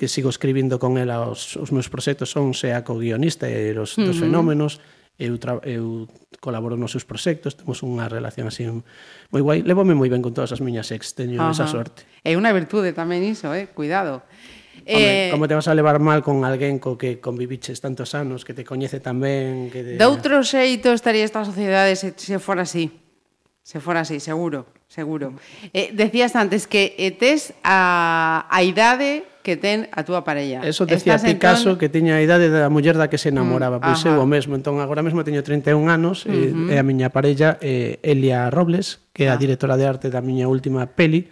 que 0.00 0.08
sigo 0.08 0.32
escribindo 0.32 0.80
con 0.80 0.96
ela 0.96 1.28
os, 1.28 1.60
os 1.60 1.76
meus 1.76 1.92
proxectos 1.92 2.32
son 2.32 2.56
sea 2.56 2.80
co 2.88 2.96
guionista 2.96 3.44
e 3.52 3.76
os, 3.76 4.00
uh 4.00 4.00
-huh. 4.00 4.06
dos 4.08 4.16
fenómenos 4.16 4.80
eu, 5.20 5.36
tra, 5.36 5.60
eu 5.68 6.08
colaboro 6.40 6.80
nos 6.80 6.96
seus 6.96 7.04
proxectos 7.04 7.52
temos 7.60 7.84
unha 7.84 8.08
relación 8.08 8.48
así 8.48 8.64
moi 8.64 9.44
guai 9.44 9.60
levome 9.60 9.92
moi 9.92 10.08
ben 10.08 10.24
con 10.24 10.32
todas 10.32 10.56
as 10.56 10.64
miñas 10.64 10.88
ex 10.88 11.12
teño 11.12 11.36
Ajá. 11.36 11.52
esa 11.52 11.68
sorte 11.68 12.08
é 12.24 12.32
unha 12.32 12.48
virtude 12.56 12.96
tamén 12.96 13.20
iso, 13.28 13.52
eh? 13.52 13.68
cuidado 13.68 14.24
Home, 14.88 15.28
eh, 15.28 15.28
como 15.30 15.44
te 15.46 15.52
vas 15.52 15.68
a 15.68 15.76
levar 15.76 16.00
mal 16.00 16.24
con 16.24 16.40
alguén 16.48 16.80
co 16.80 16.96
que 16.96 17.20
conviviches 17.20 17.84
tantos 17.84 18.16
anos, 18.16 18.48
que 18.48 18.56
te 18.56 18.64
coñece 18.64 18.96
tamén, 18.96 19.68
que 19.68 19.84
te... 19.84 19.92
De 20.00 20.06
outro 20.08 20.40
xeito 20.40 20.96
estaría 20.96 21.20
esta 21.20 21.44
sociedade 21.44 21.92
se, 22.00 22.16
se 22.16 22.40
fora 22.40 22.64
así. 22.64 22.88
Se 23.70 23.78
fora 23.78 24.00
así, 24.00 24.18
seguro, 24.18 24.66
seguro. 24.88 25.30
Mm. 25.30 25.36
Eh, 25.74 25.90
decías 25.94 26.34
antes 26.34 26.66
que 26.66 26.96
eh, 26.98 27.12
tes 27.12 27.54
a, 27.62 28.44
a 28.50 28.62
idade 28.64 29.22
que 29.46 29.54
ten 29.54 29.86
a 29.94 30.02
túa 30.02 30.26
parella. 30.26 30.58
Eso 30.66 30.90
decía 30.90 31.14
Estás 31.14 31.22
entón, 31.22 31.38
Picasso 31.38 31.70
entón... 31.70 31.78
que 31.78 31.86
tiña 31.86 32.18
a 32.18 32.22
idade 32.26 32.50
da 32.50 32.66
muller 32.66 32.98
da 32.98 33.06
que 33.06 33.14
se 33.14 33.30
enamoraba, 33.30 33.78
mm, 33.78 33.86
pois 33.86 34.02
eu 34.02 34.18
o 34.18 34.26
mesmo. 34.26 34.58
Entón 34.58 34.82
agora 34.82 35.06
mesmo 35.06 35.22
teño 35.22 35.46
31 35.46 35.86
anos 35.86 36.26
uh 36.26 36.34
-huh. 36.34 36.74
e, 36.74 36.74
e 36.74 36.82
a 36.82 36.82
miña 36.82 37.14
parella 37.14 37.62
eh, 37.62 38.02
Elia 38.02 38.50
Robles, 38.50 39.06
que 39.14 39.26
é 39.26 39.28
ah. 39.30 39.38
a 39.38 39.40
directora 39.40 39.78
de 39.78 39.86
arte 39.86 40.10
da 40.10 40.18
miña 40.18 40.50
última 40.50 40.90
peli, 40.90 41.30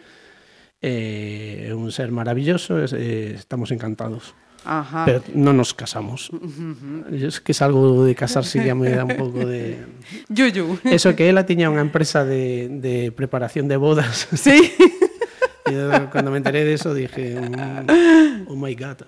eh, 0.79 1.67
é 1.67 1.75
eh, 1.75 1.75
un 1.75 1.91
ser 1.91 2.15
maravilloso, 2.15 2.79
eh, 2.79 3.35
estamos 3.35 3.75
encantados. 3.75 4.39
Ajá. 4.69 5.09
pero 5.09 5.25
non 5.33 5.57
nos 5.57 5.73
casamos. 5.73 6.29
Uh 6.29 6.45
-huh. 6.45 7.09
Es 7.09 7.41
que 7.41 7.57
es 7.57 7.61
algo 7.65 8.05
de 8.05 8.13
casarse 8.13 8.61
ya 8.61 8.77
me 8.77 8.93
da 8.93 9.09
un 9.09 9.17
pouco 9.17 9.49
de... 9.49 9.81
Yuyu. 10.29 10.77
Eso 10.85 11.17
que 11.17 11.33
ela 11.33 11.49
tiña 11.49 11.73
unha 11.73 11.81
empresa 11.81 12.29
de, 12.29 12.69
de 12.69 13.09
preparación 13.17 13.65
de 13.65 13.81
bodas. 13.81 14.29
Sí. 14.37 14.61
Yo, 15.73 16.09
cuando 16.09 16.31
me 16.31 16.39
enteré 16.39 16.65
de 16.65 16.73
eso 16.81 16.95
dije, 16.95 17.37
mm, 17.37 18.49
oh 18.49 18.57
my 18.57 18.73
god. 18.73 19.05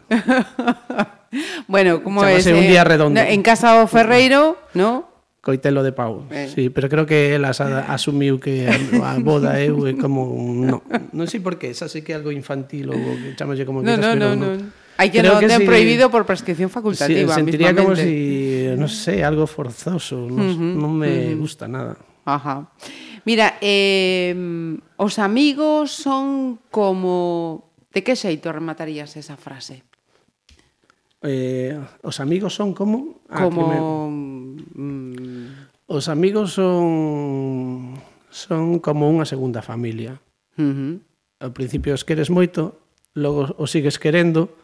Bueno, 1.69 2.03
como 2.03 2.25
es? 2.25 2.45
un 2.45 2.61
día 2.61 2.83
eh, 2.83 2.85
redondo. 2.85 3.21
En 3.21 3.41
casa 3.41 3.81
o 3.81 3.87
Ferreiro, 3.87 4.59
¿no? 4.75 5.09
Coitelo 5.41 5.83
de 5.83 5.93
pau. 5.93 6.29
Eh. 6.29 6.53
Sí, 6.53 6.69
pero 6.69 6.91
creo 6.91 7.07
que 7.07 7.35
ela 7.35 7.49
asumiu 7.89 8.37
que 8.41 8.69
a, 8.69 8.77
a 9.09 9.19
boda 9.25 9.57
eu 9.57 9.89
eh, 9.89 9.97
como 9.97 10.29
no, 10.37 10.85
non 11.17 11.25
sei 11.25 11.41
por 11.41 11.57
qué, 11.57 11.73
esa 11.73 11.89
sí 11.89 12.05
que 12.05 12.13
é 12.13 12.21
algo 12.21 12.29
infantil 12.29 12.93
ou 12.93 13.01
que 13.01 13.33
chamalle 13.41 13.65
como 13.65 13.81
no, 13.81 13.89
quieras, 13.89 14.05
no, 14.05 14.13
pero 14.21 14.37
no, 14.37 14.37
no. 14.37 14.49
no 14.61 14.80
Hay 15.01 15.09
que 15.09 15.25
no 15.25 15.41
ten 15.41 15.49
si, 15.49 15.65
prohibido 15.65 16.13
por 16.13 16.29
prescripción 16.29 16.69
facultativa. 16.69 17.33
Sí, 17.33 17.41
sentiría 17.41 17.73
mismamente. 17.73 17.81
como 17.81 17.97
si, 17.97 18.77
no 18.77 18.85
sé, 18.85 19.25
algo 19.25 19.49
forzoso. 19.49 20.29
No, 20.29 20.45
uh 20.45 20.53
-huh, 20.53 20.77
no 20.77 20.89
me 20.93 21.09
uh 21.09 21.33
-huh. 21.33 21.41
gusta 21.41 21.65
nada. 21.65 21.97
Ajá. 22.29 22.69
Mira, 23.25 23.57
eh, 23.65 24.37
os 25.01 25.17
amigos 25.17 25.97
son 25.97 26.61
como... 26.69 27.73
De 27.97 28.05
que 28.05 28.13
xeito 28.13 28.53
rematarías 28.53 29.17
esa 29.17 29.41
frase? 29.41 29.89
Eh, 31.25 31.81
os 32.05 32.21
amigos 32.21 32.53
son 32.53 32.77
como... 32.77 33.25
Ah, 33.33 33.49
como... 33.49 34.13
Mm... 34.13 35.49
Os 35.89 36.13
amigos 36.13 36.53
son 36.53 37.97
son 38.31 38.79
como 38.85 39.09
unha 39.09 39.25
segunda 39.25 39.65
familia. 39.65 40.21
Uh 40.61 40.71
-huh. 40.77 40.93
Ao 41.41 41.51
principio 41.57 41.97
os 41.97 42.05
queres 42.05 42.29
moito, 42.29 42.77
logo 43.17 43.57
os 43.57 43.73
sigues 43.73 43.99
querendo, 43.99 44.60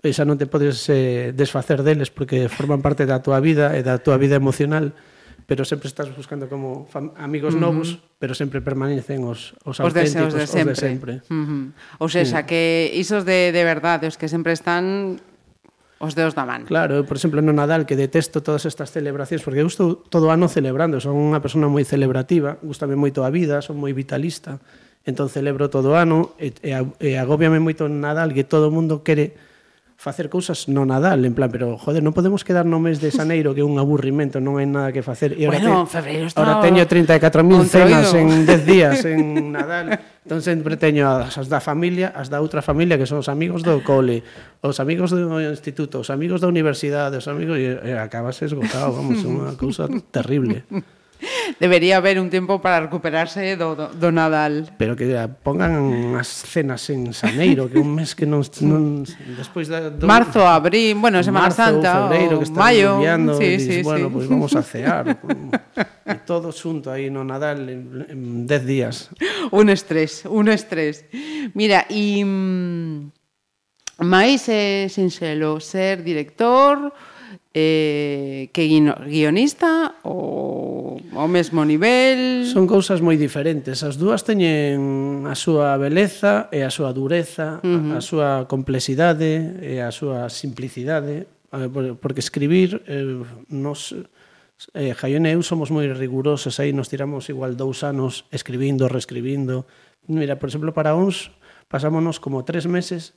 e 0.00 0.10
xa 0.16 0.24
non 0.24 0.40
te 0.40 0.48
podes 0.48 0.88
eh, 0.88 1.36
desfacer 1.36 1.84
deles 1.84 2.08
porque 2.08 2.48
forman 2.48 2.80
parte 2.80 3.04
da 3.04 3.20
tua 3.20 3.38
vida 3.38 3.76
eh, 3.76 3.80
e 3.80 3.86
da 3.86 4.00
tua 4.00 4.16
vida 4.16 4.36
emocional 4.36 4.96
pero 5.50 5.66
sempre 5.66 5.90
estás 5.90 6.06
buscando 6.14 6.46
como 6.46 6.86
amigos 7.18 7.54
uh 7.54 7.58
-huh. 7.58 7.74
novos, 7.74 7.98
pero 8.22 8.38
sempre 8.38 8.62
permanecen 8.62 9.26
os 9.26 9.58
os, 9.66 9.82
os 9.82 9.82
auténticos, 9.82 10.30
de, 10.30 10.46
os 10.46 10.46
de 10.46 10.46
sempre. 10.46 10.72
Os 10.72 10.78
de 10.78 10.86
sempre. 10.86 11.12
Uh 11.26 11.42
-huh. 11.42 11.64
Ou 11.98 12.06
sexa, 12.06 12.40
sí. 12.42 12.46
que 12.46 12.62
isos 12.94 13.26
de, 13.26 13.50
de 13.50 13.62
verdade, 13.66 14.06
os 14.06 14.14
que 14.14 14.30
sempre 14.30 14.54
están 14.54 15.18
os 16.00 16.14
dedos 16.14 16.38
da 16.38 16.46
man. 16.46 16.64
Claro, 16.70 17.04
por 17.04 17.18
exemplo, 17.18 17.42
no 17.42 17.52
Nadal, 17.52 17.84
que 17.84 17.92
detesto 17.92 18.46
todas 18.46 18.64
estas 18.64 18.94
celebracións, 18.94 19.42
porque 19.42 19.60
eu 19.60 19.66
estou 19.66 20.00
todo 20.06 20.30
ano 20.30 20.46
celebrando, 20.46 20.96
son 21.02 21.18
unha 21.18 21.42
persona 21.44 21.68
moi 21.68 21.82
celebrativa, 21.82 22.56
gustame 22.62 22.96
moito 22.96 23.20
a 23.20 23.28
vida, 23.28 23.58
son 23.60 23.76
moi 23.76 23.92
vitalista, 23.92 24.62
entón 25.02 25.28
celebro 25.28 25.66
todo 25.68 25.98
ano, 25.98 26.32
e, 26.40 26.54
e, 26.62 26.72
e 27.04 27.18
agóbiame 27.20 27.60
moito 27.60 27.90
no 27.90 28.00
Nadal, 28.00 28.30
que 28.32 28.46
todo 28.46 28.70
o 28.70 28.72
mundo 28.72 29.04
quere 29.04 29.36
facer 30.00 30.30
cousas 30.30 30.66
no 30.66 30.86
Nadal, 30.86 31.26
en 31.26 31.34
plan, 31.34 31.52
pero 31.52 31.76
joder, 31.76 32.00
non 32.00 32.16
podemos 32.16 32.40
quedar 32.40 32.64
no 32.64 32.80
mes 32.80 33.04
de 33.04 33.12
Xaneiro 33.12 33.52
que 33.52 33.60
é 33.60 33.66
un 33.68 33.76
aburrimento, 33.76 34.40
non 34.40 34.56
hai 34.56 34.64
nada 34.64 34.96
que 34.96 35.04
facer. 35.04 35.36
E 35.36 35.44
ahora 35.44 35.60
bueno, 35.60 35.84
te, 35.84 36.00
febreiro 36.00 36.24
está 36.24 36.40
Ahora 36.40 36.64
teño 36.64 36.80
34.000 36.88 37.68
cenas 37.68 38.08
en 38.16 38.48
10 38.48 38.64
días 38.64 39.04
en 39.04 39.52
Nadal. 39.52 40.00
Entón 40.24 40.40
sempre 40.40 40.80
teño 40.80 41.04
as, 41.04 41.36
as 41.36 41.52
da 41.52 41.60
familia, 41.60 42.16
as 42.16 42.32
da 42.32 42.40
outra 42.40 42.64
familia 42.64 42.96
que 42.96 43.04
son 43.04 43.20
os 43.20 43.28
amigos 43.28 43.60
do 43.60 43.84
cole, 43.84 44.24
os 44.64 44.80
amigos 44.80 45.12
do 45.12 45.36
instituto, 45.36 46.00
os 46.00 46.08
amigos 46.08 46.40
da 46.40 46.48
universidade, 46.48 47.20
os 47.20 47.28
amigos 47.28 47.60
e, 47.60 47.68
e 47.68 47.92
acabas 47.92 48.40
esgotado, 48.40 48.96
vamos, 48.96 49.20
é 49.20 49.28
unha 49.28 49.52
cousa 49.60 49.84
terrible. 50.08 50.64
Debería 51.60 51.98
haber 51.98 52.20
un 52.20 52.30
tempo 52.30 52.60
para 52.60 52.80
recuperarse 52.80 53.56
do, 53.56 53.76
do, 53.76 53.86
do 53.92 54.08
Nadal. 54.12 54.72
Pero 54.78 54.96
que 54.96 55.06
pongan 55.44 56.16
as 56.16 56.28
cenas 56.28 56.88
en 56.88 57.12
Xaneiro, 57.12 57.68
que 57.68 57.78
un 57.78 57.92
mes 57.92 58.16
que 58.16 58.24
non... 58.24 58.40
non 58.64 59.04
despois 59.36 59.68
da, 59.68 59.92
do, 59.92 60.06
Marzo, 60.08 60.46
abril, 60.46 60.96
bueno, 60.96 61.20
Semana 61.20 61.52
marzo, 61.52 61.60
Santa, 61.60 62.08
febreiro, 62.08 62.40
que 62.40 62.46
están 62.48 62.62
maio... 62.64 62.96
Enviando, 62.96 63.36
sí, 63.36 63.46
dices, 63.46 63.74
sí, 63.76 63.82
bueno, 63.82 64.08
sí. 64.08 64.14
pues 64.14 64.24
vamos 64.28 64.52
a 64.56 64.62
cear. 64.62 65.04
e 66.10 66.14
todo 66.24 66.50
xunto 66.50 66.88
aí 66.88 67.12
no 67.12 67.22
Nadal 67.22 67.68
en 67.68 68.46
10 68.46 68.64
días. 68.64 69.12
Un 69.52 69.68
estrés, 69.68 70.24
un 70.24 70.48
estrés. 70.48 71.04
Mira, 71.52 71.84
e... 71.90 72.24
Mm, 72.24 73.12
máis 74.00 74.48
é 74.48 74.88
sinxelo, 74.88 75.60
ser 75.60 76.00
director, 76.00 76.92
eh, 77.54 78.48
que 78.52 78.62
guionista 79.06 79.94
ou 80.06 81.00
ao 81.12 81.26
mesmo 81.26 81.64
nivel? 81.66 82.46
Son 82.46 82.70
cousas 82.70 83.02
moi 83.02 83.18
diferentes. 83.18 83.82
As 83.82 83.98
dúas 83.98 84.22
teñen 84.22 85.26
a 85.26 85.34
súa 85.34 85.74
beleza 85.74 86.46
e 86.54 86.62
a 86.62 86.70
súa 86.70 86.94
dureza, 86.94 87.58
uh 87.60 87.66
-huh. 87.66 87.98
a 87.98 88.00
súa 88.00 88.30
complexidade 88.46 89.58
e 89.58 89.82
a 89.82 89.90
súa 89.90 90.30
simplicidade. 90.30 91.26
Porque 91.98 92.22
escribir 92.22 92.86
eh, 92.86 93.26
nos... 93.50 93.98
Eh, 94.76 94.92
Jaión 94.94 95.24
e 95.26 95.34
eu 95.34 95.42
somos 95.42 95.72
moi 95.72 95.88
rigurosos 95.90 96.60
aí, 96.60 96.70
nos 96.70 96.86
tiramos 96.92 97.26
igual 97.32 97.56
dous 97.56 97.82
anos 97.82 98.28
escribindo, 98.30 98.86
reescribindo. 98.86 99.66
Mira, 100.06 100.38
por 100.38 100.52
exemplo, 100.52 100.70
para 100.70 100.94
uns 100.94 101.32
pasámonos 101.66 102.20
como 102.20 102.44
tres 102.44 102.68
meses 102.70 103.16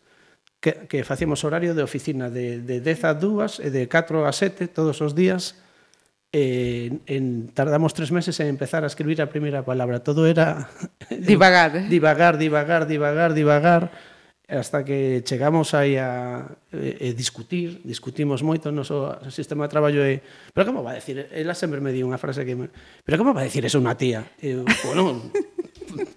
que, 0.64 0.88
que 0.88 1.03
facíamos 1.03 1.43
horario 1.43 1.76
de 1.76 1.84
oficina 1.84 2.32
de, 2.32 2.64
de 2.64 2.80
10 2.80 3.03
a 3.03 3.14
2 3.20 3.59
e 3.59 3.68
de 3.68 3.91
4 3.91 4.24
a 4.24 4.32
7 4.32 4.72
todos 4.72 5.03
os 5.03 5.11
días. 5.11 5.59
Eh, 6.32 7.03
en, 7.05 7.51
tardamos 7.51 7.93
tres 7.93 8.09
meses 8.09 8.39
en 8.39 8.47
empezar 8.47 8.82
a 8.82 8.89
escribir 8.89 9.20
a 9.20 9.28
primeira 9.28 9.68
palabra. 9.68 9.99
Todo 9.99 10.24
era 10.24 10.72
divagar. 11.11 11.91
Divagar, 11.91 12.39
divagar, 12.39 12.88
divagar, 12.88 13.36
divagar 13.36 13.91
hasta 14.47 14.84
que 14.84 15.22
chegamos 15.24 15.74
aí 15.74 15.97
a 15.97 16.47
eh, 16.72 17.14
discutir, 17.16 17.84
discutimos 17.84 18.43
moito 18.43 18.72
no 18.72 18.84
noso 18.84 19.16
sistema 19.32 19.68
de 19.68 19.72
traballo 19.72 20.03
e 20.03 20.20
pero 20.51 20.68
como 20.68 20.84
va 20.84 20.95
a 20.95 20.99
decir, 20.99 21.28
ela 21.32 21.55
sempre 21.55 21.80
me 21.80 21.95
di 21.95 22.03
unha 22.03 22.20
frase 22.20 22.43
que 22.43 22.55
me, 22.55 22.68
pero 23.07 23.16
como 23.16 23.32
va 23.32 23.43
a 23.43 23.47
decir 23.47 23.64
eso 23.64 23.80
unha 23.80 23.95
tía? 23.95 24.28
Eu, 24.43 24.68
bueno, 24.84 25.32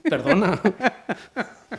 perdona. 0.03 0.59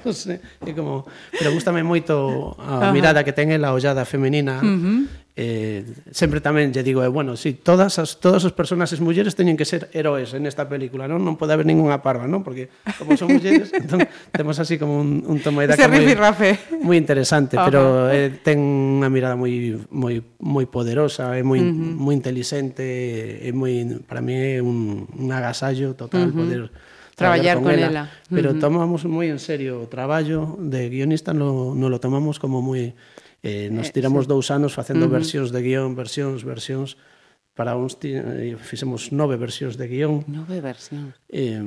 non 0.04 0.14
sei, 0.14 0.40
é 0.64 0.72
como, 0.76 1.08
pero 1.32 1.54
gustame 1.56 1.82
moito 1.82 2.56
a 2.60 2.90
Ajá. 2.90 2.96
mirada 2.96 3.24
que 3.24 3.34
ten 3.34 3.50
ela, 3.52 3.72
a 3.72 3.78
ollada 3.78 4.04
femenina. 4.04 4.60
Uh 4.62 4.68
-huh. 4.68 5.00
Eh, 5.38 5.86
sempre 6.10 6.42
tamén 6.42 6.74
lle 6.74 6.82
digo, 6.82 7.06
eh, 7.06 7.14
bueno, 7.14 7.38
si 7.38 7.54
todas 7.54 8.02
as 8.02 8.18
todas 8.18 8.42
as 8.42 8.58
personaxes 8.58 8.98
mulleres 8.98 9.38
teñen 9.38 9.54
que 9.54 9.70
ser 9.70 9.86
heróis 9.94 10.34
en 10.34 10.50
esta 10.50 10.66
película, 10.66 11.06
non? 11.06 11.22
Non 11.22 11.38
pode 11.38 11.54
haber 11.54 11.70
ningunha 11.70 12.02
parva, 12.02 12.26
non? 12.26 12.42
Porque 12.42 12.74
como 12.98 13.14
son 13.14 13.38
mulleres, 13.38 13.70
entón 13.78 14.02
temos 14.34 14.58
así 14.58 14.82
como 14.82 14.98
un 14.98 15.22
un 15.30 15.38
tomo 15.38 15.62
de 15.62 15.78
daca 15.78 15.86
moi 15.86 16.10
moi 16.82 16.98
interesante, 16.98 17.54
Ajá. 17.54 17.70
pero 17.70 18.10
eh, 18.10 18.34
ten 18.42 18.58
unha 18.98 19.14
mirada 19.14 19.38
moi 19.38 19.78
moi 19.94 20.26
moi 20.42 20.66
poderosa, 20.66 21.38
é 21.38 21.46
moi 21.46 21.62
uh 21.62 21.70
-huh. 21.70 21.94
moi 22.02 22.18
inteligente, 22.18 22.82
é 23.46 23.54
moi 23.54 23.86
para 24.10 24.26
mí 24.26 24.34
é 24.34 24.58
un 24.58 25.06
un 25.06 25.30
agasallo 25.30 25.94
total 25.94 26.28
uh 26.28 26.34
-huh. 26.34 26.40
poder 26.42 26.62
traballar, 27.18 27.58
con, 27.58 27.66
con 27.66 27.74
ela. 27.74 27.90
ela. 27.90 28.04
Pero 28.30 28.54
uh 28.54 28.56
-huh. 28.56 28.62
tomamos 28.62 29.02
moi 29.10 29.28
en 29.34 29.42
serio 29.42 29.82
o 29.82 29.90
traballo 29.90 30.54
de 30.62 30.86
guionista, 30.94 31.34
no, 31.34 31.74
no 31.74 31.90
lo 31.90 31.98
tomamos 31.98 32.38
como 32.38 32.62
moi... 32.62 32.94
Eh, 33.42 33.70
nos 33.70 33.90
eh, 33.90 33.94
tiramos 33.94 34.26
eh, 34.26 34.28
sí. 34.28 34.34
dous 34.34 34.48
anos 34.54 34.72
facendo 34.78 35.06
uh 35.06 35.10
-huh. 35.10 35.18
versións 35.18 35.50
de 35.50 35.62
guión, 35.66 35.98
versións, 35.98 36.46
versións, 36.46 36.98
para 37.58 37.74
uns 37.74 37.98
eh, 38.06 38.54
fixemos 38.62 39.10
nove 39.10 39.34
versións 39.38 39.82
de 39.82 39.90
guión. 39.90 40.22
Nove 40.30 40.62
versións. 40.62 41.18
Eh, 41.26 41.58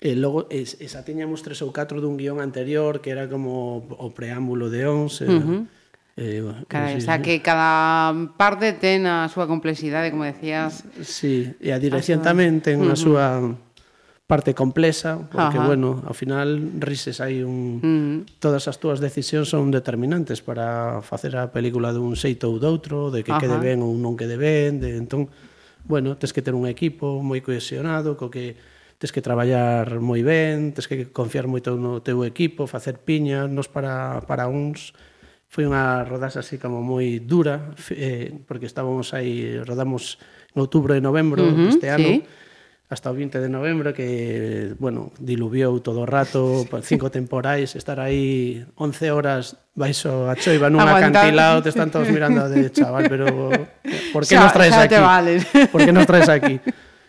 e 0.00 0.12
logo 0.16 0.48
es, 0.48 0.80
esa 0.80 1.04
tiñamos 1.04 1.44
tres 1.44 1.60
ou 1.60 1.76
catro 1.76 2.00
dun 2.00 2.16
guión 2.16 2.40
anterior 2.40 3.04
que 3.04 3.12
era 3.12 3.28
como 3.28 3.84
o 3.84 4.08
preámbulo 4.16 4.72
de 4.72 4.88
Ons. 4.88 5.20
Uh 5.20 5.28
-huh. 5.28 5.60
Eh, 6.16 6.40
cada, 6.72 6.88
no 6.88 6.96
sei, 6.96 7.00
sea, 7.04 7.20
que 7.20 7.44
cada 7.44 8.32
parte 8.40 8.72
ten 8.72 9.04
a 9.04 9.28
súa 9.28 9.44
complexidade, 9.44 10.08
como 10.08 10.24
decías. 10.24 10.88
Sí, 11.04 11.52
e 11.60 11.68
a 11.68 11.76
dirección 11.76 12.20
a 12.20 12.24
súa... 12.24 12.28
tamén 12.32 12.64
ten 12.64 12.80
a 12.88 12.96
súa 12.96 13.52
parte 14.26 14.54
complexa, 14.54 15.18
porque, 15.30 15.58
Ajá. 15.58 15.66
bueno, 15.66 16.02
ao 16.02 16.10
final 16.10 16.58
rises 16.82 17.22
hai 17.22 17.46
un... 17.46 17.78
Mm. 17.78 18.42
Todas 18.42 18.66
as 18.66 18.82
túas 18.82 18.98
decisións 18.98 19.46
son 19.46 19.70
determinantes 19.70 20.42
para 20.42 20.98
facer 21.06 21.38
a 21.38 21.54
película 21.54 21.94
dun 21.94 22.18
xeito 22.18 22.50
ou 22.50 22.58
doutro, 22.58 23.14
de 23.14 23.22
que 23.22 23.30
Ajá. 23.30 23.46
quede 23.46 23.58
ben 23.62 23.86
ou 23.86 23.94
non 23.94 24.18
quede 24.18 24.34
ben, 24.34 24.82
de... 24.82 24.98
entón, 24.98 25.30
bueno, 25.86 26.18
tes 26.18 26.34
que 26.34 26.42
ter 26.42 26.58
un 26.58 26.66
equipo 26.66 27.22
moi 27.22 27.38
cohesionado, 27.38 28.18
co 28.18 28.26
que 28.26 28.58
tes 28.98 29.14
que 29.14 29.22
traballar 29.22 30.02
moi 30.02 30.26
ben, 30.26 30.74
tes 30.74 30.90
que 30.90 31.06
confiar 31.14 31.46
moito 31.46 31.78
no 31.78 32.02
teu 32.02 32.26
equipo, 32.26 32.66
facer 32.66 32.98
piña, 32.98 33.46
nos 33.46 33.70
para, 33.70 34.26
para 34.26 34.50
uns 34.50 34.90
foi 35.46 35.70
unha 35.70 36.02
rodaxe 36.02 36.42
así 36.42 36.58
como 36.58 36.82
moi 36.82 37.22
dura, 37.22 37.70
eh, 37.94 38.34
porque 38.50 38.66
estábamos 38.66 39.14
aí, 39.14 39.62
rodamos 39.62 40.18
en 40.50 40.66
outubro 40.66 40.98
e 40.98 41.00
novembro 41.00 41.46
uh 41.46 41.54
-huh, 41.54 41.70
deste 41.70 41.94
ano, 41.94 42.10
sí 42.10 42.26
hasta 42.88 43.10
o 43.10 43.14
20 43.14 43.42
de 43.42 43.48
novembro 43.50 43.90
que, 43.90 44.74
bueno, 44.78 45.10
diluviou 45.18 45.82
todo 45.82 46.06
o 46.06 46.06
rato, 46.06 46.62
cinco 46.86 47.10
temporais, 47.10 47.74
estar 47.74 47.98
aí 47.98 48.62
11 48.78 49.10
horas 49.10 49.58
baixo 49.74 50.30
a 50.30 50.38
choiva 50.38 50.70
nun 50.70 50.86
acantilado, 50.86 51.66
te 51.66 51.74
están 51.74 51.90
todos 51.90 52.06
mirando 52.06 52.46
de 52.46 52.70
chaval, 52.70 53.10
pero 53.10 53.50
por 54.14 54.22
que 54.22 54.38
xa, 54.38 54.46
nos 54.46 54.54
traes 54.54 54.78
aquí? 54.78 55.02
Vales. 55.02 55.42
Por 55.74 55.82
que 55.82 55.92
nos 55.92 56.06
traes 56.06 56.30
aquí? 56.30 56.62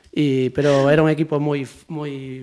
E, 0.10 0.50
pero 0.58 0.90
era 0.90 1.06
un 1.06 1.14
equipo 1.14 1.38
moi 1.38 1.62
moi 1.86 2.42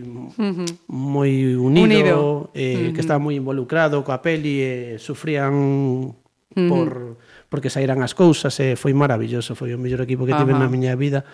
moi 0.87 1.59
unido, 1.59 1.91
unido. 1.91 2.19
Eh, 2.55 2.63
uh 2.63 2.79
-huh. 2.79 2.93
que 2.95 3.03
estaba 3.03 3.19
moi 3.19 3.35
involucrado 3.35 3.99
coa 4.07 4.23
peli 4.23 4.63
e 4.63 4.71
eh, 4.95 5.03
sufrían 5.03 5.51
uh 5.51 6.15
-huh. 6.55 6.71
por 6.71 7.19
porque 7.51 7.67
saíran 7.67 7.99
as 8.07 8.15
cousas 8.15 8.55
e 8.63 8.73
eh, 8.73 8.75
foi 8.79 8.95
maravilloso, 8.95 9.59
foi 9.59 9.75
o 9.75 9.79
mellor 9.83 10.07
equipo 10.07 10.23
que 10.23 10.39
tive 10.39 10.55
uh 10.55 10.63
-huh. 10.63 10.63
na 10.63 10.71
miña 10.71 10.95
vida 10.95 11.27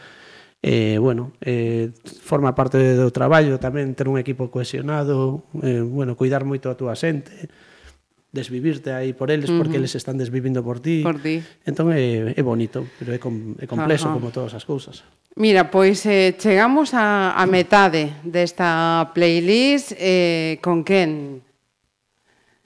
eh, 0.63 0.99
bueno, 1.01 1.33
eh, 1.41 1.91
forma 2.05 2.55
parte 2.55 2.95
do 2.95 3.09
traballo 3.11 3.57
tamén 3.57 3.97
ter 3.97 4.09
un 4.13 4.21
equipo 4.21 4.53
cohesionado, 4.53 5.49
eh, 5.65 5.81
bueno, 5.81 6.17
cuidar 6.21 6.45
moito 6.45 6.69
a 6.69 6.77
túa 6.77 6.93
xente, 6.93 7.49
desvivirte 8.33 8.93
aí 8.93 9.13
por 9.13 9.31
eles 9.31 9.51
uh 9.51 9.55
-huh. 9.55 9.59
porque 9.59 9.77
eles 9.77 9.95
están 9.97 10.19
desvivindo 10.19 10.63
por 10.63 10.79
ti. 10.79 11.03
Por 11.03 11.19
ti. 11.19 11.43
Entón 11.67 11.91
é, 11.91 12.37
é 12.37 12.43
bonito, 12.45 12.87
pero 13.01 13.11
é, 13.13 13.19
com, 13.19 13.57
é 13.59 13.67
complexo 13.67 14.07
Ajá. 14.07 14.15
como 14.15 14.31
todas 14.31 14.55
as 14.55 14.63
cousas. 14.69 15.03
Mira, 15.35 15.71
pois 15.71 16.05
eh, 16.07 16.37
chegamos 16.39 16.95
a, 16.95 17.35
a 17.35 17.45
metade 17.47 18.15
desta 18.23 19.11
playlist 19.15 19.97
eh, 19.99 20.61
con 20.63 20.85
quen 20.85 21.43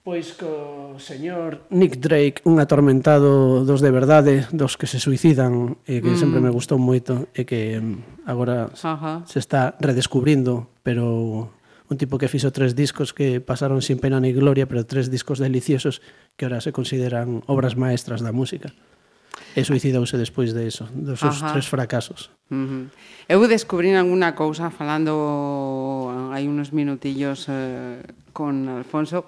Pois 0.04 0.36
co 0.36 1.00
señor 1.00 1.64
Nick 1.72 1.96
Drake, 1.96 2.44
un 2.44 2.60
atormentado 2.60 3.64
dos 3.64 3.80
de 3.80 3.88
verdade, 3.88 4.44
dos 4.52 4.76
que 4.76 4.84
se 4.84 5.00
suicidan, 5.00 5.80
e 5.88 6.04
que 6.04 6.12
mm. 6.12 6.20
sempre 6.20 6.44
me 6.44 6.52
mm. 6.52 6.56
gustou 6.60 6.76
moito, 6.76 7.32
e 7.32 7.48
que 7.48 7.80
mm, 7.80 8.28
agora 8.28 8.68
Ajá. 8.84 9.24
se 9.24 9.40
está 9.40 9.80
redescubrindo, 9.80 10.68
pero 10.84 11.48
un 11.88 11.96
tipo 11.96 12.20
que 12.20 12.28
fixo 12.28 12.52
tres 12.52 12.76
discos 12.76 13.16
que 13.16 13.40
pasaron 13.40 13.80
sin 13.80 13.96
pena 13.96 14.20
ni 14.20 14.36
gloria, 14.36 14.68
pero 14.68 14.84
tres 14.84 15.08
discos 15.08 15.40
deliciosos 15.40 16.04
que 16.36 16.44
ahora 16.44 16.60
se 16.60 16.76
consideran 16.76 17.40
obras 17.48 17.72
maestras 17.72 18.20
da 18.20 18.28
música. 18.28 18.76
E 19.56 19.64
suicidouse 19.64 20.20
despois 20.20 20.52
de 20.52 20.68
eso, 20.68 20.84
dos 20.92 21.16
seus 21.16 21.40
Ajá. 21.40 21.56
tres 21.56 21.64
fracasos. 21.64 22.28
Uh 22.52 22.60
-huh. 22.60 22.84
Eu 23.24 23.40
descubrín 23.48 23.96
alguna 23.96 24.36
cousa 24.36 24.68
falando 24.68 26.12
hai 26.28 26.44
unos 26.44 26.76
minutillos 26.76 27.48
eh, 27.48 28.04
con 28.36 28.68
Alfonso, 28.68 29.24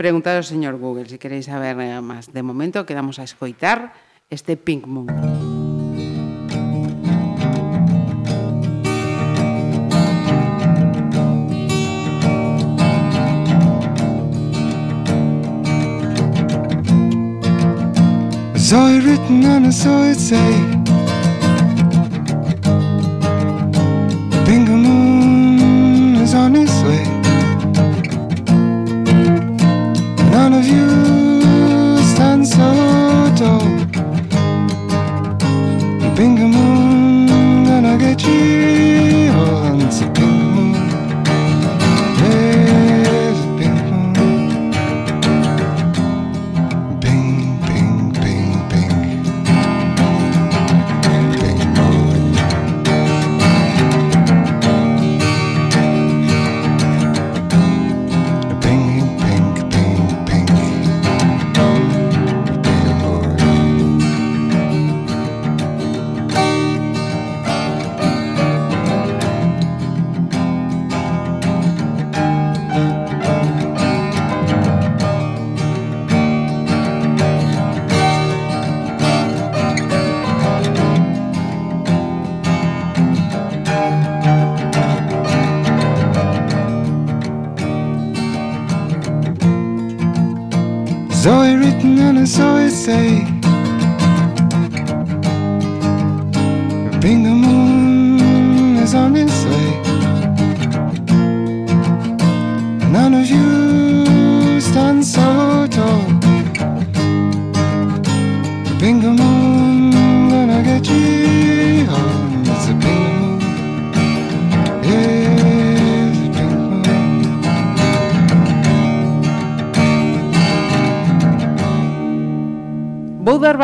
Preguntad 0.00 0.40
ao 0.40 0.48
señor 0.48 0.80
Google 0.80 1.04
se 1.12 1.20
queréis 1.20 1.44
saber 1.44 1.76
eh, 1.76 2.00
máis. 2.00 2.32
De 2.32 2.40
momento 2.40 2.88
quedamos 2.88 3.20
a 3.20 3.24
escoitar 3.28 3.92
este 4.32 4.56
Pink 4.56 4.88
Moon. 4.88 5.12
Written 19.04 19.44
it 19.44 20.79
door. 33.40 33.62
Bingamoo. 36.14 36.79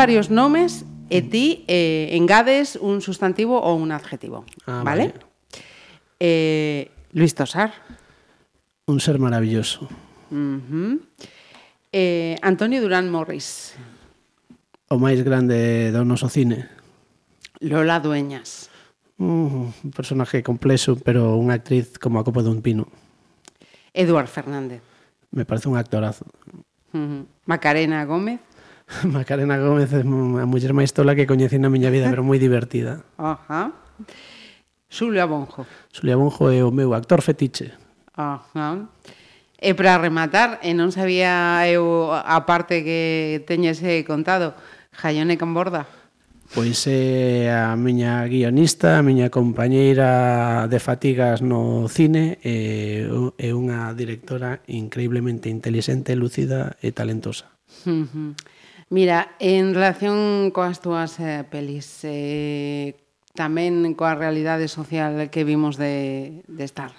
varios 0.07 0.31
nomes 0.31 0.87
e 1.11 1.19
ti 1.19 1.67
eh, 1.67 2.15
engades 2.15 2.79
un 2.79 3.03
sustantivo 3.03 3.59
ou 3.59 3.75
un 3.75 3.91
adjetivo, 3.91 4.47
ah, 4.63 4.79
vale? 4.79 5.11
vale. 5.11 5.19
Eh, 6.15 6.87
Luis 7.11 7.35
Tosar. 7.35 7.75
Un 8.87 9.03
ser 9.03 9.19
maravilloso. 9.19 9.91
Uh 10.31 10.63
-huh. 10.63 10.95
eh, 11.91 12.39
Antonio 12.39 12.79
Durán 12.79 13.11
Morris. 13.11 13.75
O 14.87 14.95
máis 14.95 15.19
grande 15.27 15.91
do 15.91 16.07
noso 16.07 16.31
cine. 16.31 16.71
Lola 17.59 17.99
Dueñas. 17.99 18.71
Uh, 19.19 19.67
un 19.75 19.91
personaje 19.91 20.39
complexo, 20.39 20.95
pero 20.95 21.35
unha 21.35 21.59
actriz 21.59 21.99
como 21.99 22.15
a 22.15 22.23
copa 22.23 22.39
dun 22.39 22.63
pino. 22.63 22.87
Eduard 23.91 24.31
Fernández. 24.31 24.79
Me 25.35 25.43
parece 25.43 25.67
un 25.67 25.75
actorazo. 25.75 26.23
Uh 26.95 26.95
-huh. 26.95 27.21
Macarena 27.43 28.07
Gómez. 28.07 28.39
Macarena 29.03 29.59
Gómez 29.59 29.91
é 29.91 30.01
a 30.01 30.45
muller 30.47 30.71
máis 30.71 30.95
tola 30.95 31.15
que 31.15 31.27
coñeci 31.27 31.59
na 31.59 31.67
miña 31.67 31.91
vida, 31.91 32.07
pero 32.07 32.23
moi 32.23 32.39
divertida. 32.39 33.03
Ajá. 33.19 33.75
Xulia 34.87 35.27
Bonjo. 35.27 35.67
Xulia 35.91 36.15
Bonjo 36.15 36.47
é 36.47 36.63
o 36.63 36.71
meu 36.71 36.95
actor 36.95 37.19
fetiche. 37.19 37.75
Ajá. 38.15 38.87
E 39.59 39.73
para 39.75 39.97
rematar, 39.99 40.63
e 40.63 40.71
non 40.71 40.95
sabía 40.95 41.65
eu 41.67 42.13
a 42.13 42.45
parte 42.47 42.85
que 42.85 43.43
teñese 43.43 43.99
eh, 43.99 44.07
contado, 44.07 44.55
Jaione 44.95 45.35
Camborda. 45.35 45.89
Pois 46.55 46.87
é 46.87 47.51
a 47.51 47.75
miña 47.75 48.23
guionista, 48.23 48.95
a 48.95 49.03
miña 49.03 49.27
compañeira 49.27 50.71
de 50.71 50.79
fatigas 50.79 51.43
no 51.43 51.91
cine 51.91 52.39
e 52.39 53.03
é 53.35 53.51
unha 53.51 53.91
directora 53.91 54.63
increíblemente 54.71 55.51
inteligente, 55.51 56.15
lúcida 56.15 56.79
e 56.79 56.95
talentosa. 56.95 57.51
Uh 57.83 58.07
-huh. 58.07 58.31
Mira, 58.89 59.35
en 59.43 59.75
relación 59.75 60.51
coas 60.55 60.79
túas 60.79 61.19
eh, 61.19 61.43
pelis, 61.43 62.07
eh, 62.07 62.95
tamén 63.35 63.83
coa 63.99 64.15
realidade 64.15 64.71
social 64.71 65.27
que 65.27 65.43
vimos 65.43 65.75
de, 65.75 66.41
de 66.47 66.63
estar. 66.63 66.95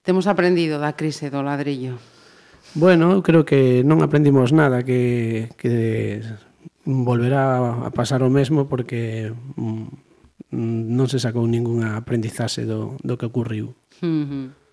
Temos 0.00 0.24
aprendido 0.24 0.80
da 0.80 0.96
crise 0.96 1.28
do 1.28 1.44
ladrillo. 1.44 2.00
Bueno, 2.72 3.12
eu 3.12 3.20
creo 3.20 3.44
que 3.44 3.84
non 3.84 4.00
aprendimos 4.00 4.56
nada, 4.56 4.80
que, 4.80 5.52
que 5.60 6.24
volverá 6.88 7.84
a 7.84 7.90
pasar 7.92 8.24
o 8.24 8.32
mesmo 8.32 8.64
porque 8.64 9.28
mm, 9.60 10.56
non 10.56 11.06
se 11.12 11.20
sacou 11.20 11.44
ningunha 11.44 12.00
aprendizaxe 12.00 12.64
do, 12.64 12.96
do 13.04 13.20
que 13.20 13.28
ocurriu. 13.28 13.76
Uh 14.00 14.24
-huh. 14.24 14.63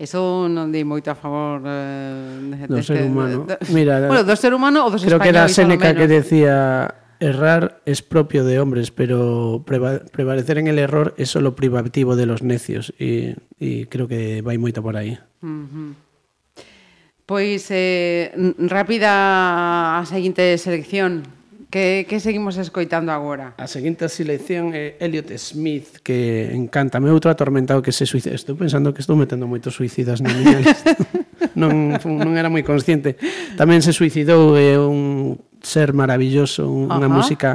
Eso 0.00 0.48
non 0.48 0.72
di 0.72 0.80
moito 0.80 1.12
a 1.12 1.16
favor 1.16 1.60
eh, 1.60 2.64
do 2.64 2.80
ser 2.80 3.04
humano. 3.04 3.44
De, 3.44 3.60
de, 3.60 3.68
Mira, 3.68 4.00
bueno, 4.08 4.24
do 4.24 4.32
ser 4.32 4.56
humano 4.56 4.88
ou 4.88 4.88
dos 4.88 5.04
creo 5.04 5.20
que 5.20 5.28
era 5.28 5.44
Seneca 5.44 5.92
que 5.92 6.08
decía 6.08 6.88
Errar 7.20 7.82
es 7.84 8.00
propio 8.00 8.48
de 8.48 8.60
hombres, 8.60 8.90
pero 8.90 9.62
prevalecer 9.66 10.56
en 10.56 10.68
el 10.68 10.78
error 10.78 11.12
es 11.18 11.28
solo 11.28 11.54
privativo 11.54 12.16
de 12.16 12.24
los 12.24 12.40
necios. 12.40 12.94
Y, 12.98 13.36
y 13.60 13.84
creo 13.92 14.08
que 14.08 14.40
vai 14.40 14.56
moito 14.56 14.80
por 14.80 14.96
aí. 14.96 15.20
Uh 15.44 15.68
-huh. 15.68 15.92
Pois, 17.28 17.68
eh, 17.68 18.32
rápida 18.56 20.00
a 20.00 20.04
seguinte 20.08 20.56
selección. 20.56 21.39
Que, 21.70 22.04
que 22.08 22.18
seguimos 22.18 22.58
escoitando 22.58 23.14
agora? 23.14 23.54
A 23.54 23.70
seguinte 23.70 24.10
selección 24.10 24.74
é 24.74 24.98
Elliot 24.98 25.30
Smith, 25.38 26.02
que 26.02 26.50
encanta. 26.50 26.98
Me 26.98 27.14
outro 27.14 27.30
atormentado 27.30 27.78
que 27.78 27.94
se 27.94 28.10
suicida. 28.10 28.34
Estou 28.34 28.58
pensando 28.58 28.90
que 28.90 28.98
estou 28.98 29.14
metendo 29.14 29.46
moitos 29.46 29.78
suicidas 29.78 30.18
na 30.18 30.34
miña 30.34 30.58
lista. 30.66 30.98
non, 31.54 31.94
non 32.02 32.34
era 32.34 32.50
moi 32.50 32.66
consciente. 32.66 33.14
Tamén 33.54 33.86
se 33.86 33.94
suicidou, 33.94 34.58
é 34.58 34.74
un 34.82 35.38
ser 35.62 35.94
maravilloso, 35.94 36.66
unha 36.66 37.06
Ajá. 37.06 37.14
música 37.14 37.50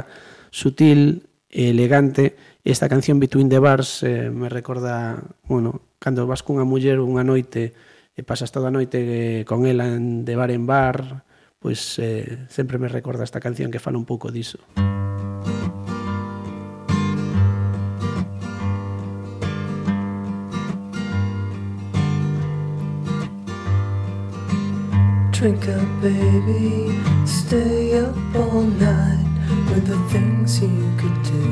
sutil, 0.48 1.28
elegante. 1.52 2.40
Esta 2.64 2.88
canción 2.88 3.20
Between 3.20 3.52
the 3.52 3.60
Bars 3.60 4.00
eh, 4.00 4.32
me 4.32 4.48
recorda, 4.48 5.20
bueno, 5.44 5.92
cando 6.00 6.24
vas 6.24 6.40
cunha 6.40 6.64
muller 6.64 7.04
unha 7.04 7.20
noite 7.20 7.76
e 8.16 8.24
pasas 8.24 8.48
toda 8.48 8.72
a 8.72 8.74
noite 8.74 8.96
eh, 9.04 9.44
con 9.44 9.68
ela 9.68 9.84
en, 9.84 10.24
de 10.24 10.34
bar 10.40 10.48
en 10.48 10.64
bar, 10.64 11.25
pois 11.66 11.98
eh, 11.98 12.46
sempre 12.48 12.78
me 12.78 12.86
recorda 12.86 13.24
esta 13.24 13.40
canción 13.40 13.72
que 13.72 13.80
fala 13.80 13.98
un 13.98 14.04
pouco 14.04 14.30
diso. 14.30 14.60
Drink 25.32 25.66
up, 25.66 25.88
baby. 26.00 26.94
Stay 27.26 27.98
up 27.98 28.14
all 28.36 28.62
night 28.62 29.26
with 29.74 29.88
the 29.88 29.98
things 30.12 30.62
you 30.62 30.70
could 30.96 31.20
do. 31.24 31.48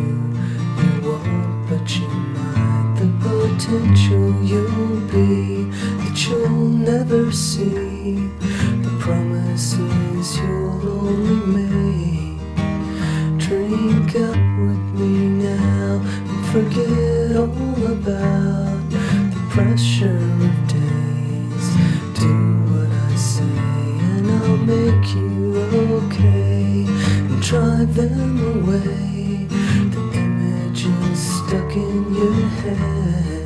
You 0.78 1.10
won't, 1.10 1.68
but 1.68 1.90
you 1.98 2.06
might. 2.06 2.94
The 3.00 3.10
potential 3.18 4.30
you'll 4.44 5.00
be 5.10 5.64
that 6.04 6.16
you'll 6.28 6.70
never 6.70 7.32
see. 7.32 8.30
Promises 9.04 10.38
you'll 10.38 10.88
only 10.88 11.36
make. 11.52 12.40
Drink 13.38 14.16
up 14.16 14.40
with 14.64 14.84
me 14.98 15.28
now 15.44 16.00
and 16.30 16.46
forget 16.46 17.36
all 17.36 17.92
about 17.92 18.80
the 18.88 19.46
pressure 19.50 20.16
of 20.16 20.56
days. 20.68 21.66
Do 22.18 22.32
what 22.72 22.90
I 22.90 23.14
say 23.16 23.60
and 24.08 24.26
I'll 24.30 24.56
make 24.56 25.14
you 25.14 25.54
okay 26.00 26.86
and 27.28 27.42
drive 27.42 27.94
them 27.94 28.40
away. 28.56 29.48
The 29.92 30.00
images 30.14 31.18
stuck 31.18 31.76
in 31.76 32.14
your 32.14 32.48
head. 32.62 33.43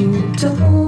You 0.00 0.32
don't 0.32 0.79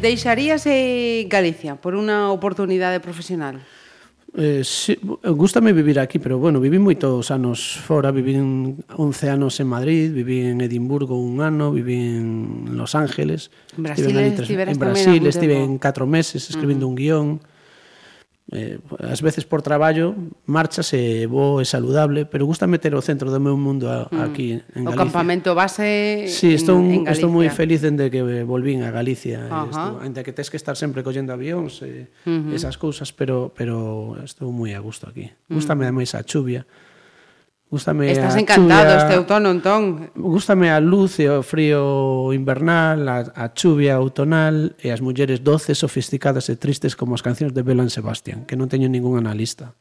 deixaríase 0.00 1.28
Galicia 1.28 1.76
por 1.76 1.94
unha 1.94 2.32
oportunidade 2.32 2.98
profesional? 2.98 3.60
Eh, 4.36 4.62
sí, 4.62 4.96
gústame 5.24 5.72
vivir 5.72 5.98
aquí, 5.98 6.20
pero 6.20 6.38
bueno, 6.38 6.60
viví 6.60 6.78
moitos 6.78 7.34
anos 7.34 7.82
fora, 7.82 8.14
viví 8.14 8.38
11 8.38 8.86
anos 9.26 9.58
en 9.58 9.66
Madrid, 9.66 10.14
viví 10.14 10.46
en 10.46 10.60
Edimburgo 10.62 11.18
un 11.18 11.42
ano, 11.42 11.74
viví 11.74 11.98
en 11.98 12.78
Los 12.78 12.94
Ángeles, 12.94 13.50
Brasil, 13.74 14.06
estive 14.06 14.20
en, 14.20 14.26
ali 14.26 14.36
tres, 14.36 14.50
en 14.50 14.78
Brasil, 14.78 15.26
estive 15.26 15.56
en 15.58 15.78
4 15.78 16.06
meses 16.06 16.46
escribindo 16.48 16.86
uh 16.86 16.90
-huh. 16.90 16.94
un 16.94 16.96
guión 16.96 17.28
eh, 18.52 18.78
ás 18.98 19.22
veces 19.22 19.46
por 19.46 19.62
traballo 19.62 20.14
marchase 20.46 21.26
bo 21.30 21.62
e 21.62 21.66
saludable, 21.66 22.26
pero 22.26 22.46
gusta 22.46 22.66
meter 22.66 22.94
o 22.98 23.02
centro 23.02 23.30
do 23.30 23.38
meu 23.38 23.54
mundo 23.54 23.86
a, 23.86 24.10
mm. 24.10 24.20
aquí 24.26 24.58
en 24.74 24.82
Galicia. 24.84 24.90
O 24.90 24.98
campamento 24.98 25.54
base 25.54 26.26
sí, 26.26 26.54
estou, 26.54 26.82
en, 26.82 26.86
en 26.86 26.90
Galicia. 27.06 27.22
estou 27.22 27.30
moi 27.30 27.46
feliz 27.48 27.80
dende 27.80 28.10
que 28.10 28.42
volvín 28.42 28.82
a 28.82 28.90
Galicia, 28.90 29.46
eh, 29.46 29.50
uh 29.50 29.66
-huh. 29.66 29.70
estou, 29.70 29.92
ainda 30.02 30.20
que 30.26 30.34
tes 30.34 30.50
que 30.50 30.58
estar 30.58 30.74
sempre 30.74 31.06
collendo 31.06 31.30
avións 31.30 31.82
e 31.86 32.10
eh, 32.10 32.26
uh 32.26 32.50
-huh. 32.50 32.56
esas 32.58 32.74
cousas, 32.74 33.14
pero 33.14 33.54
pero 33.54 34.18
estou 34.26 34.50
moi 34.50 34.74
a 34.74 34.82
gusto 34.82 35.06
aquí. 35.06 35.30
Mm. 35.30 35.54
Gústame 35.54 35.86
uh 35.86 35.94
-huh. 35.94 36.02
máis 36.02 36.10
a 36.18 36.26
chuvia. 36.26 36.66
Gústame 37.70 38.10
Estás 38.10 38.34
a 38.34 38.40
encantado 38.40 38.90
chuvia, 38.90 38.98
este 38.98 39.14
outono, 39.14 39.48
entón. 39.54 40.10
Gústame 40.18 40.74
a 40.74 40.82
luz 40.82 41.22
e 41.22 41.30
o 41.30 41.38
frío 41.46 42.34
invernal, 42.34 43.06
a, 43.06 43.30
a 43.30 43.54
chuvia 43.54 44.02
outonal 44.02 44.74
e 44.82 44.90
as 44.90 44.98
mulleres 44.98 45.46
doces, 45.46 45.78
sofisticadas 45.78 46.50
e 46.50 46.58
tristes 46.58 46.98
como 46.98 47.14
as 47.14 47.22
cancións 47.22 47.54
de 47.54 47.62
Belan 47.62 47.86
Sebastián, 47.86 48.42
que 48.42 48.58
non 48.58 48.66
teño 48.66 48.90
ningún 48.90 49.22
analista. 49.22 49.78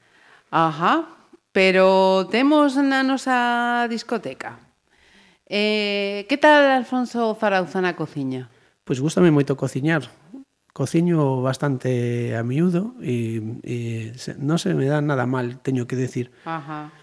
Ajá, 0.54 1.18
pero 1.50 2.30
temos 2.30 2.78
na 2.78 3.02
nosa 3.02 3.90
discoteca. 3.90 4.62
Eh, 5.50 6.30
que 6.30 6.38
tal 6.38 6.70
Alfonso 6.70 7.34
Zarauza 7.42 7.82
na 7.82 7.98
cociña? 7.98 8.54
Pois 8.86 9.02
gústame 9.02 9.34
moito 9.34 9.58
cociñar. 9.58 10.06
Cociño 10.78 11.42
bastante 11.42 12.38
a 12.38 12.46
miúdo 12.46 12.94
e, 13.02 13.42
e 13.66 13.76
non 14.38 14.62
se 14.62 14.78
me 14.78 14.86
dá 14.86 15.02
nada 15.02 15.26
mal, 15.26 15.58
teño 15.66 15.90
que 15.90 15.98
decir. 15.98 16.30
Ajá 16.46 16.94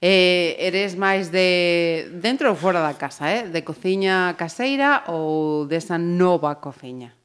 Eh, 0.00 0.54
eres 0.58 0.94
máis 0.94 1.28
de 1.28 2.06
dentro 2.22 2.48
ou 2.50 2.56
fora 2.56 2.80
da 2.80 2.94
casa, 2.94 3.26
eh? 3.26 3.50
De 3.50 3.62
cociña 3.62 4.34
caseira 4.38 5.02
ou 5.10 5.66
desa 5.66 5.98
nova 5.98 6.54
cociña? 6.62 7.17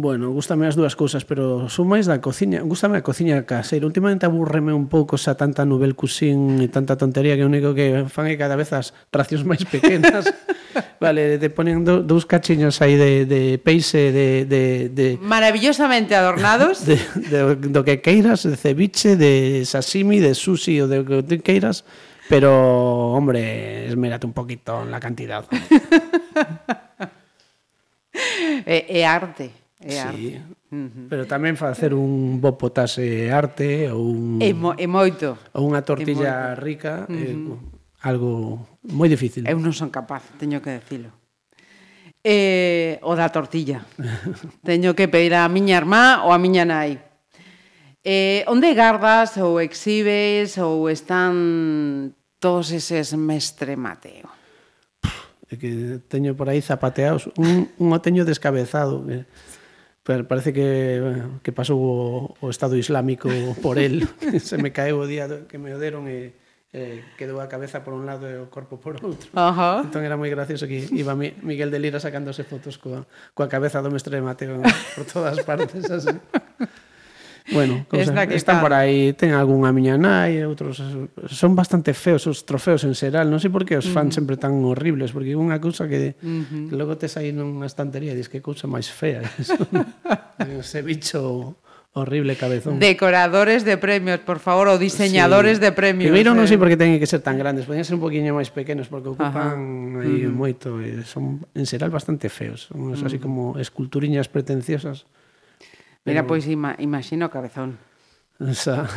Bueno, 0.00 0.30
gustame 0.30 0.70
as 0.70 0.78
dúas 0.78 0.94
cousas, 0.94 1.26
pero 1.26 1.66
son 1.66 1.90
máis 1.90 2.06
da 2.06 2.22
cociña. 2.22 2.62
Gústame 2.62 3.02
a 3.02 3.02
cociña 3.02 3.42
caseira. 3.42 3.82
Últimamente 3.82 4.30
aburreme 4.30 4.70
un 4.70 4.86
pouco 4.86 5.18
xa 5.18 5.34
tanta 5.34 5.66
novel 5.66 5.98
cuisine 5.98 6.62
e 6.62 6.68
tanta 6.70 6.94
tontería 6.94 7.34
que 7.34 7.42
o 7.42 7.50
único 7.50 7.74
que 7.74 8.06
fan 8.06 8.30
é 8.30 8.38
cada 8.38 8.54
vez 8.54 8.70
as 8.70 8.94
racións 9.10 9.42
máis 9.42 9.66
pequenas. 9.66 10.30
vale, 11.02 11.42
te 11.42 11.50
ponen 11.50 11.82
do, 11.82 12.06
dous 12.06 12.30
cachiños 12.30 12.78
aí 12.78 12.94
de, 12.94 13.26
de 13.26 13.58
peixe, 13.58 14.14
de, 14.14 14.46
de, 14.46 14.86
de... 14.94 15.18
Maravillosamente 15.18 16.14
adornados. 16.14 16.82
De, 16.88 16.94
de, 16.94 17.58
do 17.58 17.82
que 17.82 17.98
queiras, 17.98 18.46
de 18.46 18.54
ceviche, 18.54 19.18
de 19.18 19.66
sashimi, 19.66 20.22
de 20.22 20.38
sushi, 20.38 20.78
o 20.80 20.86
de 20.86 21.02
que 21.02 21.42
queiras. 21.42 21.82
Pero, 22.28 23.12
hombre, 23.18 23.88
esmérate 23.88 24.26
un 24.26 24.32
poquito 24.32 24.82
en 24.82 24.90
la 24.94 25.00
cantidad. 25.00 25.44
é, 28.62 28.86
é 29.02 29.06
arte. 29.06 29.67
É 29.80 29.90
sí. 29.90 29.98
arte. 29.98 30.42
Pero 31.08 31.22
tamén 31.30 31.54
facer 31.54 31.94
un 31.94 32.42
bo 32.42 32.58
potase 32.58 33.30
arte 33.30 33.86
ou 33.94 34.10
un 34.10 34.42
É, 34.42 34.50
mo, 34.50 34.74
é 34.74 34.90
moito. 34.90 35.38
Ou 35.54 35.70
unha 35.70 35.86
tortilla 35.86 36.50
é 36.50 36.58
moito. 36.58 36.66
rica 36.66 36.92
uh 37.06 37.14
-huh. 37.14 37.54
é 37.62 38.08
algo 38.10 38.66
moi 38.90 39.06
difícil. 39.06 39.46
Eu 39.46 39.62
non 39.62 39.70
son 39.70 39.94
capaz, 39.94 40.26
teño 40.34 40.58
que 40.58 40.74
decilo. 40.74 41.14
Eh, 42.26 42.98
o 43.06 43.14
da 43.14 43.30
tortilla. 43.30 43.86
teño 44.66 44.98
que 44.98 45.06
pedir 45.06 45.38
a 45.38 45.46
miña 45.46 45.78
irmá 45.78 46.26
ou 46.26 46.34
a 46.34 46.42
miña 46.42 46.66
nai. 46.66 46.98
Eh, 48.02 48.42
onde 48.50 48.74
gardas 48.74 49.38
ou 49.38 49.62
exhibes 49.62 50.58
ou 50.58 50.90
están 50.90 52.18
todos 52.42 52.74
eses 52.74 53.14
mestre 53.14 53.78
Mateo? 53.78 54.26
É 55.46 55.54
que 55.54 56.02
teño 56.10 56.34
por 56.34 56.50
aí 56.50 56.58
zapateados, 56.58 57.30
un, 57.38 57.70
un 57.78 57.88
o 57.94 57.98
teño 58.02 58.26
descabezado. 58.26 59.06
Eh 59.06 59.22
parece 60.08 60.56
que, 60.56 61.12
que 61.44 61.52
pasou 61.52 61.76
o, 61.76 61.94
o 62.40 62.46
Estado 62.48 62.80
Islámico 62.80 63.28
por 63.60 63.76
el. 63.76 64.08
Se 64.40 64.56
me 64.56 64.72
caeu 64.72 64.96
o 64.96 65.06
día 65.06 65.28
que 65.44 65.60
me 65.60 65.76
o 65.76 65.78
deron 65.78 66.08
e, 66.08 66.32
e 66.72 67.04
quedou 67.20 67.44
a 67.44 67.48
cabeza 67.52 67.84
por 67.84 67.92
un 67.92 68.08
lado 68.08 68.24
e 68.24 68.40
o 68.40 68.48
corpo 68.48 68.80
por 68.80 68.96
outro. 69.04 69.28
Ajá. 69.36 69.84
Entón 69.84 70.00
era 70.08 70.16
moi 70.16 70.32
gracioso 70.32 70.64
que 70.64 70.88
iba 70.96 71.12
Miguel 71.12 71.68
de 71.68 71.80
Lira 71.80 72.00
sacándose 72.00 72.48
fotos 72.48 72.80
coa, 72.80 73.04
coa 73.36 73.52
cabeza 73.52 73.84
do 73.84 73.92
mestre 73.92 74.16
de 74.16 74.24
Mateo 74.24 74.64
por 74.96 75.04
todas 75.04 75.36
partes 75.44 75.84
así. 75.92 76.16
Bueno, 77.52 77.86
cosas, 77.88 78.08
está 78.08 78.22
están 78.22 78.56
está. 78.56 78.60
por 78.60 78.72
aí, 78.72 79.12
ten 79.12 79.32
algunha 79.32 79.72
miña 79.72 79.96
nai, 79.96 80.44
outros 80.44 80.82
son 81.28 81.52
bastante 81.56 81.96
feos 81.96 82.28
os 82.28 82.44
trofeos 82.44 82.84
en 82.84 82.92
xeral, 82.92 83.28
non 83.28 83.40
sei 83.40 83.48
por 83.48 83.64
que 83.64 83.78
os 83.78 83.88
fan 83.88 84.08
uh 84.08 84.10
-huh. 84.12 84.16
sempre 84.16 84.36
tan 84.36 84.60
horribles, 84.64 85.16
porque 85.16 85.32
unha 85.32 85.56
cousa 85.58 85.88
que, 85.88 86.18
uh 86.20 86.44
-huh. 86.44 86.68
que 86.68 86.74
logo 86.76 87.00
tes 87.00 87.16
aí 87.16 87.32
nunha 87.32 87.64
estantería 87.64 88.12
e 88.12 88.18
dis 88.18 88.28
que 88.28 88.44
cousa 88.44 88.68
máis 88.68 88.92
fea. 88.92 89.24
Ese 90.60 90.84
bicho 90.84 91.56
horrible 91.92 92.36
cabezón. 92.36 92.78
Decoradores 92.78 93.64
de 93.64 93.76
premios, 93.76 94.20
por 94.20 94.38
favor, 94.38 94.68
ou 94.68 94.78
diseñadores 94.78 95.58
sí. 95.58 95.64
de 95.64 95.70
premios. 95.72 96.12
Primeiro 96.12 96.36
non 96.36 96.46
eh. 96.46 96.50
sei 96.50 96.60
por 96.60 96.68
que 96.68 96.78
teñen 96.78 97.00
que 97.00 97.08
ser 97.08 97.24
tan 97.24 97.40
grandes, 97.40 97.66
podían 97.66 97.84
ser 97.84 97.96
un 97.96 98.04
poquinho 98.04 98.36
máis 98.36 98.52
pequenos 98.52 98.86
porque 98.86 99.10
ocupan 99.10 99.98
aí 99.98 100.28
mm. 100.28 100.32
moito, 100.32 100.78
e 100.78 101.02
son 101.02 101.42
en 101.56 101.64
xeral 101.66 101.90
bastante 101.90 102.28
feos, 102.28 102.70
unos 102.76 103.02
mm. 103.02 103.06
así 103.08 103.18
como 103.18 103.56
esculturiñas 103.58 104.28
pretenciosas. 104.28 105.08
Mira, 106.08 106.26
pois 106.26 106.48
ima, 106.48 106.74
imagino 106.80 107.28
cabezón. 107.28 107.76
Xa. 108.40 108.88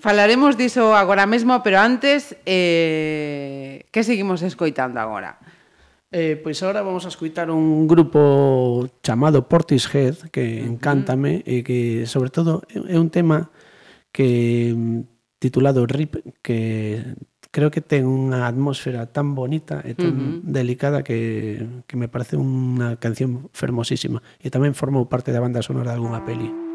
Falaremos 0.00 0.56
diso 0.56 0.94
agora 0.96 1.26
mesmo, 1.26 1.62
pero 1.62 1.80
antes, 1.80 2.36
eh, 2.46 3.84
que 3.90 4.00
seguimos 4.02 4.40
escoitando 4.40 5.00
agora? 5.00 5.36
Eh, 6.10 6.40
pois 6.42 6.58
agora 6.62 6.82
vamos 6.82 7.04
a 7.04 7.12
escoitar 7.12 7.50
un 7.50 7.86
grupo 7.86 8.88
chamado 9.02 9.46
Portishead, 9.46 10.30
que 10.32 10.64
encántame, 10.64 11.44
uh 11.44 11.44
-huh. 11.44 11.54
e 11.60 11.62
que, 11.62 12.08
sobre 12.08 12.30
todo, 12.32 12.64
é 12.72 12.96
un 12.96 13.10
tema 13.12 13.52
que 14.10 14.72
mm, 14.74 15.38
titulado 15.38 15.86
RIP, 15.86 16.24
que 16.42 17.04
creo 17.50 17.70
que 17.70 17.82
ten 17.82 18.06
unha 18.06 18.46
atmósfera 18.46 19.10
tan 19.10 19.34
bonita 19.34 19.82
e 19.82 19.98
tan 19.98 20.14
uh 20.14 20.14
-huh. 20.14 20.34
delicada 20.46 21.02
que, 21.02 21.82
que 21.86 21.98
me 21.98 22.06
parece 22.06 22.38
unha 22.38 22.96
canción 23.02 23.50
fermosísima 23.50 24.22
e 24.38 24.48
tamén 24.54 24.78
formou 24.78 25.10
parte 25.10 25.34
da 25.34 25.42
banda 25.42 25.60
sonora 25.62 25.92
de 25.92 25.98
algunha 25.98 26.22
peli. 26.22 26.69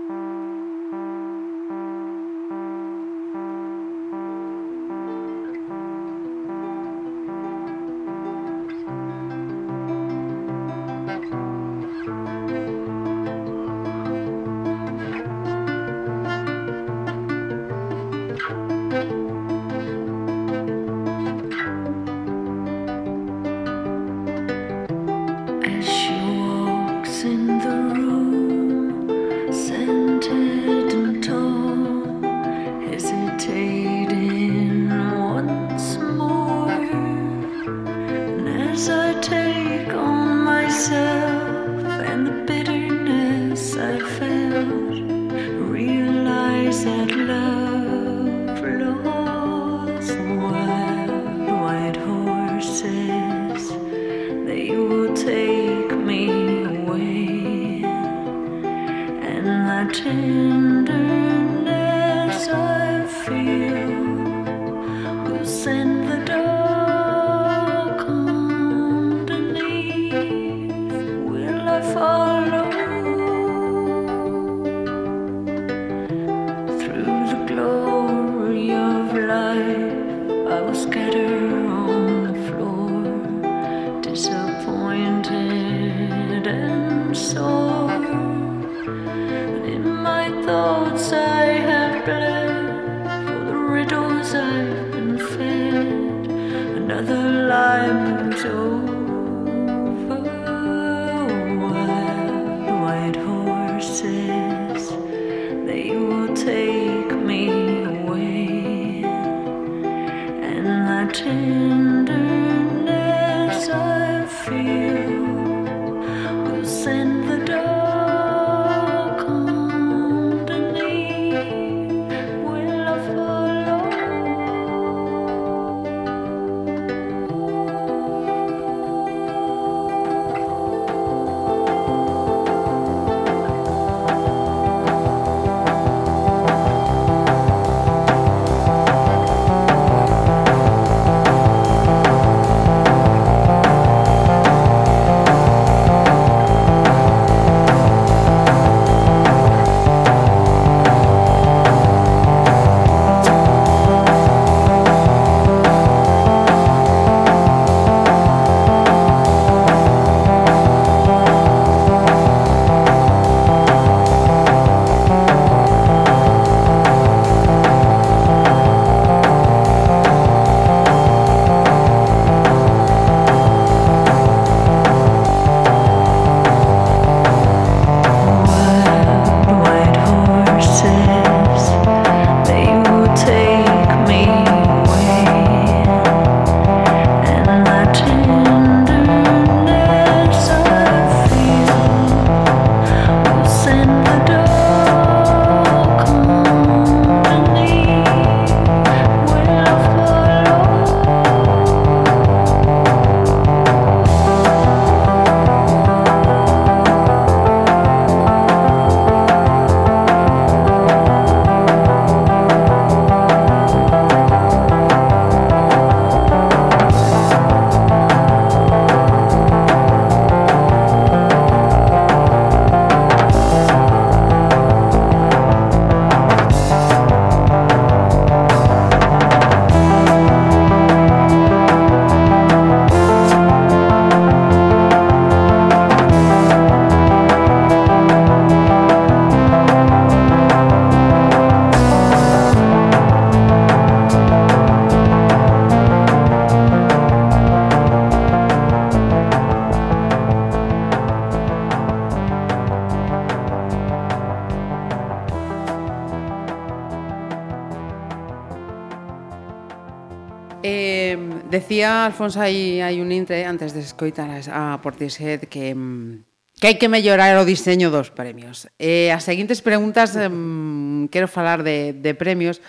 Alfonso, 262.06 262.39
hai, 262.39 262.80
hai 262.80 263.01
un 263.01 263.10
intre 263.12 263.43
antes 263.43 263.74
de 263.74 263.82
escoitar 263.82 264.30
a 264.30 264.78
Portishead 264.80 265.49
que 265.49 265.74
mm, 265.74 266.24
que 266.56 266.72
hai 266.72 266.78
que 266.80 266.88
mellorar 266.88 267.36
o 267.36 267.43
diseño 267.43 267.91
dos 267.91 268.14
premios. 268.14 268.72
Eh, 268.80 269.12
as 269.12 269.28
seguintes 269.28 269.60
preguntas 269.60 270.16
eh, 270.16 270.30
quero 271.14 271.28
falar 271.28 271.66
de, 271.66 271.91
de 271.91 272.14
premios 272.16 272.64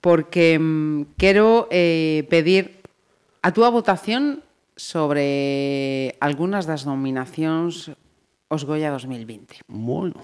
porque 0.00 0.58
mm, 0.58 1.14
quero 1.20 1.68
eh, 1.70 2.26
pedir 2.32 2.82
a 3.42 3.54
túa 3.54 3.70
votación 3.70 4.42
sobre 4.74 6.14
algunhas 6.18 6.66
das 6.66 6.86
nominacións 6.86 7.94
os 8.48 8.62
Goya 8.64 8.90
2020. 8.90 9.66
Bueno. 9.68 10.18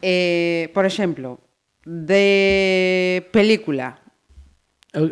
Eh, 0.00 0.70
por 0.72 0.84
exemplo, 0.84 1.40
de 1.84 3.26
película, 3.32 4.03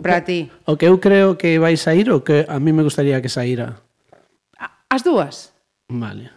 Para 0.03 0.25
ti. 0.25 0.51
O 0.65 0.79
que 0.79 0.87
eu 0.87 1.03
creo 1.03 1.37
que 1.37 1.59
vai 1.59 1.77
sair, 1.77 2.11
o 2.11 2.23
que 2.23 2.47
a 2.47 2.63
mí 2.63 2.71
me 2.73 2.87
gustaría 2.87 3.21
que 3.21 3.29
saíra. 3.29 3.83
As 4.89 5.03
dúas? 5.03 5.53
Vale. 5.89 6.31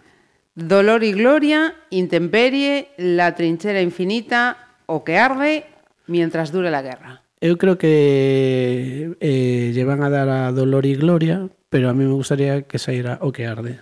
Dolor 0.56 1.04
y 1.04 1.12
gloria, 1.12 1.76
intemperie, 1.90 2.88
la 2.96 3.34
trinchera 3.34 3.82
infinita, 3.82 4.56
o 4.86 5.04
que 5.04 5.18
arde, 5.18 5.66
mientras 6.06 6.50
dure 6.50 6.70
la 6.70 6.82
guerra. 6.82 7.22
Eu 7.40 7.58
creo 7.60 7.76
que 7.76 9.12
eh, 9.20 9.70
lle 9.76 9.84
van 9.84 10.02
a 10.02 10.08
dar 10.08 10.28
a 10.28 10.52
Dolor 10.52 10.88
y 10.88 10.96
Gloria, 10.96 11.52
pero 11.68 11.90
a 11.90 11.94
mí 11.94 12.04
me 12.04 12.16
gustaría 12.16 12.62
que 12.62 12.80
saíra 12.80 13.18
O 13.20 13.30
que 13.30 13.46
arde. 13.46 13.78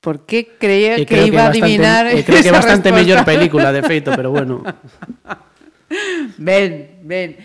Por 0.00 0.26
que 0.26 0.58
creía 0.58 0.96
que, 0.96 1.06
que 1.06 1.26
iba 1.26 1.52
que 1.52 1.62
bastante, 1.62 1.62
a 1.62 1.62
adivinar 1.62 2.04
e 2.10 2.24
creo 2.26 2.42
que 2.42 2.50
bastante 2.50 2.90
mellor 2.90 3.22
película, 3.24 3.70
de 3.70 3.86
feito, 3.86 4.10
pero 4.16 4.34
bueno. 4.34 4.66
Ben, 6.38 6.98
ben. 7.04 7.36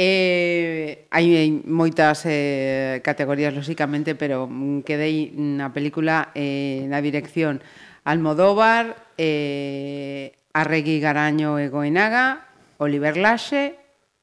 Eh, 0.00 1.04
hai, 1.12 1.26
hai 1.36 1.50
moitas 1.68 2.24
eh, 2.24 3.04
categorías, 3.04 3.52
lóxicamente, 3.52 4.16
pero 4.16 4.48
quedei 4.80 5.28
na 5.36 5.76
película 5.76 6.32
eh, 6.32 6.88
na 6.88 7.04
dirección 7.04 7.60
Almodóvar, 8.08 9.12
eh, 9.20 10.32
Arregui 10.56 11.04
Garaño 11.04 11.60
e 11.60 11.68
Goenaga, 11.68 12.48
Oliver 12.80 13.20
Laxe 13.20 13.76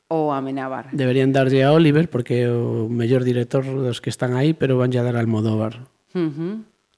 ou 0.09 0.33
Amenábar. 0.33 0.89
Deberían 0.97 1.29
darlle 1.29 1.61
a 1.61 1.69
Oliver 1.69 2.09
porque 2.09 2.41
é 2.41 2.49
o 2.49 2.89
mellor 2.89 3.21
director 3.21 3.61
dos 3.61 4.01
que 4.01 4.09
están 4.09 4.33
aí, 4.33 4.57
pero 4.57 4.81
vanlle 4.81 4.97
a 4.97 5.05
dar 5.05 5.13
a 5.13 5.21
Almodóvar. 5.21 5.85
Uh 6.17 6.33
-huh. 6.33 6.53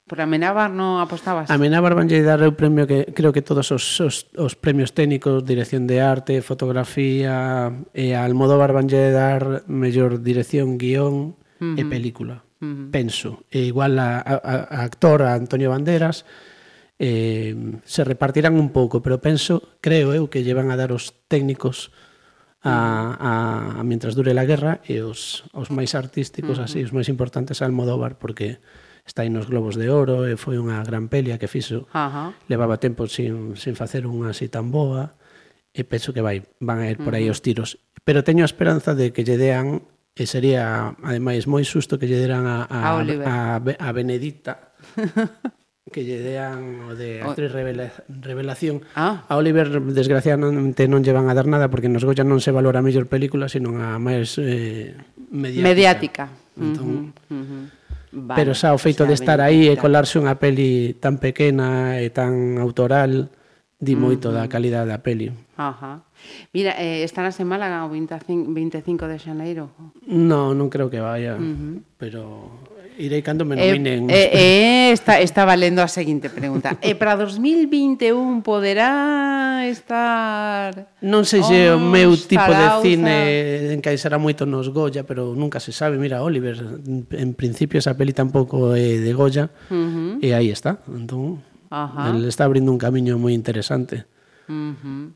Por 0.10 0.26
Amenábar 0.26 0.73
non 0.73 0.98
apostabas? 0.98 1.53
Amenábar 1.53 1.94
vanlle 1.94 2.26
dar 2.26 2.41
o 2.41 2.57
premio 2.57 2.90
que 2.90 3.14
creo 3.14 3.30
que 3.30 3.45
todos 3.45 3.69
os, 3.69 3.86
os, 4.02 4.26
os 4.34 4.57
premios 4.57 4.98
técnicos, 4.98 5.45
dirección 5.45 5.86
de 5.86 6.02
arte, 6.02 6.41
fotografía, 6.41 7.69
e 7.94 8.18
a 8.18 8.26
Almodóvar 8.26 8.73
vanlle 8.73 9.14
dar 9.14 9.69
mellor 9.69 10.26
dirección, 10.26 10.81
guión 10.81 11.38
uh 11.61 11.77
-huh. 11.77 11.77
e 11.77 11.86
película. 11.86 12.41
Uh 12.57 12.65
-huh. 12.65 12.86
Penso. 12.90 13.45
E 13.53 13.69
igual 13.69 14.02
a, 14.02 14.18
a, 14.18 14.34
a 14.41 14.81
actor, 14.81 15.22
a 15.22 15.38
Antonio 15.38 15.69
Banderas, 15.69 16.26
eh, 16.98 17.53
se 17.86 18.02
repartirán 18.02 18.57
un 18.57 18.73
pouco, 18.73 19.06
pero 19.06 19.22
penso, 19.22 19.77
creo 19.77 20.18
eu, 20.18 20.26
que 20.34 20.41
llevan 20.41 20.73
a 20.73 20.76
dar 20.76 20.90
os 20.90 21.14
técnicos 21.30 21.94
a, 22.65 23.14
a, 23.14 23.31
a 23.77 23.81
mientras 23.86 24.18
dure 24.18 24.34
la 24.34 24.49
guerra 24.49 24.81
e 24.90 25.06
os, 25.06 25.45
os 25.53 25.69
máis 25.69 25.94
artísticos 25.94 26.57
uh 26.57 26.65
-huh. 26.65 26.68
así, 26.68 26.81
os 26.81 26.98
máis 26.98 27.14
importantes 27.14 27.61
a 27.61 27.69
Almodóvar 27.69 28.18
porque 28.18 28.57
está 29.10 29.26
aí 29.26 29.34
nos 29.34 29.49
Globos 29.49 29.73
de 29.73 29.90
Oro, 29.90 30.30
e 30.30 30.38
foi 30.38 30.61
unha 30.61 30.86
gran 30.86 31.10
pelia 31.10 31.41
que 31.41 31.49
fixo. 31.49 31.90
Ajá. 31.91 32.38
Levaba 32.45 32.77
tempo 32.77 33.10
sin, 33.10 33.57
sin 33.57 33.73
facer 33.73 34.06
unha 34.06 34.30
así 34.30 34.45
tan 34.53 34.69
boa, 34.69 35.18
e 35.73 35.81
penso 35.81 36.14
que 36.14 36.22
vai, 36.22 36.45
van 36.61 36.86
a 36.86 36.88
ir 36.94 37.02
por 37.02 37.18
aí 37.18 37.26
os 37.26 37.41
tiros. 37.41 37.81
Pero 38.06 38.22
teño 38.22 38.45
a 38.45 38.49
esperanza 38.49 38.94
de 38.94 39.10
que 39.10 39.26
lle 39.26 39.41
dean, 39.41 39.81
e 40.14 40.30
sería, 40.30 40.94
ademais, 41.02 41.49
moi 41.49 41.65
susto 41.65 41.98
que 41.98 42.06
lle 42.06 42.22
deran 42.22 42.45
a, 42.45 42.69
a, 42.69 43.02
a, 43.02 43.57
a, 43.57 43.65
a 43.65 43.90
Benedicta, 43.91 44.77
que 45.90 46.06
lle 46.06 46.22
dean 46.22 46.86
o 46.86 46.94
de 46.94 47.26
actriz 47.26 47.49
revela, 47.49 47.90
revelación. 48.07 48.86
Ah. 48.94 49.26
A 49.26 49.34
Oliver, 49.41 49.81
desgraciadamente, 49.90 50.86
non 50.86 51.02
lle 51.02 51.18
van 51.18 51.27
a 51.27 51.34
dar 51.34 51.49
nada 51.49 51.65
porque 51.73 51.90
nos 51.90 52.06
Goya 52.06 52.22
non 52.22 52.38
se 52.45 52.53
valora 52.53 52.80
a 52.80 52.86
mellor 52.86 53.10
película, 53.10 53.49
sino 53.49 53.73
a 53.81 53.98
máis 53.98 54.38
eh, 54.38 54.94
mediática. 55.34 55.65
Mediática. 55.65 56.26
Entón, 56.60 56.86
uh 56.86 57.10
-huh. 57.26 57.34
Uh 57.34 57.41
-huh. 57.41 57.64
Vale, 58.11 58.38
pero 58.38 58.52
xa 58.57 58.73
o 58.73 58.80
feito 58.81 59.03
o 59.03 59.06
sea, 59.06 59.11
de 59.14 59.15
estar 59.15 59.40
aí 59.41 59.69
e 59.69 59.77
colarse 59.77 60.18
unha 60.18 60.36
peli 60.41 60.98
tan 60.98 61.22
pequena 61.22 62.02
e 62.02 62.10
tan 62.10 62.57
autoral 62.57 63.30
di 63.80 63.94
mm, 63.95 63.99
moito 64.02 64.27
uh 64.27 64.36
-huh. 64.36 64.38
da 64.41 64.44
mm. 64.45 64.52
calidade 64.52 64.90
da 64.90 64.99
peli. 64.99 65.30
Ajá. 65.56 66.03
Mira, 66.52 66.76
eh, 66.76 67.03
estarás 67.06 67.40
en 67.40 67.48
Málaga 67.48 67.86
o 67.86 67.90
25, 67.90 68.52
25 68.52 69.07
de 69.07 69.18
xaneiro? 69.22 69.72
No, 70.10 70.57
non 70.57 70.68
creo 70.68 70.90
que 70.91 70.99
vaya, 70.99 71.38
uh 71.38 71.44
-huh. 71.44 71.76
pero 71.95 72.49
Irei 73.00 73.24
cando 73.24 73.48
me 73.48 73.56
eh, 73.56 73.72
nominen. 73.72 74.12
Eh, 74.12 74.30
eh, 74.36 74.92
está, 74.92 75.24
está 75.24 75.48
valendo 75.48 75.80
a 75.80 75.88
seguinte 75.88 76.28
pregunta. 76.28 76.76
E 76.84 77.00
para 77.00 77.16
2021 77.16 78.44
poderá 78.44 79.64
estar... 79.72 80.92
Non 81.00 81.24
sei 81.24 81.40
se 81.48 81.72
o 81.72 81.80
meu 81.80 82.12
tipo 82.20 82.52
de 82.52 82.68
cine 82.84 83.72
encaixará 83.72 84.20
moito 84.20 84.44
nos 84.44 84.68
Goya, 84.68 85.08
pero 85.08 85.32
nunca 85.32 85.64
se 85.64 85.72
sabe. 85.72 85.96
Mira, 85.96 86.20
Oliver, 86.20 86.60
en 87.16 87.32
principio 87.40 87.80
esa 87.80 87.96
peli 87.96 88.12
tampouco 88.12 88.76
é 88.76 89.00
de 89.00 89.14
Goya, 89.16 89.48
uh 89.72 90.20
-huh. 90.20 90.20
e 90.20 90.36
aí 90.36 90.52
está. 90.52 90.84
Entón, 90.92 91.40
Ajá. 91.72 92.12
el 92.12 92.28
está 92.28 92.44
abrindo 92.44 92.68
un 92.68 92.78
camiño 92.78 93.16
moi 93.16 93.32
interesante. 93.32 94.04
Uh 94.52 94.76
-huh. 94.76 95.16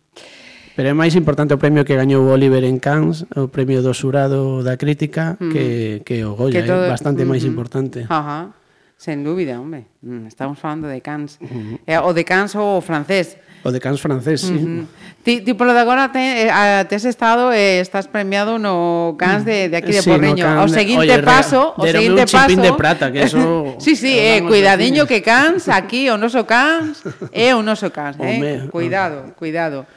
Pero 0.75 0.89
é 0.89 0.95
máis 0.97 1.13
importante 1.13 1.53
o 1.53 1.61
premio 1.61 1.85
que 1.85 1.93
gañou 1.93 2.25
Oliver 2.25 2.65
en 2.65 2.81
Cannes, 2.81 3.29
o 3.37 3.47
premio 3.49 3.85
do 3.85 3.93
xurado 3.93 4.65
da 4.65 4.73
crítica, 4.73 5.37
mm. 5.37 5.51
que, 5.53 5.65
que 6.01 6.25
o 6.25 6.33
Goya, 6.33 6.61
que 6.61 6.67
todo... 6.67 6.85
é 6.85 6.93
bastante 6.93 7.21
mm 7.21 7.25
-hmm. 7.25 7.31
máis 7.31 7.43
mm-hmm. 7.45 7.53
importante. 7.53 7.99
Ajá. 8.09 8.57
Sen 8.97 9.19
dúbida, 9.21 9.59
hombre. 9.59 9.85
Mm, 10.01 10.31
estamos 10.31 10.57
falando 10.57 10.87
de 10.87 11.01
Cannes. 11.01 11.37
Mm 11.41 11.47
-hmm. 11.47 11.79
eh, 11.85 11.99
o 11.99 12.13
de 12.15 12.23
Cannes 12.23 12.55
ou 12.55 12.79
o 12.79 12.81
francés. 12.81 13.35
O 13.63 13.71
de 13.71 13.79
Cannes 13.79 13.99
francés, 13.99 14.41
sí. 14.41 14.53
Mm 14.53 14.65
-hmm. 14.65 14.83
Ti, 15.23 15.39
ti 15.39 15.53
polo 15.53 15.71
de 15.71 15.79
agora 15.79 16.11
te, 16.11 16.19
eh, 16.19 16.51
a, 16.51 16.83
tes 16.83 17.05
estado 17.05 17.51
e 17.55 17.79
eh, 17.79 17.79
estás 17.79 18.07
premiado 18.11 18.59
no 18.59 19.15
Cans 19.15 19.45
de, 19.45 19.69
de 19.69 19.77
aquí 19.77 19.91
de 19.95 20.03
sí, 20.03 20.09
Porriño. 20.09 20.43
No 20.43 20.55
can... 20.55 20.65
o 20.65 20.67
seguinte 20.67 21.15
Oye, 21.15 21.23
paso, 21.23 21.71
o 21.77 21.87
seguinte 21.87 22.27
paso. 22.27 22.59
de 22.59 22.71
prata, 22.75 23.11
que 23.11 23.23
eso 23.23 23.75
Sí, 23.83 23.95
sí, 23.95 24.19
eh, 24.19 24.43
cuidadiño 24.43 25.07
que 25.07 25.23
Cans 25.23 25.71
aquí 25.71 26.11
o 26.11 26.19
noso 26.19 26.43
Cans 26.43 27.03
é 27.31 27.51
eh, 27.51 27.53
o 27.55 27.63
noso 27.63 27.87
Cans, 27.87 28.19
eh. 28.19 28.23
Home, 28.23 28.67
cuidado, 28.67 29.31
cuidado. 29.39 29.87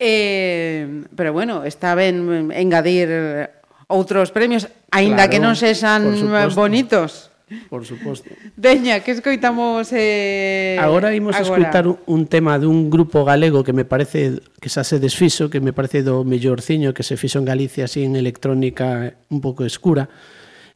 Eh, 0.00 1.04
pero 1.14 1.36
bueno, 1.36 1.68
está 1.68 1.92
ben 1.94 2.48
engadir 2.56 3.52
outros 3.84 4.32
premios, 4.32 4.64
aínda 4.88 5.28
claro, 5.28 5.30
que 5.30 5.38
non 5.44 5.52
sexan 5.52 6.08
por 6.24 6.56
bonitos. 6.56 7.28
Por 7.68 7.84
suposto. 7.84 8.30
Veña, 8.56 9.02
que 9.02 9.10
escoitamos 9.10 9.90
eh 9.90 10.78
Agora 10.78 11.10
imos 11.12 11.34
a 11.34 11.42
escoitar 11.42 11.84
un 11.84 12.30
tema 12.30 12.56
dun 12.56 12.88
grupo 12.88 13.26
galego 13.26 13.66
que 13.66 13.74
me 13.74 13.84
parece 13.84 14.38
que 14.62 14.70
xa 14.70 14.86
se 14.86 15.02
desfixo, 15.02 15.50
que 15.50 15.60
me 15.60 15.74
parece 15.74 16.06
do 16.06 16.22
mellorciño 16.22 16.94
que 16.94 17.02
se 17.02 17.18
fixo 17.18 17.42
en 17.42 17.44
Galicia 17.44 17.90
así 17.90 18.06
en 18.06 18.14
electrónica 18.14 19.18
un 19.28 19.42
pouco 19.42 19.66
escura. 19.66 20.08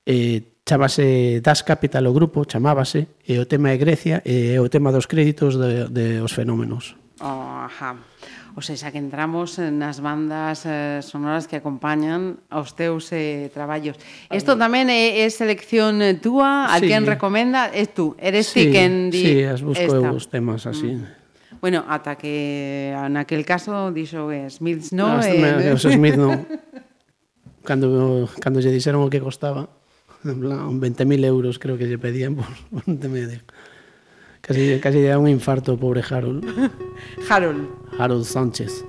Eh 0.04 0.52
chamase 0.64 1.40
Das 1.44 1.62
Capital 1.62 2.08
o 2.08 2.12
grupo, 2.16 2.44
chamábase, 2.48 3.20
e 3.22 3.36
o 3.36 3.44
tema 3.44 3.70
é 3.70 3.76
Grecia, 3.76 4.24
e 4.24 4.56
o 4.56 4.66
tema 4.72 4.88
dos 4.90 5.04
créditos 5.04 5.60
de, 5.60 5.92
de 5.92 6.06
os 6.24 6.32
fenómenos. 6.32 6.96
Oh, 7.20 7.68
ajá. 7.68 7.96
O 8.56 8.62
sea, 8.62 8.92
que 8.94 9.02
entramos 9.02 9.58
eh, 9.58 9.74
nas 9.74 9.98
bandas 9.98 10.62
eh, 10.62 11.02
sonoras 11.02 11.50
que 11.50 11.58
acompañan 11.58 12.38
aos 12.54 12.78
teus 12.78 13.10
eh, 13.10 13.50
traballos. 13.50 13.98
Isto 14.30 14.54
tamén 14.54 14.86
é, 14.86 15.26
é 15.26 15.26
selección 15.26 15.98
eh, 15.98 16.14
túa, 16.14 16.70
a 16.70 16.78
sí. 16.78 16.86
quen 16.86 17.02
recomenda, 17.02 17.66
é 17.74 17.90
tú, 17.90 18.14
eres 18.22 18.54
sí, 18.54 18.70
ti 18.70 18.78
quen 18.78 19.10
di 19.10 19.26
Sí, 19.26 19.34
as 19.42 19.58
busco 19.58 19.82
esta. 19.82 20.14
os 20.14 20.30
temas 20.30 20.62
mm. 20.62 20.70
así. 20.70 20.90
Mm. 20.94 21.24
Bueno, 21.58 21.82
ata 21.88 22.14
que 22.14 22.94
naquel 23.10 23.42
caso 23.42 23.90
dixo 23.90 24.30
eh, 24.30 24.46
que 24.46 24.54
Smith 24.54 24.94
no, 24.94 25.18
no 25.18 25.26
eh... 25.26 25.74
Os 25.74 25.82
Smith 25.82 26.14
no. 26.14 26.46
cando, 27.66 28.30
cando 28.38 28.62
lle 28.62 28.70
dixeron 28.70 29.02
o 29.02 29.10
que 29.10 29.18
costaba, 29.18 29.66
en 30.22 30.38
plan, 30.38 30.78
20.000 30.78 31.24
euros 31.24 31.58
creo 31.58 31.74
que 31.74 31.90
lle 31.90 31.98
pedían 31.98 32.36
por 32.38 32.46
un 32.86 33.00
tema 33.02 33.24
de 33.26 33.40
Casi, 34.46 34.78
casi 34.78 34.98
le 35.00 35.08
da 35.08 35.18
un 35.18 35.26
infarto, 35.26 35.78
pobre 35.78 36.02
Harold. 36.02 36.44
Harold. 37.30 37.66
Harold 37.98 38.24
Sánchez. 38.26 38.84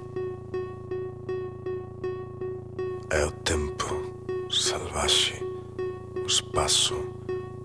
É 3.09 3.23
o 3.23 3.31
tempo 3.47 3.87
salvaxe, 4.51 5.39
o 6.19 6.27
espazo 6.27 6.99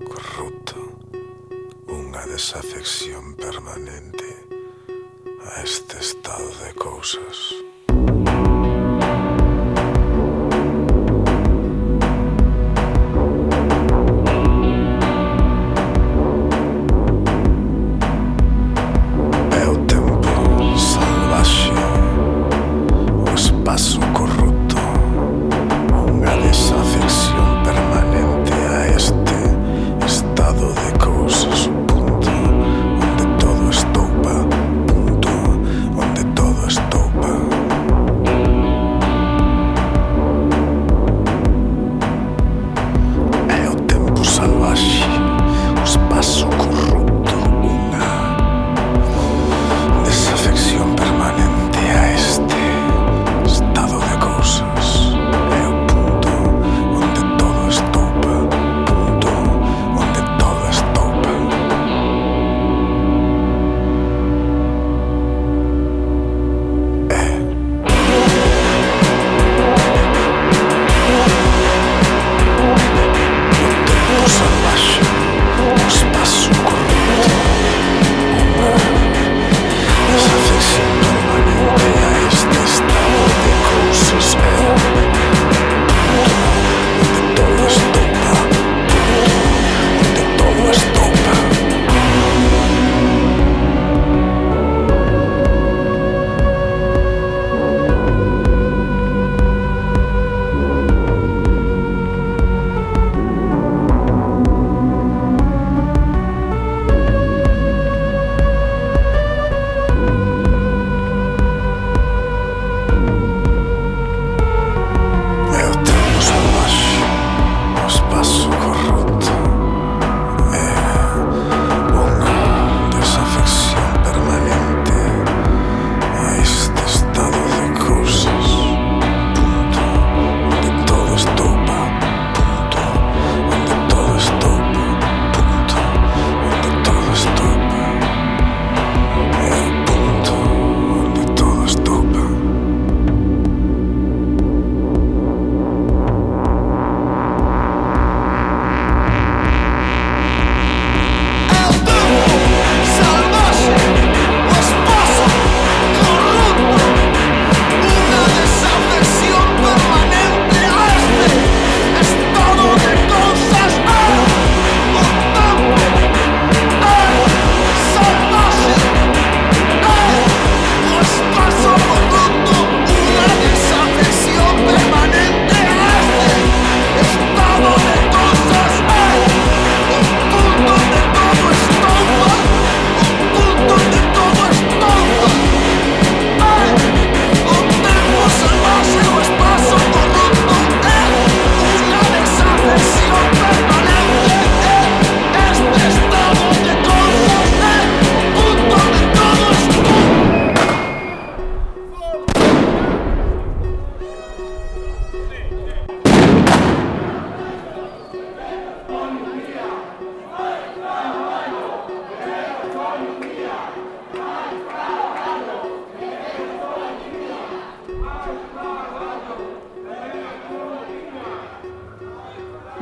corrupto, 0.06 0.78
unha 1.90 2.22
desafección 2.30 3.34
permanente 3.34 4.38
a 5.42 5.66
este 5.66 5.98
estado 5.98 6.46
de 6.62 6.70
cousas. 6.78 7.58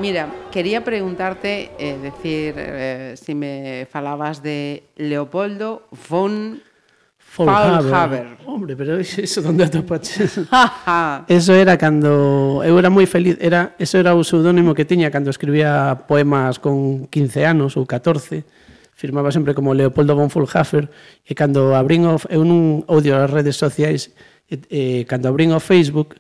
Mira, 0.09 0.33
quería 0.51 0.83
preguntarte, 0.83 1.69
eh, 1.79 1.99
decir, 2.01 2.55
eh, 2.57 3.15
si 3.23 3.35
me 3.35 3.87
falabas 3.93 4.43
de 4.43 4.85
Leopoldo 4.97 5.83
von 6.09 6.63
Faulhaber. 7.19 8.39
Hombre, 8.47 8.75
pero 8.75 8.99
iso 8.99 9.43
donde 9.43 9.65
atopaches? 9.65 10.41
eso 11.29 11.53
era 11.53 11.77
cando 11.77 12.65
eu 12.65 12.79
era 12.81 12.89
moi 12.89 13.05
feliz, 13.05 13.37
era 13.37 13.77
eso 13.77 14.01
era 14.01 14.17
o 14.17 14.25
pseudónimo 14.25 14.73
que 14.73 14.89
tiña 14.89 15.13
cando 15.13 15.29
escribía 15.29 16.09
poemas 16.09 16.57
con 16.57 17.05
15 17.13 17.45
anos 17.45 17.77
ou 17.77 17.85
14. 17.85 18.49
Firmaba 18.97 19.29
sempre 19.29 19.53
como 19.53 19.77
Leopoldo 19.77 20.17
von 20.17 20.33
Fulhafer 20.33 20.89
e 21.29 21.37
cando 21.37 21.77
abrín 21.77 22.09
o... 22.09 22.17
eu 22.33 22.49
non 22.49 22.81
odio 22.89 23.13
as 23.13 23.29
redes 23.29 23.61
sociais 23.61 24.09
e, 24.49 24.57
eh, 24.57 24.61
e 24.73 24.81
eh, 24.81 25.01
cando 25.05 25.29
abrín 25.29 25.53
o 25.53 25.61
Facebook 25.61 26.17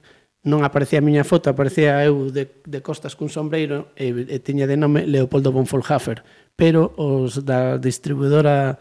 non 0.48 0.64
aparecía 0.64 0.98
a 0.98 1.04
miña 1.04 1.28
foto, 1.28 1.52
aparecía 1.52 2.00
eu 2.08 2.32
de, 2.32 2.48
de 2.64 2.80
costas 2.80 3.12
cun 3.12 3.28
sombreiro 3.28 3.92
e, 3.92 4.10
e 4.10 4.36
tiña 4.40 4.64
de 4.64 4.80
nome 4.80 5.04
Leopoldo 5.04 5.52
von 5.52 5.68
Folhafer, 5.68 6.24
pero 6.56 6.96
os 6.96 7.44
da 7.44 7.76
distribuidora 7.76 8.80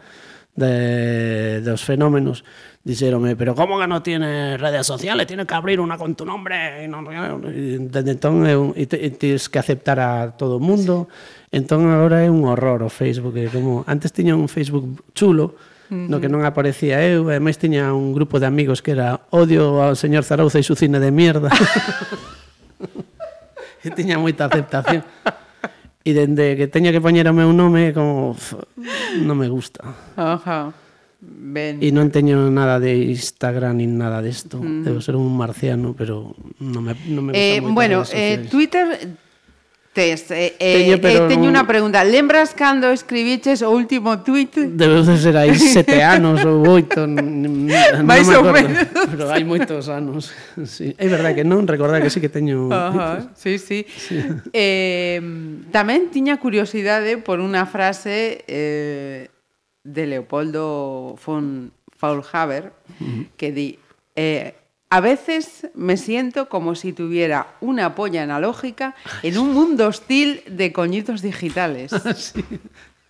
de, 0.56 1.60
dos 1.60 1.84
fenómenos 1.84 2.42
dixeronme, 2.82 3.36
pero 3.36 3.54
como 3.54 3.76
que 3.76 3.84
non 3.84 4.00
tiene 4.00 4.56
redes 4.56 4.88
sociales, 4.88 5.28
tiene 5.28 5.44
que 5.44 5.52
abrir 5.52 5.76
unha 5.76 6.00
con 6.00 6.16
tu 6.16 6.24
nombre 6.24 6.80
e 6.80 6.88
non, 6.88 7.04
e, 7.04 7.84
desde 7.84 8.16
entón 8.16 8.48
é 8.48 8.56
un, 8.56 8.72
e, 8.72 8.88
te, 8.88 8.96
e 8.96 9.12
tens 9.12 9.52
que 9.52 9.60
aceptar 9.60 10.00
a 10.00 10.32
todo 10.40 10.56
o 10.56 10.62
mundo 10.64 11.12
entón 11.52 11.84
agora 11.92 12.24
é 12.24 12.32
un 12.32 12.48
horror 12.48 12.80
o 12.80 12.88
Facebook 12.88 13.36
como 13.52 13.84
antes 13.84 14.08
tiña 14.16 14.32
un 14.32 14.48
Facebook 14.48 15.04
chulo 15.12 15.52
no 15.90 16.20
que 16.20 16.28
non 16.28 16.44
aparecía 16.44 17.00
eu, 17.00 17.32
e 17.32 17.40
máis 17.40 17.56
tiña 17.56 17.96
un 17.96 18.12
grupo 18.12 18.36
de 18.36 18.48
amigos 18.48 18.84
que 18.84 18.92
era 18.92 19.24
odio 19.32 19.80
ao 19.80 19.96
señor 19.96 20.24
Zarauza 20.24 20.60
e 20.60 20.64
su 20.64 20.76
cine 20.76 21.00
de 21.00 21.10
mierda. 21.10 21.48
e 23.84 23.88
tiña 23.92 24.20
moita 24.20 24.48
aceptación. 24.48 25.04
E 26.04 26.10
dende 26.16 26.56
que 26.56 26.68
teña 26.68 26.92
que 26.92 27.04
poñer 27.04 27.28
o 27.28 27.36
meu 27.36 27.52
nome 27.52 27.92
como 27.92 28.36
non 29.24 29.36
me 29.36 29.48
gusta. 29.48 29.84
Ajá. 30.16 30.72
Ben. 31.18 31.82
E 31.82 31.90
non 31.90 32.14
teño 32.14 32.46
nada 32.48 32.78
de 32.78 33.10
Instagram 33.10 33.82
nin 33.82 33.98
nada 33.98 34.22
desto. 34.22 34.62
De 34.62 34.64
mm. 34.64 34.82
Debo 34.86 35.02
ser 35.02 35.18
un 35.18 35.34
marciano, 35.34 35.92
pero 35.92 36.38
non 36.62 36.86
me, 36.86 36.94
non 37.10 37.26
me 37.26 37.34
gusta 37.34 37.42
eh, 37.42 37.58
moito 37.58 37.74
Bueno, 37.74 37.98
eh, 38.14 38.46
Twitter 38.46 38.86
Tes, 39.98 40.30
eh, 40.30 40.54
eh, 40.60 40.74
teño, 40.78 40.94
eh, 40.94 40.98
pero 41.02 41.24
eh, 41.24 41.28
teño 41.34 41.50
unha 41.50 41.66
pregunta. 41.66 42.06
Lembras 42.06 42.54
cando 42.54 42.86
escribiches 42.94 43.66
o 43.66 43.74
último 43.74 44.22
tweet? 44.22 44.54
Debeu 44.78 45.02
de 45.02 45.18
ser 45.18 45.34
aí 45.34 45.58
sete 45.58 45.98
anos 45.98 46.46
ou 46.46 46.62
oito. 46.70 47.02
Mais 48.06 48.30
ou 48.30 48.46
menos. 48.46 48.78
Pero 48.94 49.26
hai 49.26 49.42
moitos 49.42 49.90
anos. 49.90 50.30
Sí. 50.70 50.94
É 50.94 51.10
verdade 51.10 51.42
que 51.42 51.42
non, 51.42 51.66
recordar 51.66 51.98
que 51.98 52.14
sí 52.14 52.22
que 52.22 52.30
teño... 52.30 52.70
Uh 52.70 52.94
-huh. 52.94 53.26
Sí, 53.34 53.58
sí. 53.58 53.90
sí. 53.90 54.22
Eh, 54.54 55.18
tamén 55.74 56.14
tiña 56.14 56.38
curiosidade 56.38 57.18
por 57.18 57.42
unha 57.42 57.66
frase 57.66 58.46
eh, 58.46 59.34
de 59.82 60.02
Leopoldo 60.06 61.18
von 61.18 61.74
Faulhaber 61.98 62.70
que 63.34 63.50
di... 63.50 63.74
Eh, 64.14 64.57
a 64.90 65.00
veces 65.00 65.68
me 65.74 65.96
siento 65.96 66.48
como 66.48 66.74
si 66.74 66.92
tuviera 66.92 67.54
una 67.60 67.94
polla 67.94 68.22
analógica 68.22 68.94
en 69.22 69.36
un 69.38 69.52
mundo 69.52 69.86
hostil 69.88 70.42
de 70.48 70.72
coñitos 70.72 71.20
digitales. 71.20 71.92
sí. 72.16 72.44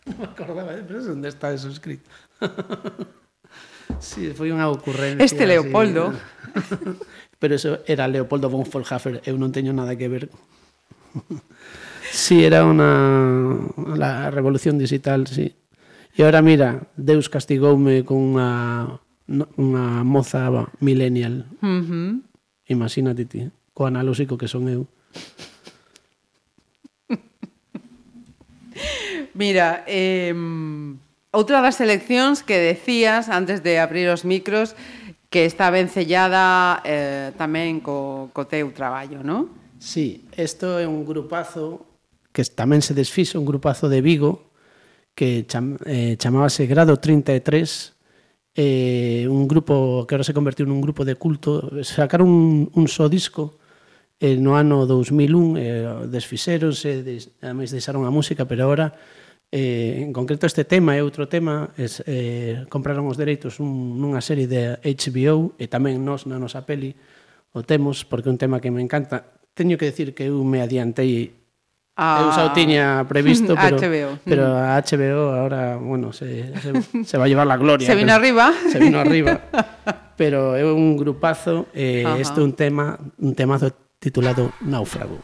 non 0.09 0.17
me 0.19 0.25
acordaba 0.33 0.73
pero 0.89 1.05
onde 1.13 1.29
está 1.29 1.53
eso 1.53 1.69
escrito 1.69 2.09
sí, 4.01 4.33
foi 4.33 4.49
unha 4.49 4.67
ocurrencia 4.73 5.21
Este 5.21 5.45
Leopoldo. 5.45 6.17
pero 7.41 7.53
eso 7.55 7.85
era 7.85 8.09
Leopoldo 8.09 8.49
von 8.49 8.65
Vollhafer 8.65 9.21
eu 9.29 9.37
non 9.37 9.53
teño 9.53 9.71
nada 9.77 9.95
que 10.01 10.09
ver 10.09 10.33
Sí, 12.11 12.45
era 12.45 12.65
una 12.65 13.69
la 13.97 14.31
revolución 14.31 14.79
digital, 14.79 15.27
sí. 15.29 15.57
E 16.17 16.25
ahora 16.25 16.41
mira, 16.41 16.89
Deus 16.97 17.29
castigoume 17.29 18.01
con 18.09 18.33
unha 18.33 18.89
no- 18.89 19.01
unha 19.29 20.03
moza 20.09 20.49
millennial. 20.81 21.45
Uh 21.61 21.85
-huh. 21.85 22.11
Imagínate 22.69 23.29
ti, 23.29 23.45
co 23.77 23.85
analóxico 23.85 24.41
que 24.41 24.49
son 24.49 24.69
eu. 24.69 24.89
Mira, 29.39 29.85
eh, 29.87 30.35
outra 31.31 31.61
das 31.61 31.79
eleccións 31.79 32.43
que 32.43 32.59
decías 32.59 33.29
antes 33.29 33.63
de 33.63 33.79
abrir 33.79 34.09
os 34.09 34.25
micros 34.25 34.75
que 35.31 35.45
está 35.45 35.71
vencellada 35.71 36.81
eh, 36.89 37.31
tamén 37.37 37.85
co, 37.85 38.33
co 38.33 38.49
teu 38.49 38.73
traballo, 38.73 39.21
non? 39.21 39.53
Sí, 39.79 40.27
isto 40.35 40.81
é 40.81 40.89
un 40.89 41.05
grupazo 41.05 41.85
que 42.33 42.43
tamén 42.49 42.81
se 42.81 42.97
desfixo, 42.97 43.39
un 43.39 43.47
grupazo 43.47 43.93
de 43.93 44.01
Vigo 44.01 44.49
que 45.13 45.45
cham, 45.45 45.77
eh, 45.85 46.17
chamábase 46.17 46.67
Grado 46.67 46.97
33 46.97 47.98
eh, 48.59 49.30
un 49.30 49.47
grupo 49.47 50.02
que 50.02 50.18
ahora 50.18 50.26
se 50.26 50.35
convertiu 50.35 50.66
nun 50.66 50.82
grupo 50.82 51.06
de 51.06 51.14
culto, 51.14 51.70
sacaron 51.86 52.26
un, 52.26 52.51
un 52.74 52.86
só 52.90 53.06
disco 53.06 53.55
eh, 54.18 54.35
no 54.35 54.59
ano 54.59 54.82
2001, 54.82 55.55
eh, 55.55 55.86
desfixeronse, 56.10 57.06
des, 57.06 57.30
ademais 57.39 57.70
deixaron 57.70 58.02
a 58.02 58.10
música, 58.10 58.51
pero 58.51 58.66
ahora 58.66 58.98
eh, 59.55 60.02
en 60.02 60.10
concreto 60.10 60.51
este 60.51 60.66
tema 60.66 60.98
e 60.98 61.06
outro 61.06 61.30
tema 61.30 61.70
es, 61.78 62.02
eh, 62.10 62.66
compraron 62.66 63.06
os 63.06 63.14
dereitos 63.14 63.62
un, 63.62 63.94
nunha 64.02 64.18
serie 64.18 64.51
de 64.51 64.74
HBO 64.82 65.55
e 65.55 65.70
tamén 65.70 66.02
nos 66.02 66.26
na 66.26 66.43
nosa 66.43 66.66
peli 66.66 66.98
o 67.55 67.62
temos 67.62 68.02
porque 68.02 68.26
é 68.26 68.35
un 68.35 68.43
tema 68.43 68.59
que 68.59 68.74
me 68.74 68.82
encanta. 68.82 69.39
Teño 69.55 69.78
que 69.78 69.86
decir 69.86 70.18
que 70.18 70.35
eu 70.35 70.43
me 70.43 70.59
adiantei 70.59 71.38
Ah. 71.99 72.23
a... 72.23 72.23
Eu 72.23 72.31
xa 72.31 72.43
o 72.47 72.53
tiña 72.55 73.03
previsto, 73.11 73.59
pero, 73.59 73.77
HBO. 73.77 74.11
pero 74.23 74.43
mm. 74.55 74.62
a 74.62 74.79
HBO 74.79 75.23
ahora, 75.35 75.77
bueno, 75.77 76.15
se, 76.15 76.55
se, 76.62 77.05
se 77.05 77.19
va 77.19 77.27
a 77.27 77.29
llevar 77.29 77.47
la 77.51 77.59
gloria. 77.59 77.87
Se 77.87 77.99
vino 77.99 78.15
pero, 78.15 78.23
arriba. 78.23 78.45
Se 78.70 78.79
vino 78.79 78.99
arriba. 79.03 79.41
Pero 80.19 80.57
é 80.57 80.66
un 80.66 80.97
grupazo, 80.97 81.69
eh, 81.73 82.03
Ajá. 82.05 82.19
este 82.19 82.41
é 82.41 82.43
un 82.43 82.51
tema, 82.53 82.99
un 83.23 83.39
temazo 83.39 83.70
titulado 84.01 84.51
Náufrago. 84.66 85.23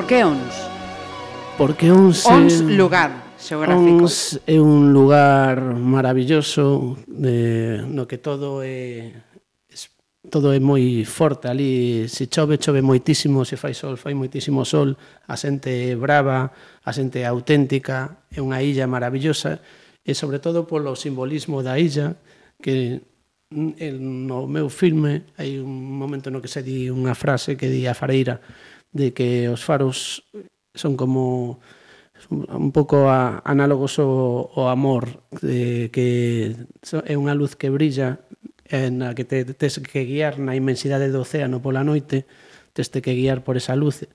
Por 0.00 0.08
que 0.08 0.24
Ons? 0.24 0.54
Porque 1.58 1.92
Ons... 1.92 2.24
Ons 2.24 2.64
é... 2.64 2.64
lugar 2.72 3.36
xeográfico. 3.36 4.00
Ons 4.00 4.40
é 4.48 4.56
un 4.56 4.96
lugar 4.96 5.60
maravilloso 5.76 6.96
de, 7.04 7.84
no 7.84 8.08
que 8.08 8.16
todo 8.16 8.64
é 8.64 9.12
todo 10.32 10.56
é 10.56 10.60
moi 10.60 11.04
forte 11.04 11.52
ali, 11.52 12.08
se 12.08 12.32
chove, 12.32 12.56
chove 12.56 12.80
moitísimo, 12.80 13.44
se 13.44 13.60
fai 13.60 13.76
sol, 13.76 14.00
fai 14.00 14.16
moitísimo 14.16 14.64
sol, 14.64 14.96
a 15.28 15.36
xente 15.36 15.68
é 15.68 15.96
brava, 16.00 16.48
a 16.80 16.90
xente 16.96 17.20
é 17.20 17.28
auténtica, 17.28 18.24
é 18.32 18.40
unha 18.40 18.64
illa 18.64 18.88
maravillosa, 18.88 19.60
e 20.00 20.16
sobre 20.16 20.40
todo 20.40 20.64
polo 20.64 20.96
simbolismo 20.96 21.60
da 21.60 21.76
illa, 21.76 22.16
que 22.56 23.04
no 23.52 24.48
meu 24.48 24.72
filme 24.72 25.28
hai 25.36 25.60
un 25.60 25.92
momento 25.92 26.32
no 26.32 26.40
que 26.40 26.48
se 26.48 26.64
di 26.64 26.88
unha 26.88 27.12
frase 27.12 27.60
que 27.60 27.68
di 27.68 27.84
a 27.84 27.92
Fareira, 27.92 28.40
de 28.92 29.12
que 29.12 29.48
os 29.48 29.62
faros 29.62 30.26
son 30.74 30.96
como 30.96 31.60
un 32.30 32.70
pouco 32.72 33.08
a, 33.08 33.40
análogos 33.44 33.98
ao, 33.98 34.52
ao 34.54 34.68
amor 34.68 35.24
de, 35.40 35.88
que 35.90 36.52
é 37.06 37.14
unha 37.16 37.32
luz 37.32 37.56
que 37.56 37.72
brilla 37.72 38.20
na 38.70 39.16
que 39.18 39.24
te, 39.26 39.42
tes 39.56 39.82
que 39.82 40.06
guiar 40.06 40.38
na 40.38 40.54
inmensidade 40.54 41.10
do 41.10 41.24
océano 41.24 41.58
pola 41.58 41.82
noite 41.82 42.28
tes 42.76 42.92
que 42.92 43.16
guiar 43.16 43.42
por 43.42 43.58
esa 43.58 43.74
luz 43.74 44.06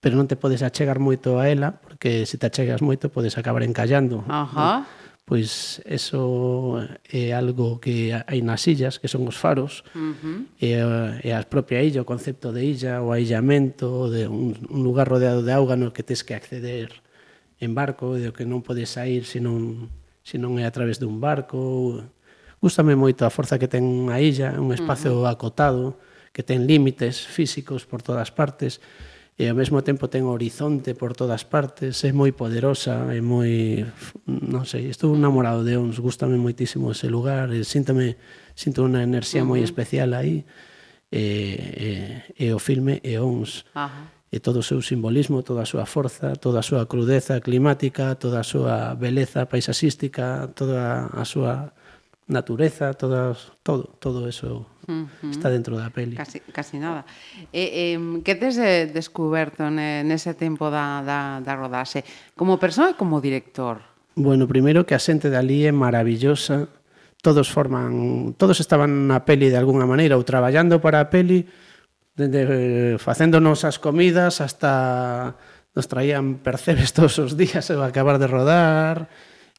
pero 0.00 0.16
non 0.16 0.24
te 0.24 0.40
podes 0.40 0.64
achegar 0.64 1.02
moito 1.02 1.36
a 1.36 1.52
ela 1.52 1.82
porque 1.84 2.24
se 2.24 2.40
te 2.40 2.48
achegas 2.48 2.80
moito 2.80 3.12
podes 3.12 3.36
acabar 3.36 3.60
encallando 3.66 4.24
Ajá. 4.30 4.86
¿no? 4.86 4.99
pois 5.30 5.78
eso 5.86 6.82
é 7.06 7.30
algo 7.30 7.78
que 7.78 8.10
hai 8.10 8.42
nas 8.42 8.66
illas, 8.66 8.98
que 8.98 9.06
son 9.06 9.30
os 9.30 9.38
faros, 9.38 9.86
uh 9.94 10.10
-huh. 10.18 10.42
e, 10.58 10.74
e 11.22 11.30
a 11.30 11.46
propia 11.46 11.86
illa, 11.86 12.02
o 12.02 12.10
concepto 12.10 12.50
de 12.50 12.66
illa, 12.66 12.98
o 12.98 13.14
aillamento, 13.14 14.10
de 14.10 14.26
un, 14.26 14.58
un 14.66 14.82
lugar 14.82 15.06
rodeado 15.06 15.46
de 15.46 15.54
auga 15.54 15.78
no 15.78 15.94
que 15.94 16.02
tens 16.02 16.26
que 16.26 16.34
acceder 16.34 16.98
en 17.62 17.78
barco, 17.78 18.18
e 18.18 18.26
do 18.26 18.34
que 18.34 18.42
non 18.42 18.66
podes 18.66 18.90
sair 18.98 19.22
se 19.22 19.38
non, 19.38 19.86
se 20.26 20.34
non 20.34 20.58
é 20.58 20.66
a 20.66 20.74
través 20.74 20.98
dun 20.98 21.22
barco. 21.22 22.02
Gústame 22.58 22.98
moito 22.98 23.22
a 23.22 23.30
forza 23.30 23.54
que 23.54 23.70
ten 23.70 24.10
a 24.10 24.18
illa, 24.18 24.58
un 24.58 24.74
espacio 24.74 25.14
uh 25.14 25.30
-huh. 25.30 25.30
acotado, 25.30 25.94
que 26.34 26.42
ten 26.42 26.66
límites 26.66 27.22
físicos 27.22 27.86
por 27.86 28.02
todas 28.02 28.34
partes, 28.34 28.82
e 29.40 29.48
ao 29.48 29.56
mesmo 29.56 29.80
tempo 29.80 30.12
ten 30.12 30.28
horizonte 30.28 30.92
por 30.92 31.16
todas 31.16 31.48
partes, 31.48 32.04
é 32.04 32.12
moi 32.12 32.36
poderosa, 32.36 33.08
é 33.08 33.24
moi, 33.24 33.88
non 34.28 34.68
sei, 34.68 34.92
estou 34.92 35.16
enamorado 35.16 35.64
de 35.64 35.80
Ons, 35.80 35.96
gustame 35.96 36.36
moitísimo 36.36 36.92
ese 36.92 37.08
lugar, 37.08 37.48
e 37.48 37.64
síntame, 37.64 38.20
sinto 38.52 38.84
unha 38.84 39.00
enerxía 39.00 39.40
moi 39.40 39.64
especial 39.64 40.12
aí, 40.12 40.44
e, 41.08 41.24
e, 41.24 41.88
e 42.36 42.46
o 42.52 42.60
filme 42.60 43.00
é 43.00 43.16
Ons. 43.16 43.64
Ajá. 43.72 44.12
E 44.28 44.44
todo 44.44 44.60
o 44.60 44.66
seu 44.66 44.84
simbolismo, 44.84 45.40
toda 45.40 45.64
a 45.64 45.66
súa 45.66 45.88
forza, 45.88 46.36
toda 46.36 46.60
a 46.60 46.62
súa 46.62 46.84
crudeza 46.84 47.40
climática, 47.40 48.20
toda 48.20 48.44
a 48.44 48.46
súa 48.46 48.92
beleza 48.92 49.48
paisaxística, 49.48 50.52
toda 50.52 51.08
a 51.16 51.24
súa 51.24 51.72
natureza, 52.28 52.92
todas, 52.92 53.56
todo, 53.64 53.88
todo 53.96 54.28
eso 54.28 54.68
-huh. 54.90 55.30
está 55.30 55.48
dentro 55.48 55.78
da 55.78 55.88
peli. 55.90 56.16
Casi, 56.18 56.40
casi 56.52 56.82
nada. 56.82 57.06
E, 57.54 57.94
eh, 57.94 57.98
que 58.26 58.34
tes 58.34 58.58
eh, 58.58 58.90
descoberto 58.90 59.70
ne, 59.70 60.02
nese 60.02 60.34
tempo 60.34 60.68
da, 60.68 61.00
da, 61.06 61.40
da 61.40 61.54
rodaxe? 61.54 62.02
Como 62.34 62.58
persoa 62.58 62.90
e 62.90 62.98
como 62.98 63.22
director? 63.22 63.80
Bueno, 64.18 64.50
primeiro 64.50 64.84
que 64.84 64.98
a 64.98 65.00
xente 65.00 65.30
dali 65.30 65.64
é 65.64 65.72
maravillosa, 65.72 66.68
todos 67.22 67.48
forman, 67.48 68.34
todos 68.36 68.58
estaban 68.60 69.06
na 69.06 69.22
peli 69.24 69.48
de 69.48 69.56
alguna 69.60 69.86
maneira 69.86 70.16
ou 70.16 70.24
traballando 70.26 70.80
para 70.82 71.00
a 71.00 71.08
peli, 71.08 71.46
dende 72.16 72.96
facéndonos 72.98 73.64
eh, 73.64 73.68
as 73.70 73.78
comidas 73.78 74.40
hasta 74.40 75.36
nos 75.74 75.86
traían 75.86 76.42
percebes 76.42 76.92
todos 76.96 77.16
os 77.20 77.36
días 77.36 77.70
ao 77.70 77.84
acabar 77.84 78.18
de 78.18 78.26
rodar, 78.26 79.08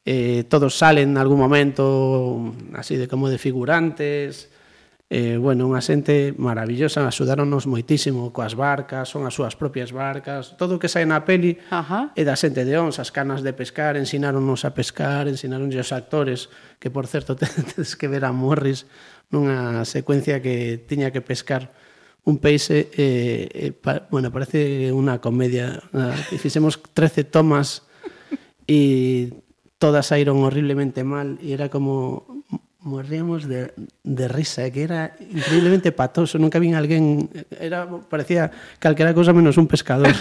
eh, 0.04 0.44
todos 0.50 0.76
salen 0.76 1.14
en 1.14 1.18
algún 1.18 1.38
momento 1.38 2.52
así 2.74 2.98
de 2.98 3.06
como 3.06 3.30
de 3.30 3.38
figurantes, 3.38 4.50
eh, 5.12 5.36
bueno, 5.36 5.68
unha 5.68 5.84
xente 5.84 6.32
maravillosa, 6.40 7.04
axudáronos 7.04 7.68
moitísimo 7.68 8.32
coas 8.32 8.56
barcas, 8.56 9.12
son 9.12 9.28
as 9.28 9.36
súas 9.36 9.52
propias 9.60 9.92
barcas, 9.92 10.56
todo 10.56 10.76
o 10.76 10.80
que 10.80 10.88
sai 10.88 11.04
na 11.04 11.28
peli 11.28 11.60
Ajá. 11.68 12.16
é 12.16 12.24
da 12.24 12.32
xente 12.32 12.64
de 12.64 12.72
Ons, 12.80 12.96
as 12.96 13.12
canas 13.12 13.44
de 13.44 13.52
pescar, 13.52 14.00
ensinaronnos 14.00 14.64
a 14.64 14.72
pescar, 14.72 15.28
ensinaronnos 15.28 15.76
os 15.76 15.92
actores, 15.92 16.48
que 16.80 16.88
por 16.88 17.04
certo 17.04 17.36
tedes 17.36 17.92
que 17.92 18.08
ver 18.08 18.24
a 18.24 18.32
Morris 18.32 18.88
nunha 19.28 19.84
secuencia 19.84 20.40
que 20.40 20.80
tiña 20.80 21.12
que 21.12 21.20
pescar 21.20 21.76
un 22.24 22.40
peixe, 22.40 22.88
eh, 22.96 23.52
eh, 23.52 23.72
pa, 23.76 24.08
bueno, 24.08 24.32
parece 24.32 24.96
unha 24.96 25.20
comedia, 25.20 25.76
ah, 25.92 26.16
e 26.32 26.40
fixemos 26.40 26.80
13 26.80 27.28
tomas 27.28 27.84
e 28.64 29.44
todas 29.76 30.08
saíron 30.08 30.40
horriblemente 30.40 31.04
mal 31.04 31.36
e 31.44 31.52
era 31.52 31.68
como 31.68 32.41
morríamos 32.82 33.46
de, 33.46 33.72
de 34.02 34.28
risa, 34.28 34.66
eh, 34.66 34.72
que 34.72 34.82
era 34.82 35.14
increíblemente 35.30 35.92
patoso, 35.92 36.38
nunca 36.38 36.58
vin 36.58 36.74
alguén, 36.74 37.30
era 37.54 37.86
parecía 38.10 38.50
calquera 38.82 39.14
cousa 39.14 39.30
menos 39.30 39.56
un 39.56 39.70
pescador. 39.70 40.10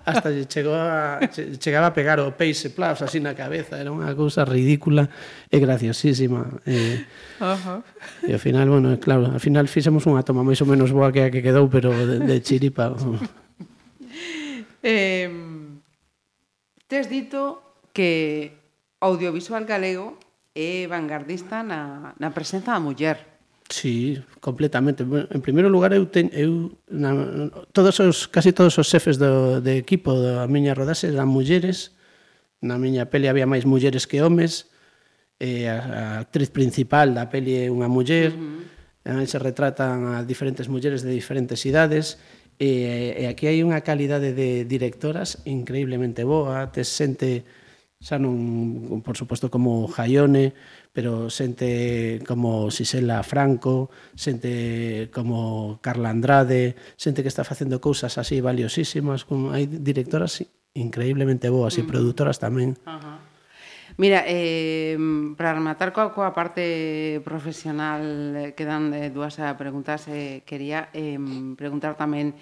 Hasta 0.00 0.32
lle 0.32 0.48
chegou 0.48 0.74
a, 0.74 1.20
chegaba 1.60 1.92
a 1.92 1.94
pegar 1.94 2.18
o 2.24 2.32
peixe 2.32 2.72
plas 2.72 3.04
así 3.04 3.20
na 3.20 3.36
cabeza, 3.36 3.76
era 3.76 3.92
unha 3.92 4.08
cousa 4.16 4.48
ridícula 4.48 5.12
e 5.52 5.60
graciosísima. 5.60 6.48
E, 6.64 7.04
uh 7.38 7.54
-huh. 7.54 7.78
e 8.24 8.32
ao 8.32 8.40
final, 8.40 8.66
bueno, 8.72 8.96
claro, 8.96 9.28
ao 9.28 9.38
final 9.38 9.68
fixemos 9.68 10.08
unha 10.08 10.24
toma 10.24 10.40
máis 10.40 10.58
ou 10.64 10.68
menos 10.68 10.88
boa 10.88 11.12
que 11.12 11.20
a 11.20 11.28
que 11.28 11.44
quedou, 11.44 11.68
pero 11.68 11.92
de, 11.92 12.16
de 12.24 12.36
chiripa. 12.40 12.96
eh, 14.82 15.28
tes 16.88 17.06
dito 17.12 17.60
que 17.92 18.56
audiovisual 19.04 19.68
galego 19.68 20.16
é 20.54 20.86
vanguardista 20.86 21.62
na, 21.62 22.14
na 22.18 22.30
presenza 22.34 22.72
da 22.74 22.82
muller. 22.82 23.30
Sí, 23.70 24.18
completamente. 24.40 25.04
Bueno, 25.04 25.28
en 25.30 25.40
primeiro 25.40 25.70
lugar, 25.70 25.94
eu, 25.94 26.10
ten, 26.10 26.26
eu 26.34 26.74
na, 26.90 27.14
todos 27.70 28.02
os, 28.02 28.26
casi 28.26 28.50
todos 28.50 28.74
os 28.82 28.90
xefes 28.90 29.14
do, 29.14 29.62
de 29.62 29.78
equipo 29.78 30.10
da 30.18 30.50
miña 30.50 30.74
rodase 30.74 31.06
eran 31.06 31.30
mulleres, 31.30 31.94
na 32.58 32.82
miña 32.82 33.06
peli 33.06 33.30
había 33.30 33.46
máis 33.46 33.62
mulleres 33.70 34.10
que 34.10 34.26
homes, 34.26 34.74
e 35.38 35.70
a, 35.70 35.78
a 35.78 36.02
actriz 36.26 36.50
principal 36.50 37.14
da 37.14 37.30
peli 37.30 37.62
é 37.62 37.70
unha 37.70 37.86
muller, 37.86 38.34
uh 38.34 38.66
-huh. 39.06 39.26
se 39.30 39.38
retratan 39.38 40.18
a 40.18 40.26
diferentes 40.26 40.66
mulleres 40.66 41.06
de 41.06 41.14
diferentes 41.14 41.62
idades, 41.62 42.18
e, 42.58 43.22
e 43.22 43.24
aquí 43.30 43.46
hai 43.46 43.62
unha 43.62 43.86
calidade 43.86 44.34
de 44.34 44.66
directoras 44.66 45.46
increíblemente 45.46 46.26
boa, 46.26 46.74
tes 46.74 46.90
xente 46.90 47.46
xa 48.00 48.16
non, 48.16 49.04
por 49.04 49.12
suposto, 49.20 49.52
como 49.52 49.84
Jaione, 49.84 50.56
pero 50.88 51.28
xente 51.28 52.24
como 52.24 52.72
Xisela 52.72 53.20
Franco, 53.20 53.92
xente 54.16 55.12
como 55.12 55.76
Carla 55.84 56.08
Andrade, 56.08 56.80
xente 56.96 57.20
que 57.20 57.28
está 57.28 57.44
facendo 57.44 57.76
cousas 57.76 58.16
así 58.16 58.40
valiosísimas, 58.40 59.28
como 59.28 59.52
hai 59.52 59.68
directoras 59.68 60.40
increíblemente 60.72 61.52
boas 61.52 61.76
uh 61.76 61.80
e 61.80 61.82
mm. 61.84 61.90
produtoras 61.92 62.40
tamén. 62.40 62.72
Ajá. 62.88 63.20
Mira, 64.00 64.24
eh, 64.24 64.96
para 65.36 65.52
rematar 65.52 65.92
coa, 65.92 66.08
coa 66.16 66.32
parte 66.32 67.20
profesional, 67.20 68.00
quedan 68.56 68.96
eh, 68.96 69.12
dúas 69.12 69.36
preguntas, 69.60 70.08
eh, 70.08 70.40
quería 70.48 70.88
eh, 70.96 71.20
preguntar 71.52 72.00
tamén 72.00 72.32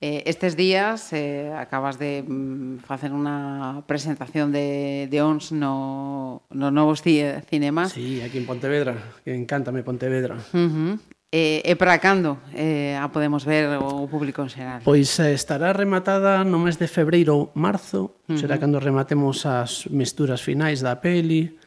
Eh, 0.00 0.22
estes 0.26 0.56
días 0.56 1.12
eh, 1.12 1.52
acabas 1.58 1.98
de 1.98 2.22
mm, 2.22 2.86
facer 2.86 3.10
unha 3.10 3.82
presentación 3.82 4.54
de, 4.54 5.10
de 5.10 5.18
ONS 5.18 5.50
no, 5.50 6.46
no 6.54 6.70
Novos 6.70 7.02
Cinemas. 7.02 7.98
Sí, 7.98 8.22
aquí 8.22 8.38
en 8.38 8.46
Pontevedra, 8.46 8.94
que 9.26 9.34
encántame 9.34 9.82
Pontevedra. 9.82 10.38
Uh 10.54 10.70
-huh. 10.70 10.92
E, 11.34 11.60
e 11.66 11.74
para 11.74 11.98
cando 11.98 12.38
eh, 12.54 12.94
a 12.94 13.10
podemos 13.10 13.42
ver 13.42 13.74
o 13.82 14.06
público 14.06 14.40
en 14.40 14.54
xeral? 14.54 14.80
Pois 14.86 15.10
eh, 15.18 15.34
estará 15.34 15.74
rematada 15.74 16.46
no 16.46 16.62
mes 16.62 16.78
de 16.78 16.86
febreiro 16.86 17.34
ou 17.34 17.42
marzo, 17.58 18.22
uh 18.30 18.32
-huh. 18.32 18.38
será 18.38 18.56
cando 18.62 18.78
rematemos 18.78 19.50
as 19.50 19.90
mesturas 19.90 20.40
finais 20.40 20.78
da 20.78 21.02
peli, 21.02 21.58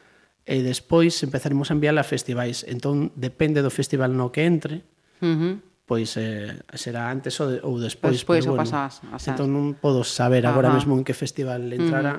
e 0.48 0.64
despois 0.64 1.20
empezaremos 1.22 1.70
a 1.70 1.76
enviarla 1.76 2.02
a 2.02 2.08
festivais. 2.08 2.64
Entón, 2.64 3.12
depende 3.14 3.62
do 3.62 3.70
festival 3.70 4.16
no 4.16 4.32
que 4.34 4.42
entre, 4.48 4.82
uh 5.20 5.36
-huh 5.36 5.54
pois 5.86 6.16
eh, 6.16 6.62
será 6.74 7.10
antes 7.10 7.34
ou, 7.40 7.48
de, 7.50 7.58
ou 7.62 7.74
despois. 7.78 8.14
Despois 8.14 8.44
pero, 8.44 8.56
bueno, 8.56 8.62
o 8.62 8.64
pasás. 8.64 9.02
A. 9.10 9.18
Entón 9.18 9.50
non 9.52 9.74
podo 9.76 10.06
saber 10.06 10.46
Ajá. 10.46 10.54
agora 10.54 10.70
mesmo 10.70 10.94
en 10.96 11.04
que 11.04 11.14
festival 11.16 11.62
mm. 11.62 11.78
entrará. 11.78 12.14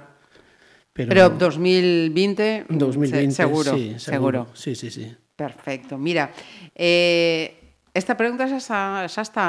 Pero, 0.94 1.10
pero 1.10 1.24
2020, 1.34 2.70
2020 2.70 3.34
se, 3.34 3.42
seguro, 3.42 3.72
sí, 3.74 3.98
seguro, 3.98 3.98
seguro. 3.98 4.42
Sí, 4.54 4.78
sí, 4.78 4.94
sí. 4.94 5.10
Perfecto. 5.34 5.98
Mira, 5.98 6.30
eh, 6.78 7.82
esta 7.94 8.14
pregunta 8.14 8.46
xa, 8.46 8.62
xa, 8.62 8.82
xa 9.10 9.22
está 9.26 9.48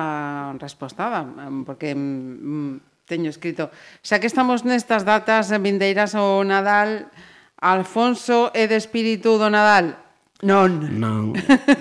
respostada, 0.56 1.20
mm, 1.24 1.64
porque 1.68 1.92
mm, 1.92 2.80
mm 2.80 2.94
teño 3.04 3.28
escrito, 3.28 3.68
xa 4.00 4.16
que 4.16 4.28
estamos 4.28 4.64
nestas 4.64 5.04
datas 5.04 5.52
vindeiras 5.60 6.16
o 6.16 6.40
Nadal, 6.40 7.12
Alfonso 7.60 8.48
é 8.56 8.64
de 8.64 8.80
espírito 8.80 9.36
do 9.36 9.52
Nadal, 9.52 10.00
Non. 10.44 10.70
Non. 10.92 11.32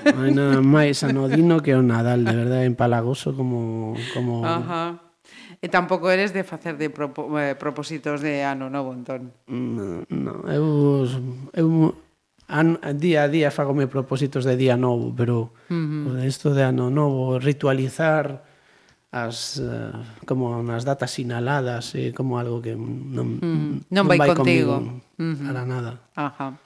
Hai 0.07 0.31
nada 0.31 0.64
máis 0.64 1.03
anodino 1.03 1.60
que 1.60 1.76
o 1.76 1.84
Nadal, 1.84 2.23
de 2.23 2.31
verdade, 2.31 2.64
empalagoso 2.64 3.35
como... 3.35 3.94
como... 4.15 4.48
Ajá. 4.48 5.03
E 5.64 5.72
tampouco 5.72 6.11
eres 6.11 6.35
de 6.35 6.44
facer 6.44 6.76
de 6.76 6.91
propo, 6.91 7.31
eh, 7.40 7.56
propósitos 7.56 8.19
de 8.19 8.44
ano 8.44 8.68
novo, 8.68 8.91
entón. 8.91 9.31
Non, 9.48 10.03
no, 10.11 10.44
eu, 10.52 11.07
eu 11.56 11.95
an, 12.52 12.84
día 12.99 13.23
a 13.23 13.31
día 13.31 13.48
fagome 13.48 13.88
propósitos 13.88 14.44
de 14.44 14.60
día 14.60 14.76
novo, 14.76 15.15
pero 15.15 15.56
uh 15.72 16.19
-huh. 16.19 16.27
isto 16.27 16.52
de 16.52 16.68
ano 16.68 16.91
novo, 16.91 17.40
ritualizar 17.40 18.44
as 19.14 19.61
uh, 19.64 20.03
como 20.27 20.60
nas 20.65 20.84
datas 20.84 21.15
sinaladas 21.15 21.95
e 21.95 22.10
eh, 22.10 22.11
como 22.11 22.41
algo 22.41 22.60
que 22.60 22.76
non, 22.76 23.40
mm, 23.40 23.88
non, 23.88 24.03
non 24.03 24.03
vai, 24.10 24.19
vai 24.19 24.35
contigo, 24.35 24.84
contigo 24.84 24.99
uh 24.99 25.31
-huh. 25.31 25.48
para 25.48 25.64
nada. 25.64 25.91
Ajá. 26.18 26.60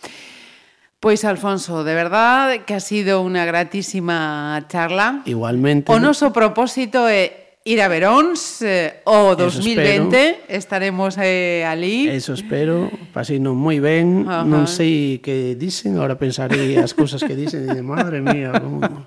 Pois, 0.99 1.23
Alfonso, 1.25 1.83
de 1.83 1.93
verdad 1.93 2.65
que 2.65 2.73
ha 2.73 2.81
sido 2.81 3.21
unha 3.21 3.45
gratísima 3.45 4.57
charla. 4.65 5.21
Igualmente. 5.29 5.93
O 5.93 6.01
noso 6.01 6.33
propósito 6.33 7.05
é 7.05 7.47
ir 7.67 7.83
a 7.83 7.87
Veróns 7.91 8.63
eh, 8.65 9.05
o 9.05 9.35
Eso 9.37 9.61
2020. 9.61 10.49
Estaremos 10.49 11.19
eh, 11.21 11.61
ali. 11.67 12.07
Eso 12.09 12.33
espero, 12.33 12.89
pasino 13.13 13.53
moi 13.53 13.77
ben, 13.77 14.25
Ajá. 14.25 14.41
non 14.41 14.65
sei 14.65 15.19
que 15.21 15.53
dicen, 15.53 15.99
ahora 16.01 16.17
pensarei 16.17 16.79
as 16.81 16.95
cousas 16.97 17.21
que 17.21 17.37
dicen 17.37 17.69
e 17.69 17.83
madre 17.85 18.23
mía, 18.23 18.55
como... 18.57 19.05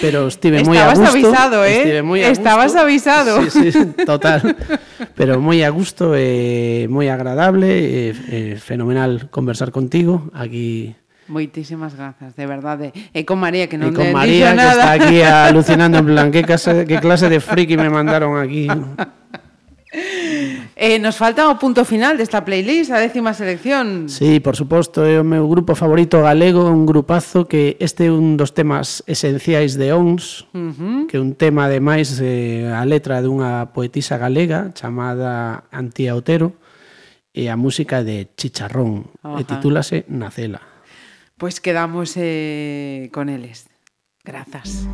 pero 0.00 0.26
estive 0.26 0.64
moi 0.66 0.74
a 0.80 0.90
Estabas 0.90 0.98
gusto. 1.04 1.12
avisado, 1.12 1.56
eh? 1.62 1.86
Estive 1.86 2.00
moi 2.02 2.20
a 2.24 2.32
Estabas 2.32 2.72
gusto. 2.74 2.82
avisado. 2.82 3.32
Sí, 3.46 3.70
sí, 3.70 3.84
total. 4.08 4.40
Pero 5.14 5.36
moi 5.38 5.60
a 5.62 5.70
gusto 5.70 6.16
e 6.16 6.88
moi 6.88 7.12
agradable 7.12 7.68
e, 7.68 8.10
e 8.10 8.38
fenomenal 8.56 9.28
conversar 9.28 9.68
contigo 9.70 10.32
aquí 10.32 10.96
Moitísimas 11.32 11.96
grazas, 11.96 12.36
de 12.36 12.44
verdade. 12.44 12.92
E 13.16 13.24
con 13.24 13.40
María 13.40 13.72
que 13.72 13.80
non 13.80 13.96
con 13.96 14.04
con 14.04 14.12
María 14.12 14.52
que 14.52 14.60
nada. 14.60 14.76
está 14.76 14.90
aquí 14.92 15.24
alucinando 15.48 16.04
en 16.04 16.06
plan 16.12 16.28
que 16.28 16.44
clase, 16.44 16.84
que 16.84 17.00
clase 17.00 17.32
de 17.32 17.40
friki 17.40 17.80
me 17.80 17.88
mandaron 17.88 18.36
aquí. 18.36 18.68
Eh, 20.74 20.98
nos 20.98 21.20
falta 21.20 21.52
o 21.52 21.60
punto 21.60 21.84
final 21.84 22.16
desta 22.16 22.48
playlist, 22.48 22.90
a 22.90 22.98
décima 22.98 23.36
selección. 23.36 24.08
Sí, 24.08 24.40
por 24.40 24.56
suposto, 24.56 25.04
é 25.04 25.20
o 25.20 25.22
meu 25.22 25.44
grupo 25.44 25.76
favorito 25.76 26.24
galego, 26.24 26.64
un 26.72 26.88
grupazo 26.88 27.44
que 27.44 27.76
este 27.76 28.08
é 28.08 28.10
un 28.10 28.40
dos 28.40 28.56
temas 28.56 29.04
esenciais 29.04 29.76
de 29.76 29.92
ONS, 29.92 30.48
uh 30.56 30.72
-huh. 30.72 31.06
que 31.12 31.20
é 31.20 31.22
un 31.22 31.36
tema, 31.36 31.68
ademais, 31.68 32.16
eh, 32.24 32.72
a 32.72 32.82
letra 32.88 33.20
dunha 33.20 33.68
poetisa 33.76 34.16
galega 34.16 34.72
chamada 34.72 35.68
Antía 35.68 36.16
Otero, 36.16 36.56
e 37.36 37.52
a 37.52 37.56
música 37.60 38.00
de 38.00 38.32
Chicharrón, 38.32 39.12
uh 39.20 39.36
-huh. 39.36 39.40
e 39.40 39.42
titúlase 39.44 40.08
Nacela. 40.08 40.71
Pues 41.42 41.60
quedamos 41.60 42.14
eh, 42.18 43.10
con 43.12 43.28
él. 43.28 43.50
Gracias. 44.22 44.86